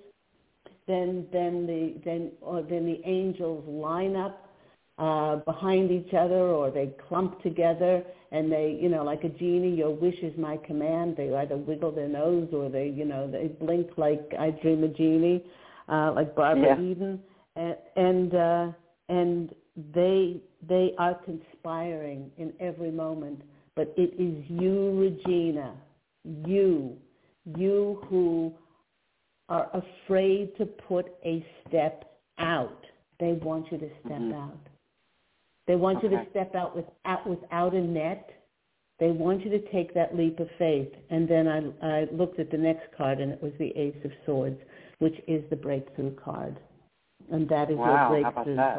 then 0.88 1.28
then 1.32 1.68
the 1.68 2.02
then 2.04 2.32
or 2.42 2.62
then 2.62 2.86
the 2.86 3.02
angels 3.06 3.66
line 3.68 4.16
up 4.16 4.50
uh, 4.98 5.38
behind 5.38 5.92
each 5.92 6.14
other, 6.14 6.40
or 6.40 6.72
they 6.72 6.94
clump 7.08 7.42
together, 7.42 8.04
and 8.32 8.52
they 8.52 8.78
you 8.82 8.90
know 8.90 9.04
like 9.04 9.24
a 9.24 9.30
genie. 9.30 9.76
Your 9.76 9.92
wish 9.94 10.18
is 10.22 10.36
my 10.38 10.58
command. 10.58 11.16
They 11.18 11.34
either 11.34 11.58
wiggle 11.58 11.92
their 11.92 12.08
nose 12.10 12.50
or 12.54 12.70
they 12.70 12.88
you 12.88 13.06
know 13.06 13.30
they 13.30 13.48
blink 13.48 13.90
like 13.98 14.32
I 14.40 14.52
Dream 14.52 14.84
of 14.84 14.96
Jeannie, 14.96 15.44
uh, 15.90 16.12
like 16.14 16.36
Barbara 16.36 16.76
Yeah. 16.78 16.82
Eden, 16.82 17.20
and 17.56 17.76
and 17.96 18.36
uh, 18.36 18.72
and 19.10 19.56
they 19.94 20.42
they 20.68 20.94
are 20.98 21.16
conspiring 21.16 22.32
in 22.38 22.54
every 22.60 22.92
moment 22.92 23.42
but 23.76 23.94
it 23.98 24.14
is 24.20 24.44
you, 24.50 25.00
Regina, 25.00 25.74
you, 26.46 26.98
you 27.58 28.00
who 28.10 28.54
are 29.50 29.70
afraid 29.74 30.56
to 30.58 30.66
put 30.66 31.08
a 31.26 31.46
step 31.68 32.06
out. 32.38 32.86
They 33.20 33.34
want 33.34 33.72
you 33.72 33.78
to 33.78 33.90
step 34.06 34.20
Mhm. 34.20 34.34
out. 34.34 34.68
They 35.68 35.76
want 35.76 36.04
you 36.04 36.10
to 36.10 36.26
step 36.32 36.56
out 36.56 36.76
without 36.76 37.28
without 37.28 37.74
a 37.74 37.82
net. 37.82 38.30
They 39.00 39.12
want 39.12 39.44
you 39.44 39.50
to 39.52 39.72
take 39.72 39.94
that 39.96 40.16
leap 40.16 40.40
of 40.40 40.48
faith. 40.60 40.90
And 41.10 41.28
then 41.28 41.48
I, 41.48 42.02
I 42.02 42.08
looked 42.12 42.40
at 42.40 42.52
the 42.52 42.58
next 42.58 42.96
card, 42.96 43.20
and 43.20 43.32
it 43.32 43.42
was 43.42 43.52
the 43.58 43.76
Ace 43.76 43.96
of 44.06 44.12
Swords, 44.26 44.60
which 45.00 45.16
is 45.28 45.44
the 45.50 45.56
breakthrough 45.56 46.16
card, 46.16 46.60
and 47.32 47.50
that 47.50 47.72
is 47.72 47.78
Wow, 47.80 48.12
your 48.12 48.22
breakthrough. 48.22 48.56
that? 48.58 48.76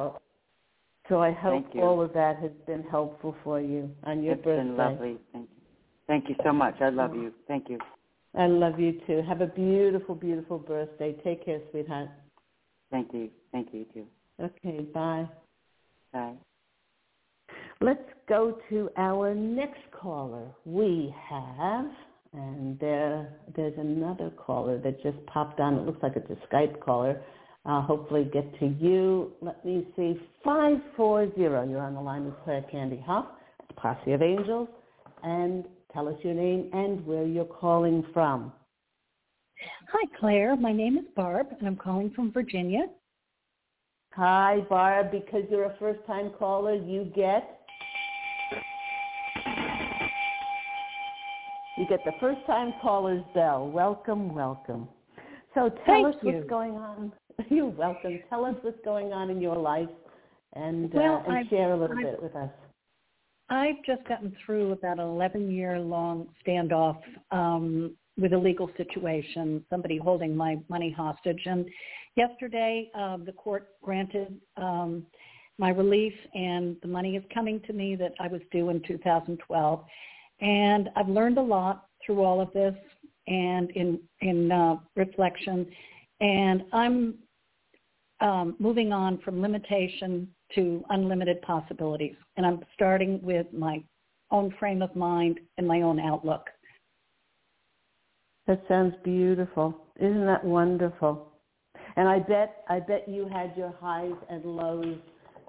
So, 1.09 1.21
I 1.21 1.33
hope 1.33 1.67
all 1.77 2.01
of 2.01 2.13
that 2.15 2.37
has 2.39 2.53
been 2.67 2.85
helpful 2.85 3.35
for 3.43 3.61
you 3.61 3.91
on 4.05 4.23
your 4.23 4.35
it's 4.35 4.45
birthday. 4.45 4.63
been 4.63 4.77
lovely. 4.77 5.19
Thank 5.33 5.49
you. 5.51 5.63
Thank 6.07 6.29
you 6.29 6.37
so 6.45 6.53
much. 6.53 6.77
I 6.81 6.91
love 6.91 7.15
you. 7.15 7.35
Thank 7.49 7.69
you. 7.69 7.79
I 8.35 8.47
love 8.47 8.81
you 8.81 9.01
too. 9.07 9.23
Have 9.29 9.41
a 9.41 9.47
beautiful, 9.47 10.15
beautiful 10.15 10.59
birthday. 10.59 11.13
Take 11.25 11.45
care, 11.45 11.61
sweetheart. 11.71 12.09
Thank 12.91 13.13
you. 13.13 13.31
Thank 13.51 13.75
you 13.75 13.85
too. 13.93 14.07
Okay, 14.41 14.83
bye. 14.95 15.29
Bye. 16.13 16.35
Let's 17.83 18.01
go 18.29 18.59
to 18.71 18.91
our 18.97 19.35
next 19.35 19.81
caller. 19.93 20.47
We 20.65 21.13
have 21.29 21.87
And 22.35 22.79
there, 22.79 23.29
there's 23.55 23.77
another 23.77 24.31
caller 24.31 24.79
that 24.79 25.03
just 25.03 25.19
popped 25.27 25.61
on. 25.61 25.75
It 25.75 25.85
looks 25.85 26.03
like 26.03 26.15
it's 26.17 26.31
a 26.31 26.55
Skype 26.55 26.81
caller. 26.81 27.21
I'll 27.67 27.83
hopefully 27.83 28.29
get 28.33 28.59
to 28.61 28.67
you. 28.67 29.33
Let 29.41 29.65
me 29.65 29.87
see. 29.97 30.19
540. 30.43 31.39
You're 31.39 31.57
on 31.57 31.95
the 31.95 32.01
line 32.01 32.25
with 32.25 32.35
Claire 32.45 32.65
Candy 32.71 33.03
Hough, 33.07 33.27
Posse 33.77 34.13
of 34.13 34.23
Angels. 34.23 34.69
And 35.23 35.67
tell 35.93 36.09
us 36.09 36.15
your 36.23 36.35
name 36.35 36.71
and 36.73 37.05
where 37.07 37.27
you're 37.27 37.45
calling 37.45 38.05
from. 38.15 38.53
Hi, 39.93 40.07
Claire. 40.19 40.57
My 40.57 40.73
name 40.73 40.97
is 40.97 41.05
Barb, 41.15 41.49
and 41.59 41.69
I'm 41.69 41.77
calling 41.77 42.11
from 42.17 42.33
Virginia. 42.33 42.87
Hi, 44.15 44.61
Barb. 44.71 45.13
Because 45.13 45.43
you're 45.51 45.67
a 45.67 45.77
first-time 45.79 46.33
caller, 46.39 46.75
you 46.75 47.13
get 47.15 47.61
you 51.83 51.89
get 51.89 52.05
the 52.05 52.13
first-time 52.21 52.73
caller's 52.81 53.25
bell. 53.35 53.69
Welcome, 53.69 54.33
welcome. 54.33 54.89
So 55.53 55.69
tell 55.69 55.79
Thank 55.87 56.07
us 56.07 56.15
you. 56.23 56.33
what's 56.33 56.49
going 56.49 56.75
on. 56.77 57.13
You're 57.49 57.67
welcome. 57.67 58.21
Tell 58.31 58.45
us 58.45 58.55
what's 58.63 58.79
going 58.85 59.13
on 59.13 59.31
in 59.31 59.41
your 59.41 59.57
life, 59.57 59.89
and 60.55 60.93
Well, 60.95 61.17
uh, 61.17 61.23
and 61.29 61.37
I've- 61.39 61.49
share 61.49 61.73
a 61.73 61.77
little 61.77 61.97
I've- 61.99 62.05
bit 62.09 62.23
with 62.23 62.37
us. 62.37 62.51
I've 63.49 63.83
just 63.85 64.05
gotten 64.05 64.35
through 64.47 64.71
about 64.73 64.99
an 65.01 65.07
11-year-long 65.07 66.29
standoff 66.47 66.99
um, 67.33 67.95
with 68.17 68.33
a 68.33 68.39
legal 68.39 68.71
situation, 68.77 69.63
somebody 69.69 69.99
holding 69.99 70.35
my 70.37 70.59
money 70.69 70.91
hostage. 70.91 71.43
And 71.47 71.69
yesterday, 72.17 72.91
um, 72.95 73.25
the 73.27 73.33
court 73.33 73.71
granted 73.83 74.41
um, 74.57 75.05
my 75.59 75.71
relief, 75.71 76.15
and 76.35 76.77
the 76.81 76.89
money 76.89 77.17
is 77.17 77.25
coming 77.35 77.61
to 77.67 77.73
me 77.75 77.95
that 77.97 78.13
I 78.21 78.29
was 78.29 78.41
due 78.53 78.71
in 78.71 78.81
2012. 78.87 79.85
And 80.43 80.91
I've 80.97 81.09
learned 81.09 81.39
a 81.39 81.43
lot 81.43 81.87
through 82.05 82.23
all 82.23 82.41
of 82.41 82.53
this, 82.53 82.75
and 83.27 83.71
in 83.71 84.01
in 84.21 84.53
uh, 84.53 84.77
reflection. 84.97 85.67
And 86.21 86.65
I'm 86.73 87.15
um, 88.21 88.57
moving 88.59 88.93
on 88.93 89.19
from 89.19 89.41
limitation 89.41 90.29
to 90.55 90.85
unlimited 90.91 91.41
possibilities. 91.43 92.15
And 92.37 92.45
I'm 92.47 92.61
starting 92.75 93.21
with 93.23 93.47
my 93.53 93.83
own 94.31 94.55
frame 94.59 94.83
of 94.83 94.95
mind 94.97 95.41
and 95.59 95.67
my 95.67 95.83
own 95.83 95.99
outlook. 96.01 96.49
That 98.47 98.63
sounds 98.69 98.95
beautiful. 99.05 99.77
Isn't 100.01 100.27
that 100.27 100.45
wonderful? 100.45 101.33
And 101.97 102.09
I 102.09 102.19
bet 102.19 102.65
I 102.69 102.81
bet 102.81 103.09
you 103.09 103.29
had 103.29 103.53
your 103.57 103.75
highs 103.81 104.17
and 104.31 104.45
lows 104.45 104.97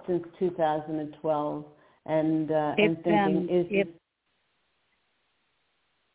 since 0.06 0.24
2012, 0.38 1.66
and 2.06 2.52
uh, 2.52 2.74
and 2.78 2.96
thinking 3.04 3.48
been- 3.48 3.50
is 3.50 3.66
this... 3.70 3.80
it's- 3.82 4.00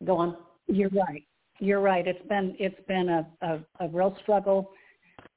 go 0.05 0.17
on. 0.17 0.37
You're 0.67 0.89
right. 0.89 1.23
You're 1.59 1.81
right. 1.81 2.07
It's 2.07 2.25
been 2.27 2.55
it's 2.59 2.79
been 2.87 3.09
a, 3.09 3.27
a, 3.41 3.59
a 3.85 3.87
real 3.89 4.15
struggle. 4.21 4.71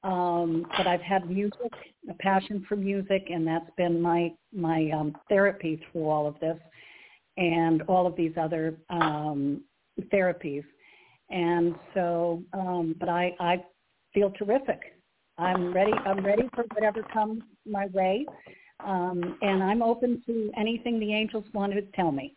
Um, 0.03 0.65
but 0.77 0.87
I've 0.87 1.01
had 1.01 1.29
music, 1.29 1.71
a 2.09 2.13
passion 2.15 2.65
for 2.67 2.75
music, 2.75 3.27
and 3.29 3.45
that's 3.45 3.69
been 3.77 4.01
my 4.01 4.31
my 4.53 4.89
um, 4.91 5.15
therapy 5.29 5.81
through 5.91 6.09
all 6.09 6.27
of 6.27 6.39
this, 6.39 6.57
and 7.37 7.81
all 7.83 8.07
of 8.07 8.15
these 8.15 8.33
other 8.39 8.77
um, 8.89 9.61
therapies. 10.13 10.63
And 11.29 11.75
so, 11.93 12.43
um, 12.53 12.95
but 12.99 13.09
I 13.09 13.35
I 13.39 13.63
feel 14.13 14.31
terrific. 14.31 14.79
I'm 15.37 15.73
ready. 15.73 15.93
I'm 16.05 16.23
ready 16.23 16.43
for 16.53 16.63
whatever 16.73 17.03
comes 17.03 17.41
my 17.65 17.87
way, 17.87 18.25
um, 18.85 19.37
and 19.41 19.63
I'm 19.63 19.81
open 19.81 20.21
to 20.27 20.51
anything 20.57 20.99
the 20.99 21.13
angels 21.13 21.45
want 21.53 21.73
to 21.73 21.81
tell 21.95 22.11
me. 22.11 22.35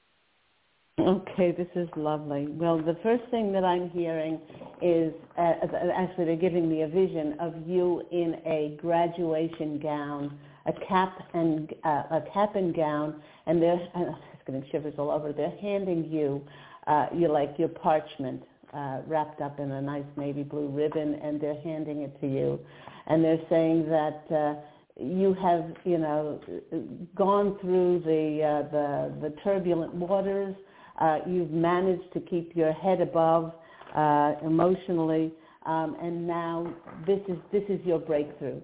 Okay, 0.98 1.52
this 1.52 1.68
is 1.74 1.90
lovely. 1.94 2.46
Well, 2.48 2.78
the 2.78 2.96
first 3.02 3.24
thing 3.30 3.52
that 3.52 3.64
I'm 3.64 3.90
hearing 3.90 4.40
is 4.80 5.12
uh, 5.36 5.52
actually 5.94 6.24
they're 6.24 6.36
giving 6.36 6.70
me 6.70 6.82
a 6.82 6.88
vision 6.88 7.36
of 7.38 7.52
you 7.66 8.02
in 8.10 8.36
a 8.46 8.78
graduation 8.80 9.78
gown, 9.78 10.38
a 10.64 10.72
cap 10.88 11.12
and 11.34 11.70
uh, 11.84 12.04
a 12.10 12.22
cap 12.32 12.56
and 12.56 12.74
gown, 12.74 13.20
and 13.44 13.60
they're 13.60 13.78
I'm 13.94 14.06
just 14.06 14.46
getting 14.46 14.64
shivers 14.72 14.94
all 14.96 15.10
over. 15.10 15.34
They're 15.34 15.54
handing 15.60 16.10
you 16.10 16.42
uh, 16.86 17.08
you 17.14 17.28
like 17.28 17.56
your 17.58 17.68
parchment 17.68 18.42
uh, 18.72 19.00
wrapped 19.06 19.42
up 19.42 19.60
in 19.60 19.72
a 19.72 19.82
nice 19.82 20.06
navy 20.16 20.44
blue 20.44 20.68
ribbon, 20.68 21.16
and 21.16 21.38
they're 21.38 21.60
handing 21.60 22.02
it 22.02 22.18
to 22.22 22.26
you, 22.26 22.58
and 23.06 23.22
they're 23.22 23.44
saying 23.50 23.86
that. 23.90 24.24
Uh, 24.34 24.54
you 24.98 25.34
have, 25.34 25.74
you 25.84 25.98
know, 25.98 26.40
gone 27.14 27.58
through 27.60 28.00
the 28.06 28.42
uh, 28.42 28.70
the, 28.72 29.28
the 29.28 29.36
turbulent 29.44 29.92
waters. 29.92 30.56
Uh, 30.98 31.18
you've 31.26 31.50
managed 31.50 32.12
to 32.12 32.20
keep 32.20 32.54
your 32.56 32.72
head 32.72 33.00
above 33.00 33.52
uh, 33.94 34.34
emotionally, 34.42 35.32
um, 35.64 35.96
and 36.00 36.26
now 36.26 36.72
this 37.06 37.20
is 37.28 37.36
this 37.52 37.64
is 37.68 37.84
your 37.84 37.98
breakthrough. 37.98 38.60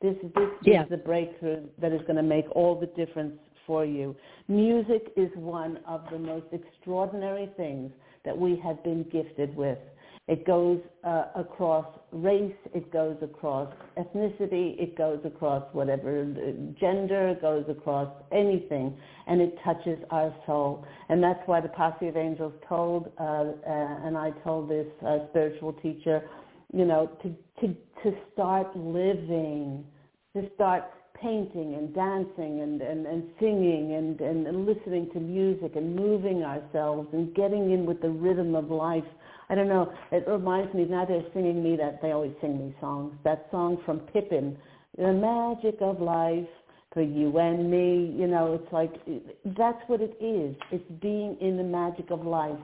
This 0.00 0.16
this 0.34 0.50
Yeah. 0.62 0.82
is 0.84 0.90
the 0.90 0.98
breakthrough 0.98 1.62
that 1.78 1.92
is 1.92 2.00
going 2.02 2.16
to 2.16 2.22
make 2.22 2.46
all 2.54 2.74
the 2.78 2.86
difference 2.86 3.38
for 3.66 3.84
you. 3.84 4.14
Music 4.48 5.12
is 5.16 5.30
one 5.36 5.78
of 5.86 6.02
the 6.10 6.18
most 6.18 6.46
extraordinary 6.52 7.48
things 7.56 7.90
that 8.24 8.36
we 8.36 8.56
have 8.56 8.82
been 8.84 9.02
gifted 9.04 9.56
with. 9.56 9.78
It 10.26 10.46
goes 10.46 10.80
uh, 11.04 11.26
across 11.36 11.86
race, 12.10 12.54
it 12.72 12.90
goes 12.90 13.16
across 13.20 13.70
ethnicity, 13.98 14.80
it 14.80 14.96
goes 14.96 15.20
across 15.22 15.62
whatever 15.74 16.22
uh, 16.22 16.80
gender, 16.80 17.28
it 17.28 17.42
goes 17.42 17.66
across 17.68 18.08
anything, 18.32 18.96
and 19.26 19.42
it 19.42 19.54
touches 19.62 19.98
our 20.10 20.34
soul. 20.46 20.86
And 21.10 21.22
that's 21.22 21.42
why 21.44 21.60
the 21.60 21.68
Posse 21.68 22.08
of 22.08 22.16
Angels 22.16 22.54
told, 22.66 23.12
uh, 23.20 23.22
uh, 23.22 23.52
and 23.66 24.16
I 24.16 24.30
told 24.42 24.70
this 24.70 24.86
uh, 25.06 25.18
spiritual 25.28 25.74
teacher, 25.74 26.22
you 26.72 26.86
know, 26.86 27.10
to, 27.22 27.28
to, 27.60 27.74
to 28.02 28.16
start 28.32 28.74
living, 28.74 29.84
to 30.34 30.48
start 30.54 30.84
painting 31.20 31.74
and 31.74 31.94
dancing 31.94 32.60
and, 32.60 32.80
and, 32.80 33.06
and 33.06 33.24
singing 33.38 33.94
and, 33.94 34.20
and, 34.20 34.46
and 34.46 34.66
listening 34.66 35.10
to 35.12 35.20
music 35.20 35.76
and 35.76 35.94
moving 35.94 36.42
ourselves 36.42 37.08
and 37.12 37.34
getting 37.34 37.72
in 37.72 37.84
with 37.86 38.00
the 38.00 38.08
rhythm 38.08 38.54
of 38.54 38.70
life. 38.70 39.04
I 39.48 39.54
don't 39.54 39.68
know. 39.68 39.92
It 40.10 40.26
reminds 40.26 40.72
me 40.74 40.84
now 40.84 41.04
they're 41.04 41.24
singing 41.34 41.62
me 41.62 41.76
that 41.76 42.00
they 42.00 42.12
always 42.12 42.32
sing 42.40 42.58
me 42.58 42.74
songs. 42.80 43.14
That 43.24 43.46
song 43.50 43.78
from 43.84 44.00
Pippin, 44.00 44.56
"The 44.96 45.12
Magic 45.12 45.80
of 45.80 46.00
Life." 46.00 46.48
For 46.92 47.02
you 47.02 47.36
and 47.38 47.68
me, 47.68 48.14
you 48.16 48.28
know, 48.28 48.54
it's 48.54 48.72
like 48.72 48.92
that's 49.44 49.82
what 49.88 50.00
it 50.00 50.16
is. 50.20 50.54
It's 50.70 50.88
being 51.00 51.36
in 51.40 51.56
the 51.56 51.64
magic 51.64 52.12
of 52.12 52.24
life. 52.24 52.56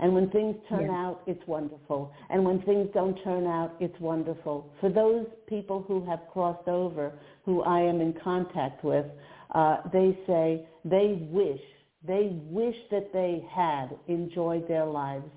And 0.00 0.12
when 0.12 0.28
things 0.30 0.56
turn 0.68 0.86
Yeah. 0.86 1.06
out, 1.06 1.22
it's 1.26 1.46
wonderful. 1.46 2.10
And 2.28 2.44
when 2.44 2.60
things 2.62 2.90
don't 2.92 3.16
turn 3.22 3.46
out, 3.46 3.70
it's 3.78 3.98
wonderful. 4.00 4.66
For 4.80 4.88
those 4.88 5.26
people 5.46 5.82
who 5.82 6.00
have 6.00 6.28
crossed 6.32 6.68
over, 6.68 7.12
who 7.44 7.62
I 7.62 7.80
am 7.80 8.00
in 8.00 8.12
contact 8.12 8.82
with, 8.82 9.06
uh, 9.52 9.76
they 9.92 10.18
say 10.26 10.66
they 10.84 11.14
wish, 11.30 11.62
they 12.02 12.36
wish 12.50 12.76
that 12.90 13.12
they 13.12 13.46
had 13.48 13.96
enjoyed 14.08 14.66
their 14.66 14.84
lives 14.84 15.30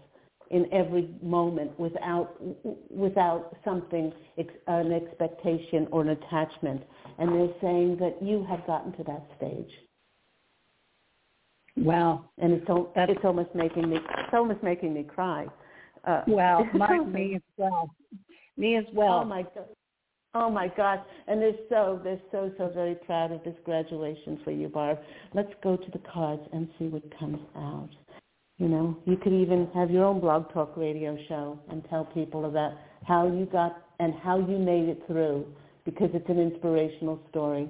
in 0.51 0.65
every 0.73 1.09
moment 1.21 1.77
without 1.79 2.35
without 2.89 3.55
something 3.63 4.11
ex- 4.37 4.53
an 4.67 4.91
expectation 4.91 5.87
or 5.91 6.01
an 6.01 6.09
attachment 6.09 6.81
and 7.19 7.29
they're 7.35 7.55
saying 7.61 7.97
that 7.99 8.17
you 8.21 8.45
have 8.49 8.65
gotten 8.65 8.91
to 8.93 9.03
that 9.03 9.23
stage 9.37 9.71
Wow. 11.77 12.25
and 12.39 12.53
it's 12.53 12.67
al- 12.69 12.91
That's- 12.95 13.15
it's 13.15 13.25
almost 13.25 13.53
making 13.55 13.89
me 13.89 13.97
it's 13.97 14.33
almost 14.33 14.61
making 14.63 14.93
me 14.93 15.03
cry 15.03 15.45
uh, 16.05 16.23
Wow. 16.27 16.63
My, 16.73 16.97
me 16.99 17.35
as 17.35 17.41
well. 17.57 17.89
Me 18.57 18.75
as 18.75 18.85
well. 18.93 19.19
oh 19.21 19.25
my 19.25 19.43
god 19.43 19.65
oh 20.35 20.49
my 20.49 20.67
gosh 20.77 20.99
and 21.27 21.41
they're 21.41 21.53
so 21.69 21.99
they're 22.03 22.21
so 22.31 22.51
so 22.57 22.69
very 22.73 22.95
proud 22.95 23.31
of 23.31 23.43
this 23.43 23.55
graduation 23.65 24.39
for 24.43 24.51
you 24.51 24.67
barb 24.67 24.99
let's 25.33 25.51
go 25.63 25.75
to 25.75 25.91
the 25.91 25.99
cards 26.11 26.41
and 26.53 26.67
see 26.77 26.85
what 26.85 27.03
comes 27.17 27.39
out 27.55 27.89
you 28.59 28.67
know 28.67 28.95
you 29.05 29.17
could 29.17 29.33
even 29.33 29.67
have 29.73 29.89
your 29.89 30.05
own 30.05 30.19
blog 30.19 30.53
talk 30.53 30.77
radio 30.77 31.17
show 31.27 31.57
and 31.69 31.83
tell 31.89 32.05
people 32.05 32.45
about 32.45 32.73
how 33.05 33.25
you 33.27 33.45
got 33.45 33.81
and 33.99 34.13
how 34.21 34.37
you 34.37 34.57
made 34.59 34.87
it 34.87 35.01
through 35.07 35.45
because 35.85 36.09
it's 36.13 36.29
an 36.29 36.39
inspirational 36.39 37.19
story 37.29 37.67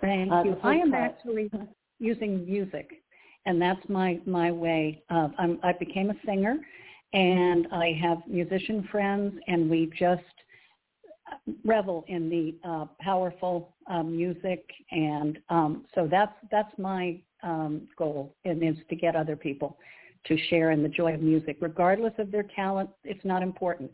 Thank 0.00 0.30
Uh, 0.30 0.42
you. 0.44 0.56
I 0.62 0.74
am 0.74 0.90
part- 0.90 1.12
actually 1.16 1.50
using 1.98 2.44
music, 2.44 3.02
and 3.46 3.60
that's 3.60 3.88
my 3.88 4.20
my 4.26 4.52
way. 4.52 5.02
Of, 5.08 5.32
I'm, 5.38 5.58
I 5.62 5.72
became 5.72 6.10
a 6.10 6.16
singer, 6.26 6.56
and 7.14 7.66
I 7.72 7.92
have 8.02 8.18
musician 8.26 8.86
friends, 8.92 9.34
and 9.48 9.70
we 9.70 9.90
just 9.98 10.22
revel 11.64 12.04
in 12.08 12.28
the 12.28 12.56
uh, 12.68 12.86
powerful 13.00 13.74
uh, 13.88 14.02
music, 14.02 14.64
and 14.90 15.38
um, 15.48 15.86
so 15.94 16.06
that's 16.06 16.36
that's 16.50 16.76
my 16.78 17.18
um, 17.42 17.88
goal, 17.96 18.34
and 18.44 18.62
is 18.62 18.76
to 18.88 18.96
get 18.96 19.16
other 19.16 19.36
people 19.36 19.78
to 20.26 20.36
share 20.48 20.70
in 20.70 20.82
the 20.82 20.88
joy 20.88 21.14
of 21.14 21.20
music, 21.20 21.56
regardless 21.60 22.12
of 22.18 22.30
their 22.30 22.44
talent. 22.54 22.90
It's 23.04 23.24
not 23.24 23.42
important. 23.42 23.90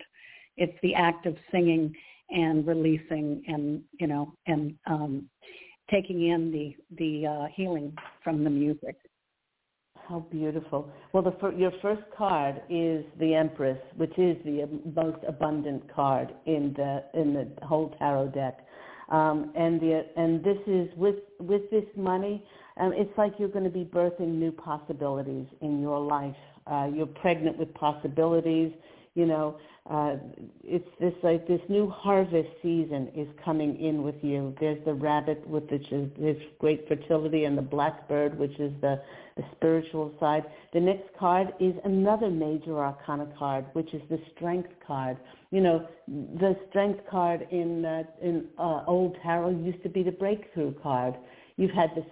It's 0.57 0.77
the 0.83 0.95
act 0.95 1.27
of 1.27 1.37
singing 1.51 1.95
and 2.31 2.67
releasing, 2.67 3.43
and 3.47 3.83
you 4.01 4.07
know, 4.07 4.35
and 4.47 4.75
um, 4.87 5.29
taking 5.91 6.29
in 6.29 6.51
the 6.51 6.77
the 6.97 7.27
uh, 7.27 7.47
healing 7.55 7.95
from 8.25 8.45
the 8.45 8.51
music. 8.51 8.97
How 10.09 10.27
beautiful. 10.31 10.91
Well, 11.13 11.23
the, 11.23 11.51
your 11.57 11.73
first 11.81 12.03
card 12.17 12.61
is 12.69 13.05
the 13.21 13.35
Empress, 13.35 13.79
which 13.97 14.19
is 14.19 14.37
the 14.45 14.69
most 14.97 15.19
abundant 15.27 15.93
card 15.95 16.35
in 16.47 16.75
the 16.77 17.05
in 17.15 17.35
the 17.35 17.67
whole 17.67 17.95
tarot 17.99 18.29
deck. 18.29 18.67
Um, 19.11 19.53
and 19.55 19.81
the 19.81 20.07
and 20.17 20.43
this 20.43 20.59
is 20.67 20.89
with 20.97 21.17
with 21.39 21.71
this 21.71 21.85
money, 21.97 22.45
um, 22.79 22.93
it's 22.95 23.17
like 23.19 23.35
you're 23.39 23.49
going 23.49 23.65
to 23.65 23.71
be 23.71 23.85
birthing 23.85 24.35
new 24.39 24.53
possibilities 24.53 25.47
in 25.61 25.81
your 25.81 26.01
life. 26.01 26.37
Uh, 26.67 26.89
you're 26.95 27.07
pregnant 27.07 27.59
with 27.59 27.73
possibilities. 27.75 28.73
You 29.15 29.27
know, 29.27 29.59
uh, 29.91 30.17
it's 30.65 30.89
this 31.01 31.13
like 31.23 31.47
this 31.47 31.61
new 31.69 31.91
harvest 31.91 32.49
season 32.63 33.11
is 33.15 33.29
coming 33.45 33.79
in 33.79 34.03
with 34.03 34.15
you. 34.23 34.55
There's 34.61 34.83
the 34.85 34.95
rabbit, 34.95 35.47
with 35.47 35.71
which 35.71 35.91
is 35.93 36.09
this 36.19 36.37
great 36.59 36.87
fertility, 36.89 37.45
and 37.45 37.59
the 37.59 37.63
blackbird, 37.63 38.39
which 38.39 38.59
is 38.59 38.73
the 38.81 39.03
the 39.37 39.45
spiritual 39.57 40.15
side. 40.21 40.45
The 40.73 40.81
next 40.81 41.09
card 41.19 41.53
is 41.59 41.75
another 41.85 42.31
major 42.31 42.79
arcana 42.79 43.27
card, 43.39 43.67
which 43.73 43.93
is 43.93 44.03
the 44.09 44.21
strength 44.35 44.71
card. 44.87 45.17
You 45.51 45.61
know, 45.61 45.89
the 46.09 46.57
strength 46.69 47.01
card 47.11 47.47
in 47.51 47.85
uh, 47.85 48.05
in 48.23 48.47
uh, 48.59 48.85
old 48.87 49.17
tarot 49.23 49.51
used 49.51 49.83
to 49.83 49.89
be 49.89 50.03
the 50.03 50.13
breakthrough 50.13 50.75
card. 50.81 51.17
You've 51.57 51.73
had 51.73 51.91
the 51.95 52.05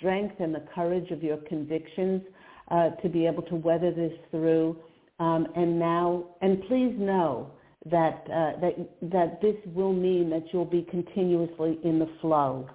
strength 0.00 0.34
and 0.40 0.52
the 0.52 0.64
courage 0.74 1.10
of 1.10 1.22
your 1.22 1.36
convictions 1.36 2.22
uh, 2.70 2.90
to 3.02 3.08
be 3.08 3.26
able 3.26 3.42
to 3.44 3.56
weather 3.56 3.92
this 3.92 4.12
through. 4.30 4.76
Um, 5.18 5.46
and 5.54 5.78
now, 5.78 6.24
and 6.40 6.62
please 6.62 6.94
know 6.98 7.50
that 7.90 8.24
uh, 8.26 8.60
that 8.60 8.88
that 9.02 9.40
this 9.40 9.56
will 9.74 9.92
mean 9.92 10.30
that 10.30 10.44
you'll 10.52 10.64
be 10.64 10.86
continuously 10.90 11.78
in 11.84 11.98
the 11.98 12.08
flow, 12.20 12.68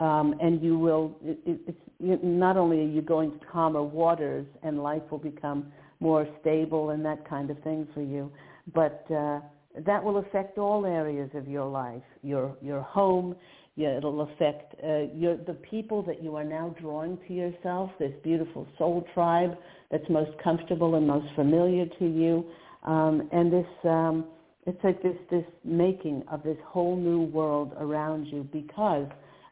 um, 0.00 0.34
and 0.40 0.62
you 0.62 0.78
will. 0.78 1.16
It, 1.22 1.38
it's 1.66 1.78
not 2.00 2.56
only 2.56 2.80
are 2.80 2.88
you 2.88 3.00
going 3.00 3.38
to 3.38 3.46
calmer 3.46 3.82
waters, 3.82 4.46
and 4.62 4.82
life 4.82 5.02
will 5.10 5.18
become 5.18 5.72
more 6.00 6.26
stable 6.40 6.90
and 6.90 7.04
that 7.04 7.28
kind 7.28 7.50
of 7.50 7.58
thing 7.60 7.86
for 7.94 8.02
you, 8.02 8.30
but 8.74 9.06
uh, 9.10 9.40
that 9.86 10.02
will 10.02 10.18
affect 10.18 10.58
all 10.58 10.84
areas 10.84 11.30
of 11.34 11.46
your 11.48 11.66
life, 11.66 12.02
your 12.22 12.56
your 12.60 12.82
home, 12.82 13.36
yeah, 13.76 13.96
it'll 13.96 14.20
affect 14.20 14.74
uh, 14.84 15.12
your, 15.14 15.36
the 15.36 15.56
people 15.68 16.02
that 16.02 16.22
you 16.22 16.36
are 16.36 16.44
now 16.44 16.74
drawing 16.80 17.18
to 17.26 17.34
yourself, 17.34 17.90
this 17.98 18.12
beautiful 18.22 18.68
soul 18.78 19.04
tribe 19.12 19.56
that's 19.90 20.08
most 20.08 20.30
comfortable 20.42 20.94
and 20.94 21.06
most 21.06 21.26
familiar 21.34 21.86
to 21.98 22.06
you. 22.06 22.46
Um, 22.84 23.28
and 23.32 23.52
this, 23.52 23.66
um, 23.84 24.26
it's 24.66 24.78
like 24.84 25.02
this, 25.02 25.16
this 25.30 25.44
making 25.64 26.22
of 26.30 26.44
this 26.44 26.56
whole 26.64 26.96
new 26.96 27.22
world 27.22 27.72
around 27.78 28.26
you 28.26 28.48
because 28.52 29.08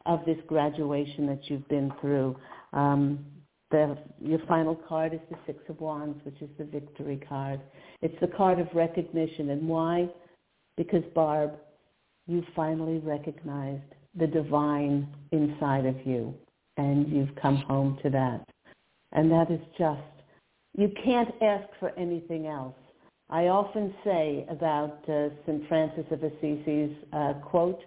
of 0.06 0.24
this 0.24 0.38
graduation 0.46 1.26
that 1.26 1.40
you've 1.50 1.66
been 1.68 1.92
through. 2.00 2.36
Um, 2.72 3.24
the, 3.72 3.98
your 4.20 4.40
final 4.46 4.76
card 4.76 5.14
is 5.14 5.20
the 5.30 5.36
Six 5.46 5.58
of 5.68 5.80
Wands, 5.80 6.20
which 6.24 6.40
is 6.42 6.50
the 6.58 6.64
victory 6.64 7.20
card. 7.28 7.60
It's 8.02 8.14
the 8.20 8.28
card 8.28 8.60
of 8.60 8.68
recognition. 8.72 9.50
And 9.50 9.66
why? 9.66 10.08
Because, 10.76 11.02
Barb, 11.14 11.52
you 12.26 12.44
finally 12.54 12.98
recognized 12.98 13.82
the 14.16 14.26
divine 14.26 15.08
inside 15.30 15.86
of 15.86 15.96
you 16.06 16.34
and 16.76 17.08
you've 17.10 17.34
come 17.40 17.56
home 17.56 17.98
to 18.02 18.10
that. 18.10 18.44
And 19.12 19.30
that 19.30 19.50
is 19.50 19.60
just, 19.78 20.00
you 20.76 20.90
can't 21.04 21.30
ask 21.42 21.68
for 21.78 21.90
anything 21.98 22.46
else. 22.46 22.74
I 23.28 23.46
often 23.46 23.94
say 24.04 24.46
about 24.50 25.08
uh, 25.08 25.28
St. 25.46 25.66
Francis 25.68 26.04
of 26.10 26.20
Assisi's 26.20 26.94
uh, 27.12 27.34
quote, 27.42 27.80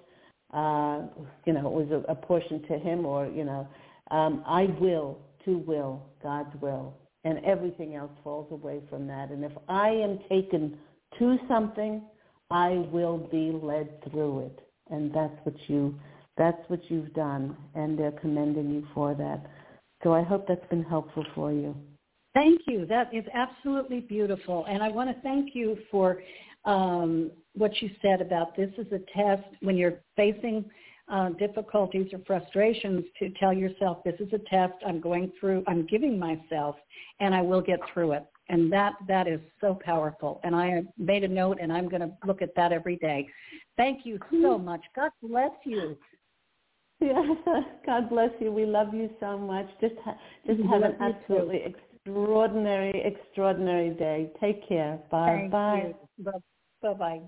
uh, 0.53 1.01
you 1.45 1.53
know, 1.53 1.67
it 1.67 1.87
was 1.87 1.87
a, 1.91 2.11
a 2.11 2.15
portion 2.15 2.61
to 2.67 2.77
him 2.77 3.05
or, 3.05 3.27
you 3.27 3.43
know, 3.43 3.67
um, 4.11 4.43
I 4.47 4.65
will 4.79 5.19
to 5.45 5.57
will, 5.59 6.03
God's 6.21 6.55
will. 6.61 6.95
And 7.23 7.43
everything 7.43 7.95
else 7.95 8.11
falls 8.23 8.51
away 8.51 8.81
from 8.89 9.07
that. 9.07 9.31
And 9.31 9.43
if 9.43 9.51
I 9.67 9.89
am 9.89 10.19
taken 10.29 10.77
to 11.17 11.37
something, 11.47 12.03
I 12.51 12.85
will 12.91 13.17
be 13.17 13.51
led 13.51 14.03
through 14.09 14.47
it. 14.47 14.59
And 14.91 15.13
that's 15.13 15.33
what 15.43 15.55
you 15.67 15.95
that's 16.37 16.61
what 16.67 16.79
you've 16.89 17.13
done, 17.13 17.55
and 17.75 17.97
they're 17.97 18.11
commending 18.11 18.69
you 18.69 18.87
for 18.93 19.13
that. 19.15 19.45
So 20.03 20.13
I 20.13 20.21
hope 20.21 20.47
that's 20.47 20.67
been 20.69 20.83
helpful 20.83 21.25
for 21.33 21.51
you. 21.51 21.75
Thank 22.33 22.61
you. 22.67 22.85
That 22.85 23.13
is 23.13 23.23
absolutely 23.33 24.01
beautiful. 24.01 24.65
And 24.67 24.83
I 24.83 24.89
want 24.89 25.09
to 25.09 25.21
thank 25.21 25.55
you 25.55 25.77
for 25.89 26.21
um, 26.65 27.31
what 27.53 27.81
you 27.81 27.89
said 28.01 28.21
about 28.21 28.55
this 28.57 28.69
is 28.77 28.87
a 28.91 28.99
test 29.17 29.47
when 29.61 29.77
you're 29.77 30.01
facing 30.17 30.65
uh, 31.07 31.29
difficulties 31.29 32.07
or 32.11 32.19
frustrations 32.25 33.05
to 33.19 33.29
tell 33.39 33.53
yourself 33.53 34.03
this 34.03 34.19
is 34.19 34.27
a 34.33 34.39
test 34.49 34.73
I'm 34.85 34.99
going 34.99 35.31
through, 35.39 35.63
I'm 35.67 35.85
giving 35.85 36.19
myself, 36.19 36.75
and 37.19 37.33
I 37.33 37.41
will 37.41 37.61
get 37.61 37.79
through 37.93 38.13
it. 38.13 38.25
And 38.49 38.71
that 38.71 38.93
that 39.07 39.27
is 39.27 39.39
so 39.61 39.79
powerful. 39.83 40.39
And 40.43 40.55
I 40.55 40.83
made 40.97 41.23
a 41.23 41.27
note, 41.27 41.57
and 41.59 41.71
I'm 41.73 41.87
going 41.89 42.01
to 42.01 42.11
look 42.27 42.41
at 42.43 42.53
that 42.55 42.71
every 42.71 42.97
day. 42.97 43.27
Thank 43.75 44.05
you 44.05 44.19
so 44.41 44.57
much. 44.57 44.81
God 44.95 45.09
bless 45.23 45.51
you. 45.63 45.97
Yeah, 46.99 47.21
God 47.85 48.09
bless 48.09 48.29
you. 48.39 48.51
We 48.51 48.65
love 48.65 48.93
you 48.93 49.09
so 49.19 49.37
much. 49.37 49.67
Just 49.81 49.95
ha- 50.03 50.17
just 50.45 50.61
have 50.69 50.81
an 50.83 50.95
absolutely 51.01 51.59
too. 51.59 51.73
extraordinary, 52.05 53.01
extraordinary 53.03 53.89
day. 53.91 54.31
Take 54.39 54.67
care. 54.67 54.99
Bye. 55.11 55.49
Thank 55.51 55.51
bye. 55.51 56.31
Bye. 56.81 56.93
Bye. 56.93 57.21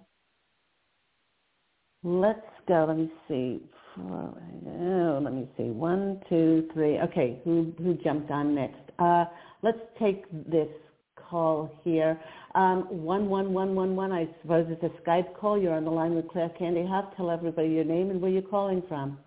Let's 2.04 2.40
go. 2.68 2.86
Let 2.88 2.98
me 2.98 3.12
see. 3.28 3.62
Oh, 4.00 5.20
let 5.22 5.34
me 5.34 5.50
see. 5.58 5.64
One, 5.64 6.22
two, 6.30 6.70
three. 6.74 7.00
Okay, 7.00 7.40
who 7.44 7.74
who 7.80 7.96
jumped 7.96 8.30
on 8.32 8.54
next? 8.54 8.80
Uh, 9.00 9.26
let's 9.64 9.80
take 10.00 10.26
this 10.32 10.70
call 11.16 11.72
here. 11.84 12.20
Um, 12.56 12.84
one 12.90 13.28
one 13.28 13.54
one 13.54 13.76
one 13.76 13.96
one. 13.96 14.12
I 14.12 14.30
suppose 14.42 14.68
it's 14.70 14.84
a 14.84 15.02
Skype 15.02 15.36
call. 15.36 15.60
You're 15.60 15.74
on 15.74 15.84
the 15.84 15.92
line 15.92 16.16
with 16.16 16.28
Claire 16.28 16.52
Candy 16.58 16.86
Hough. 16.86 17.16
Tell 17.18 17.32
everybody 17.32 17.70
your 17.70 17.84
name 17.84 18.12
and 18.12 18.22
where 18.22 18.32
you're 18.32 18.42
calling 18.44 18.84
from. 18.88 19.18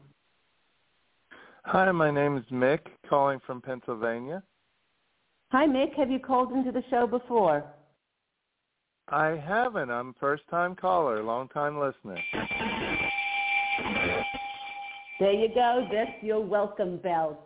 Hi, 1.73 1.89
my 1.93 2.11
name 2.11 2.37
is 2.37 2.43
Mick, 2.51 2.81
calling 3.09 3.39
from 3.47 3.63
Pennsylvania. 3.63 4.43
Hi, 5.53 5.69
Mick. 5.69 5.95
Have 5.97 6.11
you 6.11 6.19
called 6.19 6.51
into 6.51 6.73
the 6.73 6.83
show 6.91 7.07
before? 7.07 7.65
I 9.07 9.41
haven't. 9.47 9.89
I'm 9.89 10.13
first 10.19 10.43
time 10.51 10.75
caller, 10.75 11.23
long 11.23 11.47
time 11.47 11.79
listener. 11.79 12.19
There 15.21 15.33
you 15.33 15.47
go. 15.55 15.87
That's 15.93 16.11
your 16.23 16.41
welcome 16.41 16.97
bell. 16.97 17.39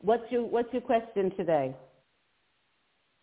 What's 0.00 0.24
your 0.32 0.42
What's 0.42 0.72
your 0.72 0.82
question 0.82 1.30
today? 1.36 1.72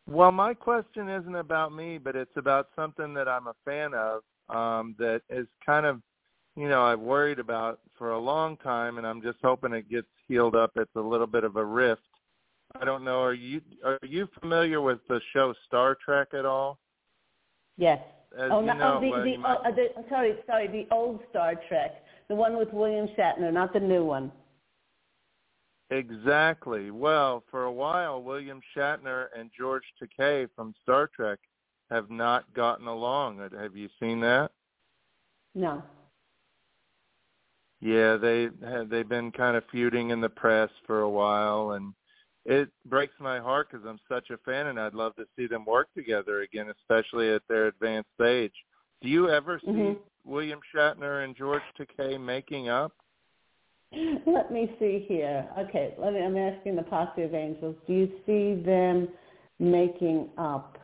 Well, 0.10 0.32
my 0.32 0.54
question 0.54 1.10
isn't 1.10 1.36
about 1.36 1.74
me, 1.74 1.98
but 1.98 2.16
it's 2.16 2.38
about 2.38 2.70
something 2.78 3.14
that 3.16 3.28
I'm 3.28 3.48
a 3.48 3.56
fan 3.66 3.92
of 3.94 4.22
um, 4.48 4.96
that 5.00 5.22
is 5.30 5.48
kind 5.66 5.86
of 5.86 6.02
you 6.56 6.70
know 6.70 6.82
I've 6.82 7.02
worried 7.02 7.40
about 7.40 7.82
for 7.98 8.12
a 8.12 8.20
long 8.20 8.58
time, 8.58 8.98
and 8.98 9.08
I'm 9.08 9.22
just 9.22 9.38
hoping 9.44 9.74
it 9.74 9.90
gets 9.90 10.08
healed 10.28 10.56
up. 10.56 10.72
It's 10.76 10.96
a 10.96 11.02
little 11.02 11.28
bit 11.28 11.44
of 11.44 11.56
a 11.56 11.66
rift. 11.66 12.02
I 12.80 12.86
don't 12.86 13.04
know. 13.04 13.22
Are 13.22 13.34
you 13.34 13.62
are 13.84 14.00
you 14.04 14.28
familiar 14.42 14.82
with 14.82 15.00
the 15.08 15.22
show 15.34 15.54
Star 15.68 15.96
Trek 16.04 16.30
at 16.34 16.46
all? 16.46 16.80
Yes. 17.78 18.00
As 18.38 18.50
oh, 18.52 18.60
you 18.60 18.66
no, 18.68 18.74
oh, 18.74 18.78
know, 18.78 18.98
oh, 18.98 19.02
the, 19.02 19.16
uh, 19.16 19.24
the, 19.24 19.38
might... 19.38 19.58
oh, 19.66 19.72
the, 19.76 19.88
sorry, 20.10 20.36
sorry, 20.46 20.68
the 20.68 20.94
old 20.94 21.22
Star 21.30 21.56
Trek, 21.70 22.04
the 22.28 22.36
one 22.36 22.58
with 22.58 22.74
William 22.74 23.08
Shatner, 23.18 23.52
not 23.54 23.72
the 23.72 23.80
new 23.80 24.04
one. 24.04 24.32
Exactly. 25.92 26.92
Well, 26.92 27.44
for 27.50 27.66
a 27.66 27.72
while, 27.72 28.22
William 28.22 28.60
Shatner 28.76 29.28
and 29.38 29.52
George 29.58 29.84
Takei 30.02 30.48
from 30.56 30.74
Star 30.82 31.10
Trek 31.16 31.40
have 31.92 32.10
not 32.10 32.52
gotten 32.54 32.88
along. 32.88 33.38
Have 33.58 33.76
you 33.76 33.88
seen 34.00 34.20
that? 34.22 34.52
No. 35.54 35.84
Yeah, 37.82 38.18
they 38.18 38.48
they've 38.90 39.08
been 39.08 39.32
kind 39.32 39.58
of 39.58 39.64
feuding 39.72 40.10
in 40.10 40.22
the 40.22 40.30
press 40.30 40.70
for 40.88 41.02
a 41.02 41.10
while, 41.10 41.72
and 41.72 41.94
it 42.46 42.70
breaks 42.86 43.14
my 43.20 43.40
heart 43.40 43.68
because 43.70 43.86
I'm 43.86 44.00
such 44.10 44.30
a 44.30 44.38
fan, 44.38 44.68
and 44.68 44.80
I'd 44.80 44.94
love 44.94 45.16
to 45.16 45.26
see 45.36 45.48
them 45.48 45.66
work 45.66 45.90
together 45.94 46.42
again, 46.42 46.68
especially 46.80 47.34
at 47.34 47.42
their 47.50 47.68
advanced 47.68 48.10
age. 48.24 48.54
Do 49.02 49.10
you 49.10 49.30
ever 49.30 49.60
see 49.64 49.72
mm-hmm. 49.72 50.00
William 50.24 50.60
Shatner 50.74 51.24
and 51.24 51.36
George 51.36 51.62
Takei 51.80 52.20
making 52.20 52.70
up? 52.70 52.94
Let 54.26 54.52
me 54.52 54.76
see 54.80 55.06
here. 55.08 55.48
Okay, 55.60 55.94
let 55.98 56.14
me. 56.14 56.20
I'm 56.20 56.38
asking 56.38 56.76
the 56.76 56.84
posse 56.84 57.24
of 57.24 57.34
angels. 57.34 57.76
Do 57.88 57.94
you 57.94 58.12
see 58.26 58.62
them 58.64 59.08
making 59.60 60.30
up? 60.38 60.78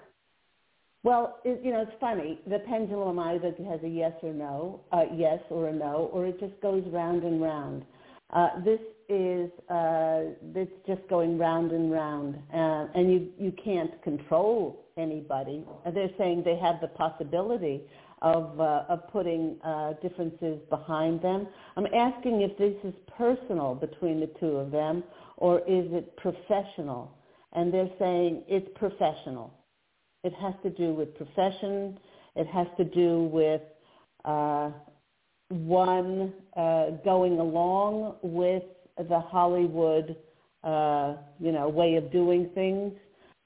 Well, 1.04 1.39
it, 1.43 1.62
you 1.64 1.72
know, 1.72 1.82
it's 1.82 1.99
funny. 1.99 2.39
The 2.47 2.60
pendulum 2.60 3.18
either 3.18 3.54
has 3.70 3.80
a 3.84 3.88
yes 3.88 4.14
or 4.22 4.34
no, 4.34 4.82
uh, 4.91 5.06
yes 5.16 5.39
or 5.49 5.70
a 5.70 5.74
no, 5.74 6.10
or 6.14 6.28
it 6.28 6.39
just 6.39 6.60
goes 6.62 6.84
round 6.91 7.24
and 7.24 7.41
round. 7.41 7.86
Uh, 8.32 8.60
this 8.64 8.80
is 9.10 9.49
uh, 9.70 10.32
it's 10.56 10.72
just 10.88 11.02
going 11.10 11.38
round 11.38 11.72
and 11.72 11.91
round, 11.91 12.36
uh, 12.54 12.88
and 12.95 13.12
you 13.12 13.30
you 13.38 13.52
can't 13.64 14.02
control 14.04 14.86
anybody. 14.95 15.66
They're 15.91 16.12
saying 16.18 16.43
they 16.45 16.58
have 16.58 16.80
the 16.82 16.88
possibility 16.88 17.82
of 18.22 18.60
uh, 18.60 18.84
of 18.88 19.08
putting 19.12 19.58
uh, 19.64 19.93
differences 20.02 20.60
behind 20.70 21.22
them. 21.22 21.47
I'm 21.76 21.88
asking 21.88 22.41
if 22.41 22.58
this 22.58 22.76
is 22.84 22.93
personal 23.18 23.74
between 23.74 24.20
the 24.20 24.30
two 24.39 24.58
of 24.58 24.70
them, 24.72 25.04
or 25.38 25.60
is 25.62 25.91
it 25.91 26.16
professional? 26.18 27.12
and 27.54 27.74
they're 27.74 27.89
saying 27.99 28.43
it's 28.47 28.68
professional. 28.76 29.54
It 30.24 30.34
has 30.34 30.53
to 30.63 30.69
do 30.69 30.93
with 30.93 31.15
profession. 31.15 31.97
It 32.36 32.47
has 32.47 32.67
to 32.78 32.86
do 32.86 33.24
with 33.24 33.61
uh, 34.24 34.72
one 35.49 36.34
uh, 36.55 36.91
going 37.03 37.39
along 37.39 38.15
with 38.22 38.63
the 38.97 39.19
Hollywood, 39.19 40.15
uh, 40.63 41.15
you 41.39 41.51
know, 41.51 41.67
way 41.69 41.95
of 41.95 42.11
doing 42.11 42.49
things, 42.53 42.93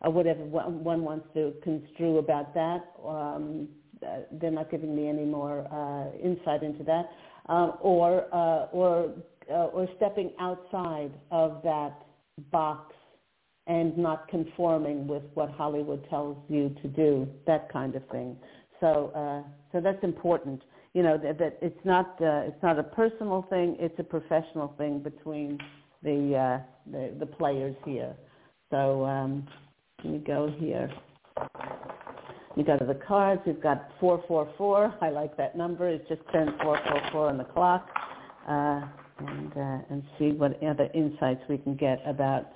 or 0.02 0.12
whatever 0.12 0.44
one 0.44 1.04
wants 1.04 1.28
to 1.34 1.54
construe 1.64 2.18
about 2.18 2.54
that. 2.54 2.86
Um, 3.06 3.70
uh, 4.06 4.20
they're 4.34 4.52
not 4.52 4.70
giving 4.70 4.96
me 4.96 5.08
any 5.08 5.24
more 5.24 5.66
uh, 5.72 6.18
insight 6.18 6.62
into 6.62 6.84
that, 6.84 7.10
um, 7.48 7.74
or 7.80 8.26
uh, 8.34 8.68
or 8.72 9.14
uh, 9.50 9.68
or 9.68 9.88
stepping 9.96 10.32
outside 10.40 11.12
of 11.32 11.62
that 11.64 12.04
box 12.52 12.94
and 13.68 13.98
not 13.98 14.28
conforming 14.28 15.08
with 15.08 15.24
what 15.34 15.50
Hollywood 15.50 16.08
tells 16.10 16.38
you 16.50 16.76
to 16.82 16.88
do, 16.88 17.28
that 17.48 17.72
kind 17.72 17.96
of 17.96 18.08
thing. 18.10 18.38
So 18.80 19.12
uh, 19.16 19.48
so 19.72 19.82
that's 19.82 20.04
important. 20.04 20.62
You 20.94 21.04
know 21.04 21.18
that, 21.18 21.38
that 21.40 21.58
it's 21.62 21.86
not 21.86 22.16
uh, 22.22 22.44
it's 22.48 22.62
not 22.62 22.78
a 22.80 22.84
personal 22.84 23.46
thing; 23.50 23.76
it's 23.80 23.98
a 24.00 24.04
professional 24.04 24.74
thing 24.78 25.00
between 25.00 25.58
the 26.04 26.36
uh, 26.36 26.92
the, 26.92 27.14
the 27.20 27.26
players 27.26 27.76
here. 27.86 28.16
So 28.72 29.06
um, 29.06 29.48
let 30.04 30.14
me 30.14 30.20
go 30.20 30.54
here. 30.60 30.92
You 32.56 32.64
go 32.64 32.78
to 32.78 32.86
the 32.86 33.00
cards. 33.06 33.42
We've 33.46 33.62
got 33.62 33.90
444. 34.00 34.96
I 35.02 35.10
like 35.10 35.36
that 35.36 35.58
number. 35.58 35.90
It's 35.90 36.08
just 36.08 36.22
turned 36.32 36.52
444 36.62 37.30
on 37.30 37.38
the 37.38 37.44
clock. 37.44 37.90
Uh, 38.48 38.82
and, 39.20 39.52
uh, 39.54 39.78
and 39.90 40.04
see 40.20 40.32
what 40.32 40.62
other 40.64 40.90
insights 40.94 41.42
we 41.48 41.58
can 41.58 41.76
get 41.76 42.02
about 42.06 42.48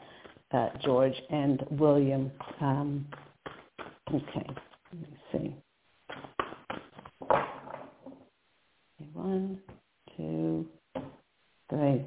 uh, 0.51 0.69
George 0.83 1.15
and 1.29 1.63
William. 1.71 2.31
Um, 2.61 3.05
okay, 4.13 4.47
let 4.93 5.01
me 5.01 5.17
see. 5.31 5.55
One, 9.13 9.59
two, 10.17 10.67
three. 11.69 12.05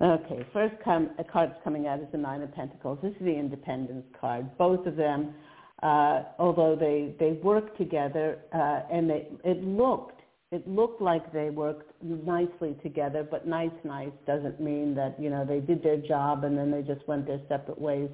Okay, 0.00 0.46
first 0.52 0.74
com- 0.84 1.10
a 1.18 1.24
card 1.24 1.50
that's 1.50 1.64
coming 1.64 1.88
out 1.88 1.98
is 1.98 2.06
the 2.12 2.18
Nine 2.18 2.42
of 2.42 2.54
Pentacles. 2.54 3.00
This 3.02 3.12
is 3.12 3.22
the 3.22 3.36
Independence 3.36 4.06
card. 4.20 4.56
Both 4.56 4.86
of 4.86 4.94
them, 4.94 5.34
uh, 5.82 6.22
although 6.38 6.76
they, 6.76 7.16
they 7.18 7.32
work 7.42 7.76
together, 7.76 8.38
uh, 8.54 8.82
and 8.92 9.10
they, 9.10 9.28
it 9.44 9.64
looked 9.64 10.17
it 10.50 10.66
looked 10.66 11.02
like 11.02 11.30
they 11.32 11.50
worked 11.50 11.92
nicely 12.02 12.76
together, 12.82 13.26
but 13.28 13.46
nice, 13.46 13.70
nice 13.84 14.12
doesn't 14.26 14.60
mean 14.60 14.94
that, 14.94 15.20
you 15.20 15.28
know, 15.28 15.44
they 15.44 15.60
did 15.60 15.82
their 15.82 15.98
job 15.98 16.44
and 16.44 16.56
then 16.56 16.70
they 16.70 16.82
just 16.82 17.06
went 17.06 17.26
their 17.26 17.40
separate 17.48 17.78
ways. 17.78 18.08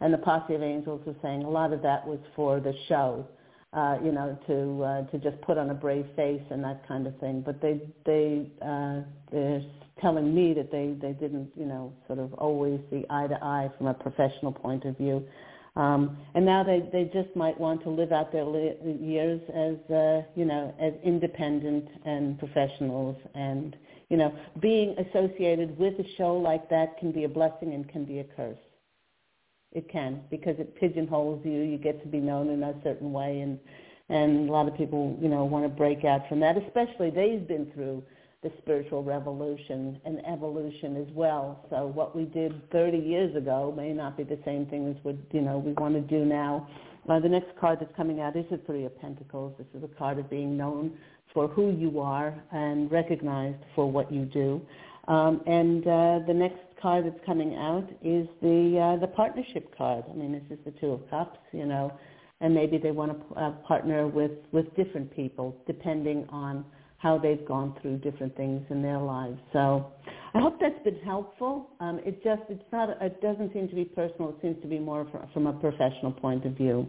And 0.00 0.12
the 0.12 0.18
posse 0.18 0.54
of 0.54 0.62
angels 0.62 1.00
was 1.06 1.16
saying 1.22 1.42
a 1.44 1.50
lot 1.50 1.72
of 1.72 1.82
that 1.82 2.06
was 2.06 2.18
for 2.36 2.60
the 2.60 2.74
show, 2.88 3.26
uh, 3.72 3.96
you 4.02 4.12
know, 4.12 4.38
to 4.46 4.82
uh, 4.82 5.02
to 5.10 5.18
just 5.18 5.40
put 5.42 5.58
on 5.58 5.70
a 5.70 5.74
brave 5.74 6.06
face 6.16 6.42
and 6.50 6.62
that 6.64 6.86
kind 6.88 7.06
of 7.06 7.18
thing. 7.18 7.42
But 7.44 7.60
they 7.60 7.80
they 8.06 8.50
uh, 8.62 9.00
they're 9.30 9.62
telling 10.00 10.34
me 10.34 10.54
that 10.54 10.70
they 10.72 10.96
they 11.00 11.12
didn't, 11.12 11.50
you 11.54 11.66
know, 11.66 11.92
sort 12.06 12.18
of 12.18 12.32
always 12.34 12.80
see 12.90 13.04
eye 13.10 13.26
to 13.26 13.38
eye 13.42 13.70
from 13.76 13.88
a 13.88 13.94
professional 13.94 14.52
point 14.52 14.84
of 14.86 14.96
view. 14.96 15.26
Um, 15.80 16.18
and 16.34 16.44
now 16.44 16.62
they, 16.62 16.86
they 16.92 17.04
just 17.04 17.34
might 17.34 17.58
want 17.58 17.82
to 17.84 17.90
live 17.90 18.12
out 18.12 18.32
their 18.32 18.44
li- 18.44 18.76
years 19.00 19.40
as, 19.48 19.90
uh, 19.90 20.22
you 20.34 20.44
know, 20.44 20.74
as 20.78 20.92
independent 21.02 21.88
and 22.04 22.38
professionals. 22.38 23.16
And, 23.34 23.74
you 24.10 24.18
know, 24.18 24.30
being 24.60 24.94
associated 24.98 25.78
with 25.78 25.94
a 25.98 26.04
show 26.18 26.36
like 26.36 26.68
that 26.68 26.98
can 26.98 27.12
be 27.12 27.24
a 27.24 27.28
blessing 27.30 27.72
and 27.72 27.88
can 27.88 28.04
be 28.04 28.18
a 28.18 28.24
curse. 28.24 28.58
It 29.72 29.88
can 29.88 30.20
because 30.30 30.56
it 30.58 30.78
pigeonholes 30.78 31.40
you. 31.46 31.62
You 31.62 31.78
get 31.78 32.02
to 32.02 32.08
be 32.08 32.18
known 32.18 32.50
in 32.50 32.62
a 32.62 32.74
certain 32.82 33.12
way, 33.12 33.40
and 33.40 33.58
and 34.10 34.50
a 34.50 34.52
lot 34.52 34.66
of 34.66 34.76
people, 34.76 35.16
you 35.22 35.28
know, 35.28 35.44
want 35.44 35.64
to 35.64 35.68
break 35.68 36.04
out 36.04 36.28
from 36.28 36.40
that. 36.40 36.58
Especially 36.58 37.08
they've 37.08 37.46
been 37.46 37.70
through 37.72 38.02
the 38.42 38.50
spiritual 38.58 39.02
revolution 39.02 40.00
and 40.06 40.24
evolution 40.26 40.96
as 40.96 41.06
well. 41.14 41.66
So 41.68 41.86
what 41.86 42.16
we 42.16 42.24
did 42.24 42.70
30 42.72 42.96
years 42.96 43.36
ago 43.36 43.72
may 43.76 43.92
not 43.92 44.16
be 44.16 44.24
the 44.24 44.38
same 44.46 44.64
thing 44.66 44.88
as 44.88 44.96
what 45.04 45.16
you 45.32 45.42
know 45.42 45.58
we 45.58 45.72
want 45.72 45.94
to 45.94 46.00
do 46.00 46.24
now. 46.24 46.66
The 47.06 47.28
next 47.28 47.58
card 47.58 47.80
that's 47.80 47.94
coming 47.96 48.20
out 48.20 48.36
is 48.36 48.44
the 48.50 48.58
Three 48.58 48.84
of 48.84 48.98
Pentacles. 49.00 49.54
This 49.58 49.66
is 49.74 49.82
a 49.82 49.98
card 49.98 50.18
of 50.18 50.30
being 50.30 50.56
known 50.56 50.96
for 51.34 51.48
who 51.48 51.70
you 51.72 52.00
are 52.00 52.34
and 52.52 52.90
recognized 52.90 53.58
for 53.74 53.90
what 53.90 54.12
you 54.12 54.24
do. 54.26 54.62
Um, 55.08 55.42
and 55.46 55.82
uh, 55.86 56.20
the 56.26 56.34
next 56.34 56.60
card 56.80 57.06
that's 57.06 57.24
coming 57.26 57.56
out 57.56 57.88
is 58.02 58.28
the 58.42 58.94
uh, 58.96 59.00
the 59.00 59.08
partnership 59.08 59.76
card. 59.76 60.04
I 60.08 60.14
mean, 60.14 60.32
this 60.32 60.58
is 60.58 60.64
the 60.64 60.70
Two 60.80 60.92
of 60.92 61.10
Cups, 61.10 61.38
you 61.52 61.66
know, 61.66 61.92
and 62.40 62.54
maybe 62.54 62.78
they 62.78 62.92
want 62.92 63.12
to 63.12 63.34
uh, 63.34 63.50
partner 63.66 64.06
with 64.06 64.32
with 64.52 64.74
different 64.76 65.14
people 65.14 65.56
depending 65.66 66.26
on 66.30 66.64
how 67.00 67.16
they've 67.16 67.46
gone 67.46 67.74
through 67.80 67.96
different 67.98 68.36
things 68.36 68.62
in 68.68 68.82
their 68.82 68.98
lives. 68.98 69.38
So 69.54 69.90
I 70.34 70.40
hope 70.40 70.60
that's 70.60 70.82
been 70.84 71.00
helpful. 71.00 71.70
Um, 71.80 71.98
it 72.04 72.22
just 72.22 72.42
it's 72.50 72.62
not 72.72 72.90
it 73.00 73.20
doesn't 73.22 73.52
seem 73.54 73.68
to 73.68 73.74
be 73.74 73.86
personal. 73.86 74.30
It 74.30 74.36
seems 74.42 74.60
to 74.62 74.68
be 74.68 74.78
more 74.78 75.06
from 75.32 75.46
a 75.46 75.52
professional 75.54 76.12
point 76.12 76.44
of 76.44 76.52
view. 76.52 76.86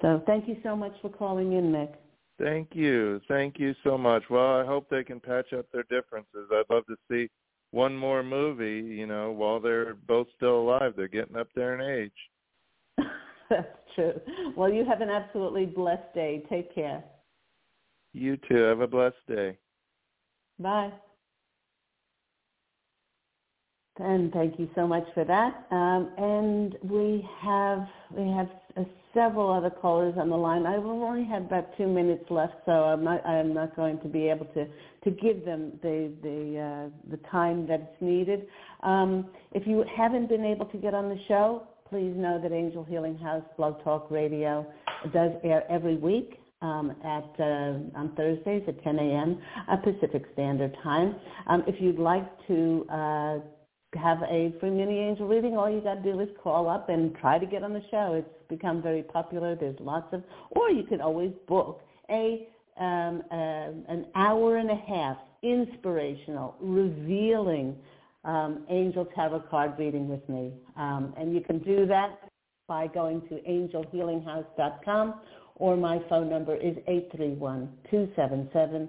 So 0.00 0.22
thank 0.26 0.48
you 0.48 0.56
so 0.62 0.74
much 0.74 0.92
for 1.02 1.10
calling 1.10 1.52
in, 1.52 1.70
Nick. 1.70 1.92
Thank 2.38 2.70
you. 2.72 3.20
Thank 3.28 3.58
you 3.58 3.74
so 3.84 3.98
much. 3.98 4.24
Well, 4.30 4.58
I 4.58 4.64
hope 4.64 4.88
they 4.88 5.04
can 5.04 5.20
patch 5.20 5.52
up 5.52 5.66
their 5.70 5.84
differences. 5.84 6.48
I'd 6.50 6.64
love 6.70 6.86
to 6.86 6.96
see 7.10 7.28
one 7.72 7.94
more 7.94 8.22
movie, 8.22 8.80
you 8.80 9.06
know, 9.06 9.32
while 9.32 9.60
they're 9.60 9.94
both 9.94 10.26
still 10.36 10.60
alive. 10.60 10.94
They're 10.96 11.08
getting 11.08 11.36
up 11.36 11.48
there 11.54 11.78
in 11.78 12.04
age. 12.04 13.06
That's 13.50 13.68
true. 13.94 14.14
Well, 14.56 14.72
you 14.72 14.84
have 14.86 15.02
an 15.02 15.10
absolutely 15.10 15.66
blessed 15.66 16.14
day. 16.14 16.42
Take 16.48 16.74
care. 16.74 17.04
You 18.12 18.36
too. 18.48 18.56
Have 18.56 18.80
a 18.80 18.86
blessed 18.86 19.16
day. 19.28 19.56
Bye. 20.58 20.92
And 23.98 24.32
thank 24.32 24.58
you 24.58 24.68
so 24.74 24.86
much 24.86 25.04
for 25.14 25.24
that. 25.24 25.66
Um, 25.70 26.10
and 26.16 26.76
we 26.82 27.26
have 27.42 27.86
we 28.16 28.30
have 28.30 28.48
uh, 28.76 28.84
several 29.12 29.52
other 29.52 29.68
callers 29.68 30.14
on 30.18 30.30
the 30.30 30.36
line. 30.36 30.64
I've 30.64 30.84
only 30.84 31.24
had 31.24 31.42
about 31.42 31.76
two 31.76 31.86
minutes 31.86 32.24
left, 32.30 32.54
so 32.64 32.72
I'm 32.72 33.04
not 33.04 33.24
I'm 33.26 33.52
not 33.52 33.76
going 33.76 34.00
to 34.00 34.08
be 34.08 34.28
able 34.28 34.46
to, 34.46 34.66
to 35.04 35.10
give 35.10 35.44
them 35.44 35.78
the 35.82 36.10
the 36.22 36.88
uh, 36.88 37.10
the 37.10 37.18
time 37.30 37.66
that's 37.66 37.82
needed. 38.00 38.46
Um, 38.82 39.28
if 39.52 39.66
you 39.66 39.84
haven't 39.94 40.28
been 40.28 40.44
able 40.44 40.66
to 40.66 40.78
get 40.78 40.94
on 40.94 41.10
the 41.10 41.18
show, 41.28 41.64
please 41.90 42.14
know 42.16 42.40
that 42.42 42.50
Angel 42.50 42.84
Healing 42.84 43.18
House 43.18 43.44
Blog 43.58 43.84
Talk 43.84 44.10
Radio 44.10 44.66
does 45.12 45.32
air 45.44 45.70
every 45.70 45.96
week 45.96 46.41
um, 46.62 46.94
at 47.04 47.40
uh, 47.40 47.98
on 47.98 48.12
Thursdays 48.16 48.62
at 48.68 48.82
10 48.82 48.98
a.m. 48.98 49.38
Uh, 49.68 49.76
Pacific 49.76 50.24
Standard 50.32 50.76
Time. 50.82 51.16
Um, 51.48 51.64
if 51.66 51.74
you'd 51.80 51.98
like 51.98 52.26
to 52.46 52.86
uh, 52.88 53.38
have 53.94 54.18
a 54.22 54.54
free 54.60 54.70
mini 54.70 54.98
angel 55.00 55.26
reading, 55.26 55.56
all 55.56 55.70
you 55.70 55.80
got 55.80 55.96
to 55.96 56.02
do 56.02 56.18
is 56.20 56.28
call 56.42 56.68
up 56.68 56.88
and 56.88 57.14
try 57.16 57.38
to 57.38 57.46
get 57.46 57.62
on 57.62 57.72
the 57.72 57.82
show. 57.90 58.14
It's 58.14 58.48
become 58.48 58.80
very 58.80 59.02
popular. 59.02 59.56
There's 59.56 59.78
lots 59.80 60.12
of, 60.14 60.22
or 60.50 60.70
you 60.70 60.84
can 60.84 61.00
always 61.00 61.32
book 61.48 61.82
a 62.08 62.48
um, 62.78 63.22
uh, 63.30 63.92
an 63.92 64.06
hour 64.14 64.56
and 64.56 64.70
a 64.70 64.76
half 64.76 65.18
inspirational, 65.42 66.54
revealing 66.58 67.76
um, 68.24 68.64
angel 68.70 69.04
tarot 69.14 69.44
card 69.50 69.72
reading 69.78 70.08
with 70.08 70.26
me, 70.28 70.52
um, 70.76 71.12
and 71.18 71.34
you 71.34 71.42
can 71.42 71.58
do 71.58 71.84
that 71.86 72.18
by 72.68 72.86
going 72.86 73.20
to 73.28 73.34
angelhealinghouse.com 73.46 75.14
or 75.62 75.76
my 75.76 76.00
phone 76.08 76.28
number 76.28 76.56
is 76.56 76.74
831-277-3716. 77.92 78.88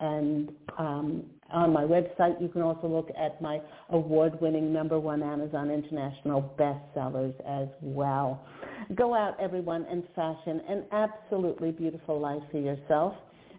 And 0.00 0.52
um, 0.76 1.24
on 1.50 1.72
my 1.72 1.84
website, 1.84 2.38
you 2.38 2.48
can 2.48 2.60
also 2.60 2.86
look 2.86 3.08
at 3.18 3.40
my 3.40 3.62
award-winning 3.88 4.74
number 4.74 5.00
one 5.00 5.22
Amazon 5.22 5.70
International 5.70 6.54
bestsellers 6.58 7.32
as 7.48 7.68
well. 7.80 8.46
Go 8.94 9.14
out, 9.14 9.40
everyone, 9.40 9.86
and 9.90 10.04
fashion 10.14 10.60
an 10.68 10.84
absolutely 10.92 11.70
beautiful 11.70 12.20
life 12.20 12.42
for 12.50 12.58
yourself. 12.58 13.14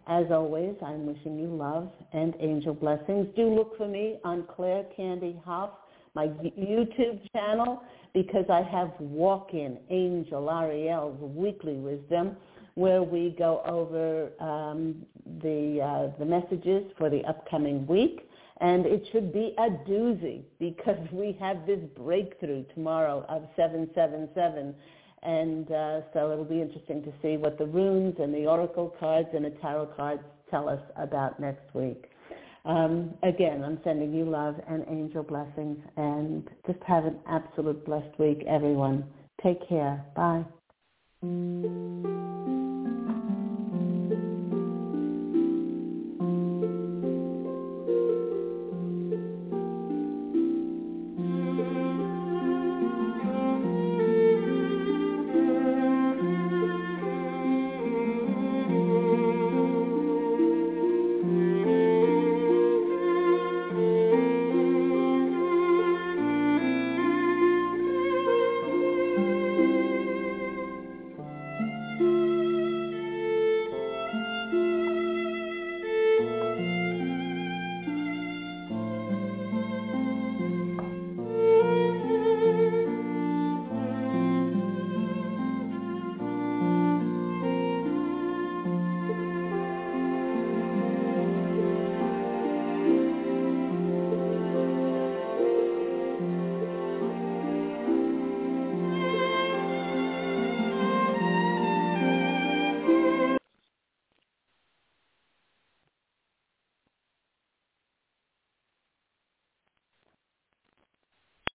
As 0.05 0.25
always, 0.29 0.75
I'm 0.85 1.07
wishing 1.07 1.39
you 1.39 1.47
love 1.47 1.89
and 2.13 2.35
angel 2.39 2.75
blessings. 2.75 3.25
Do 3.35 3.49
look 3.51 3.75
for 3.77 3.87
me 3.87 4.19
on 4.23 4.45
Claire 4.55 4.83
Candy 4.95 5.41
Hough, 5.43 5.71
my 6.13 6.27
YouTube 6.27 7.19
channel 7.33 7.81
because 8.13 8.45
I 8.49 8.61
have 8.61 8.91
Walk-In 8.99 9.77
Angel 9.89 10.49
Ariel's 10.49 11.19
Weekly 11.21 11.75
Wisdom 11.75 12.35
where 12.75 13.03
we 13.03 13.35
go 13.37 13.61
over 13.65 14.31
um, 14.39 14.95
the, 15.41 15.81
uh, 15.81 16.17
the 16.19 16.25
messages 16.25 16.83
for 16.97 17.09
the 17.09 17.23
upcoming 17.25 17.85
week. 17.85 18.27
And 18.61 18.85
it 18.85 19.07
should 19.11 19.33
be 19.33 19.55
a 19.57 19.69
doozy 19.69 20.43
because 20.59 20.99
we 21.11 21.35
have 21.39 21.65
this 21.65 21.79
breakthrough 21.97 22.63
tomorrow 22.75 23.25
of 23.27 23.47
777. 23.55 24.75
And 25.23 25.71
uh, 25.71 26.01
so 26.13 26.31
it'll 26.31 26.45
be 26.45 26.61
interesting 26.61 27.03
to 27.03 27.11
see 27.21 27.37
what 27.37 27.57
the 27.57 27.65
runes 27.65 28.15
and 28.19 28.33
the 28.33 28.45
oracle 28.45 28.95
cards 28.99 29.29
and 29.33 29.45
the 29.45 29.49
tarot 29.61 29.87
cards 29.97 30.21
tell 30.49 30.69
us 30.69 30.81
about 30.95 31.39
next 31.39 31.73
week. 31.73 32.10
Um, 32.63 33.15
again, 33.23 33.63
I'm 33.63 33.79
sending 33.83 34.13
you 34.13 34.25
love 34.25 34.55
and 34.67 34.85
angel 34.87 35.23
blessings 35.23 35.79
and 35.97 36.47
just 36.67 36.79
have 36.83 37.05
an 37.05 37.19
absolute 37.27 37.83
blessed 37.85 38.19
week, 38.19 38.43
everyone. 38.47 39.05
Take 39.41 39.67
care. 39.67 40.05
Bye. 40.15 40.45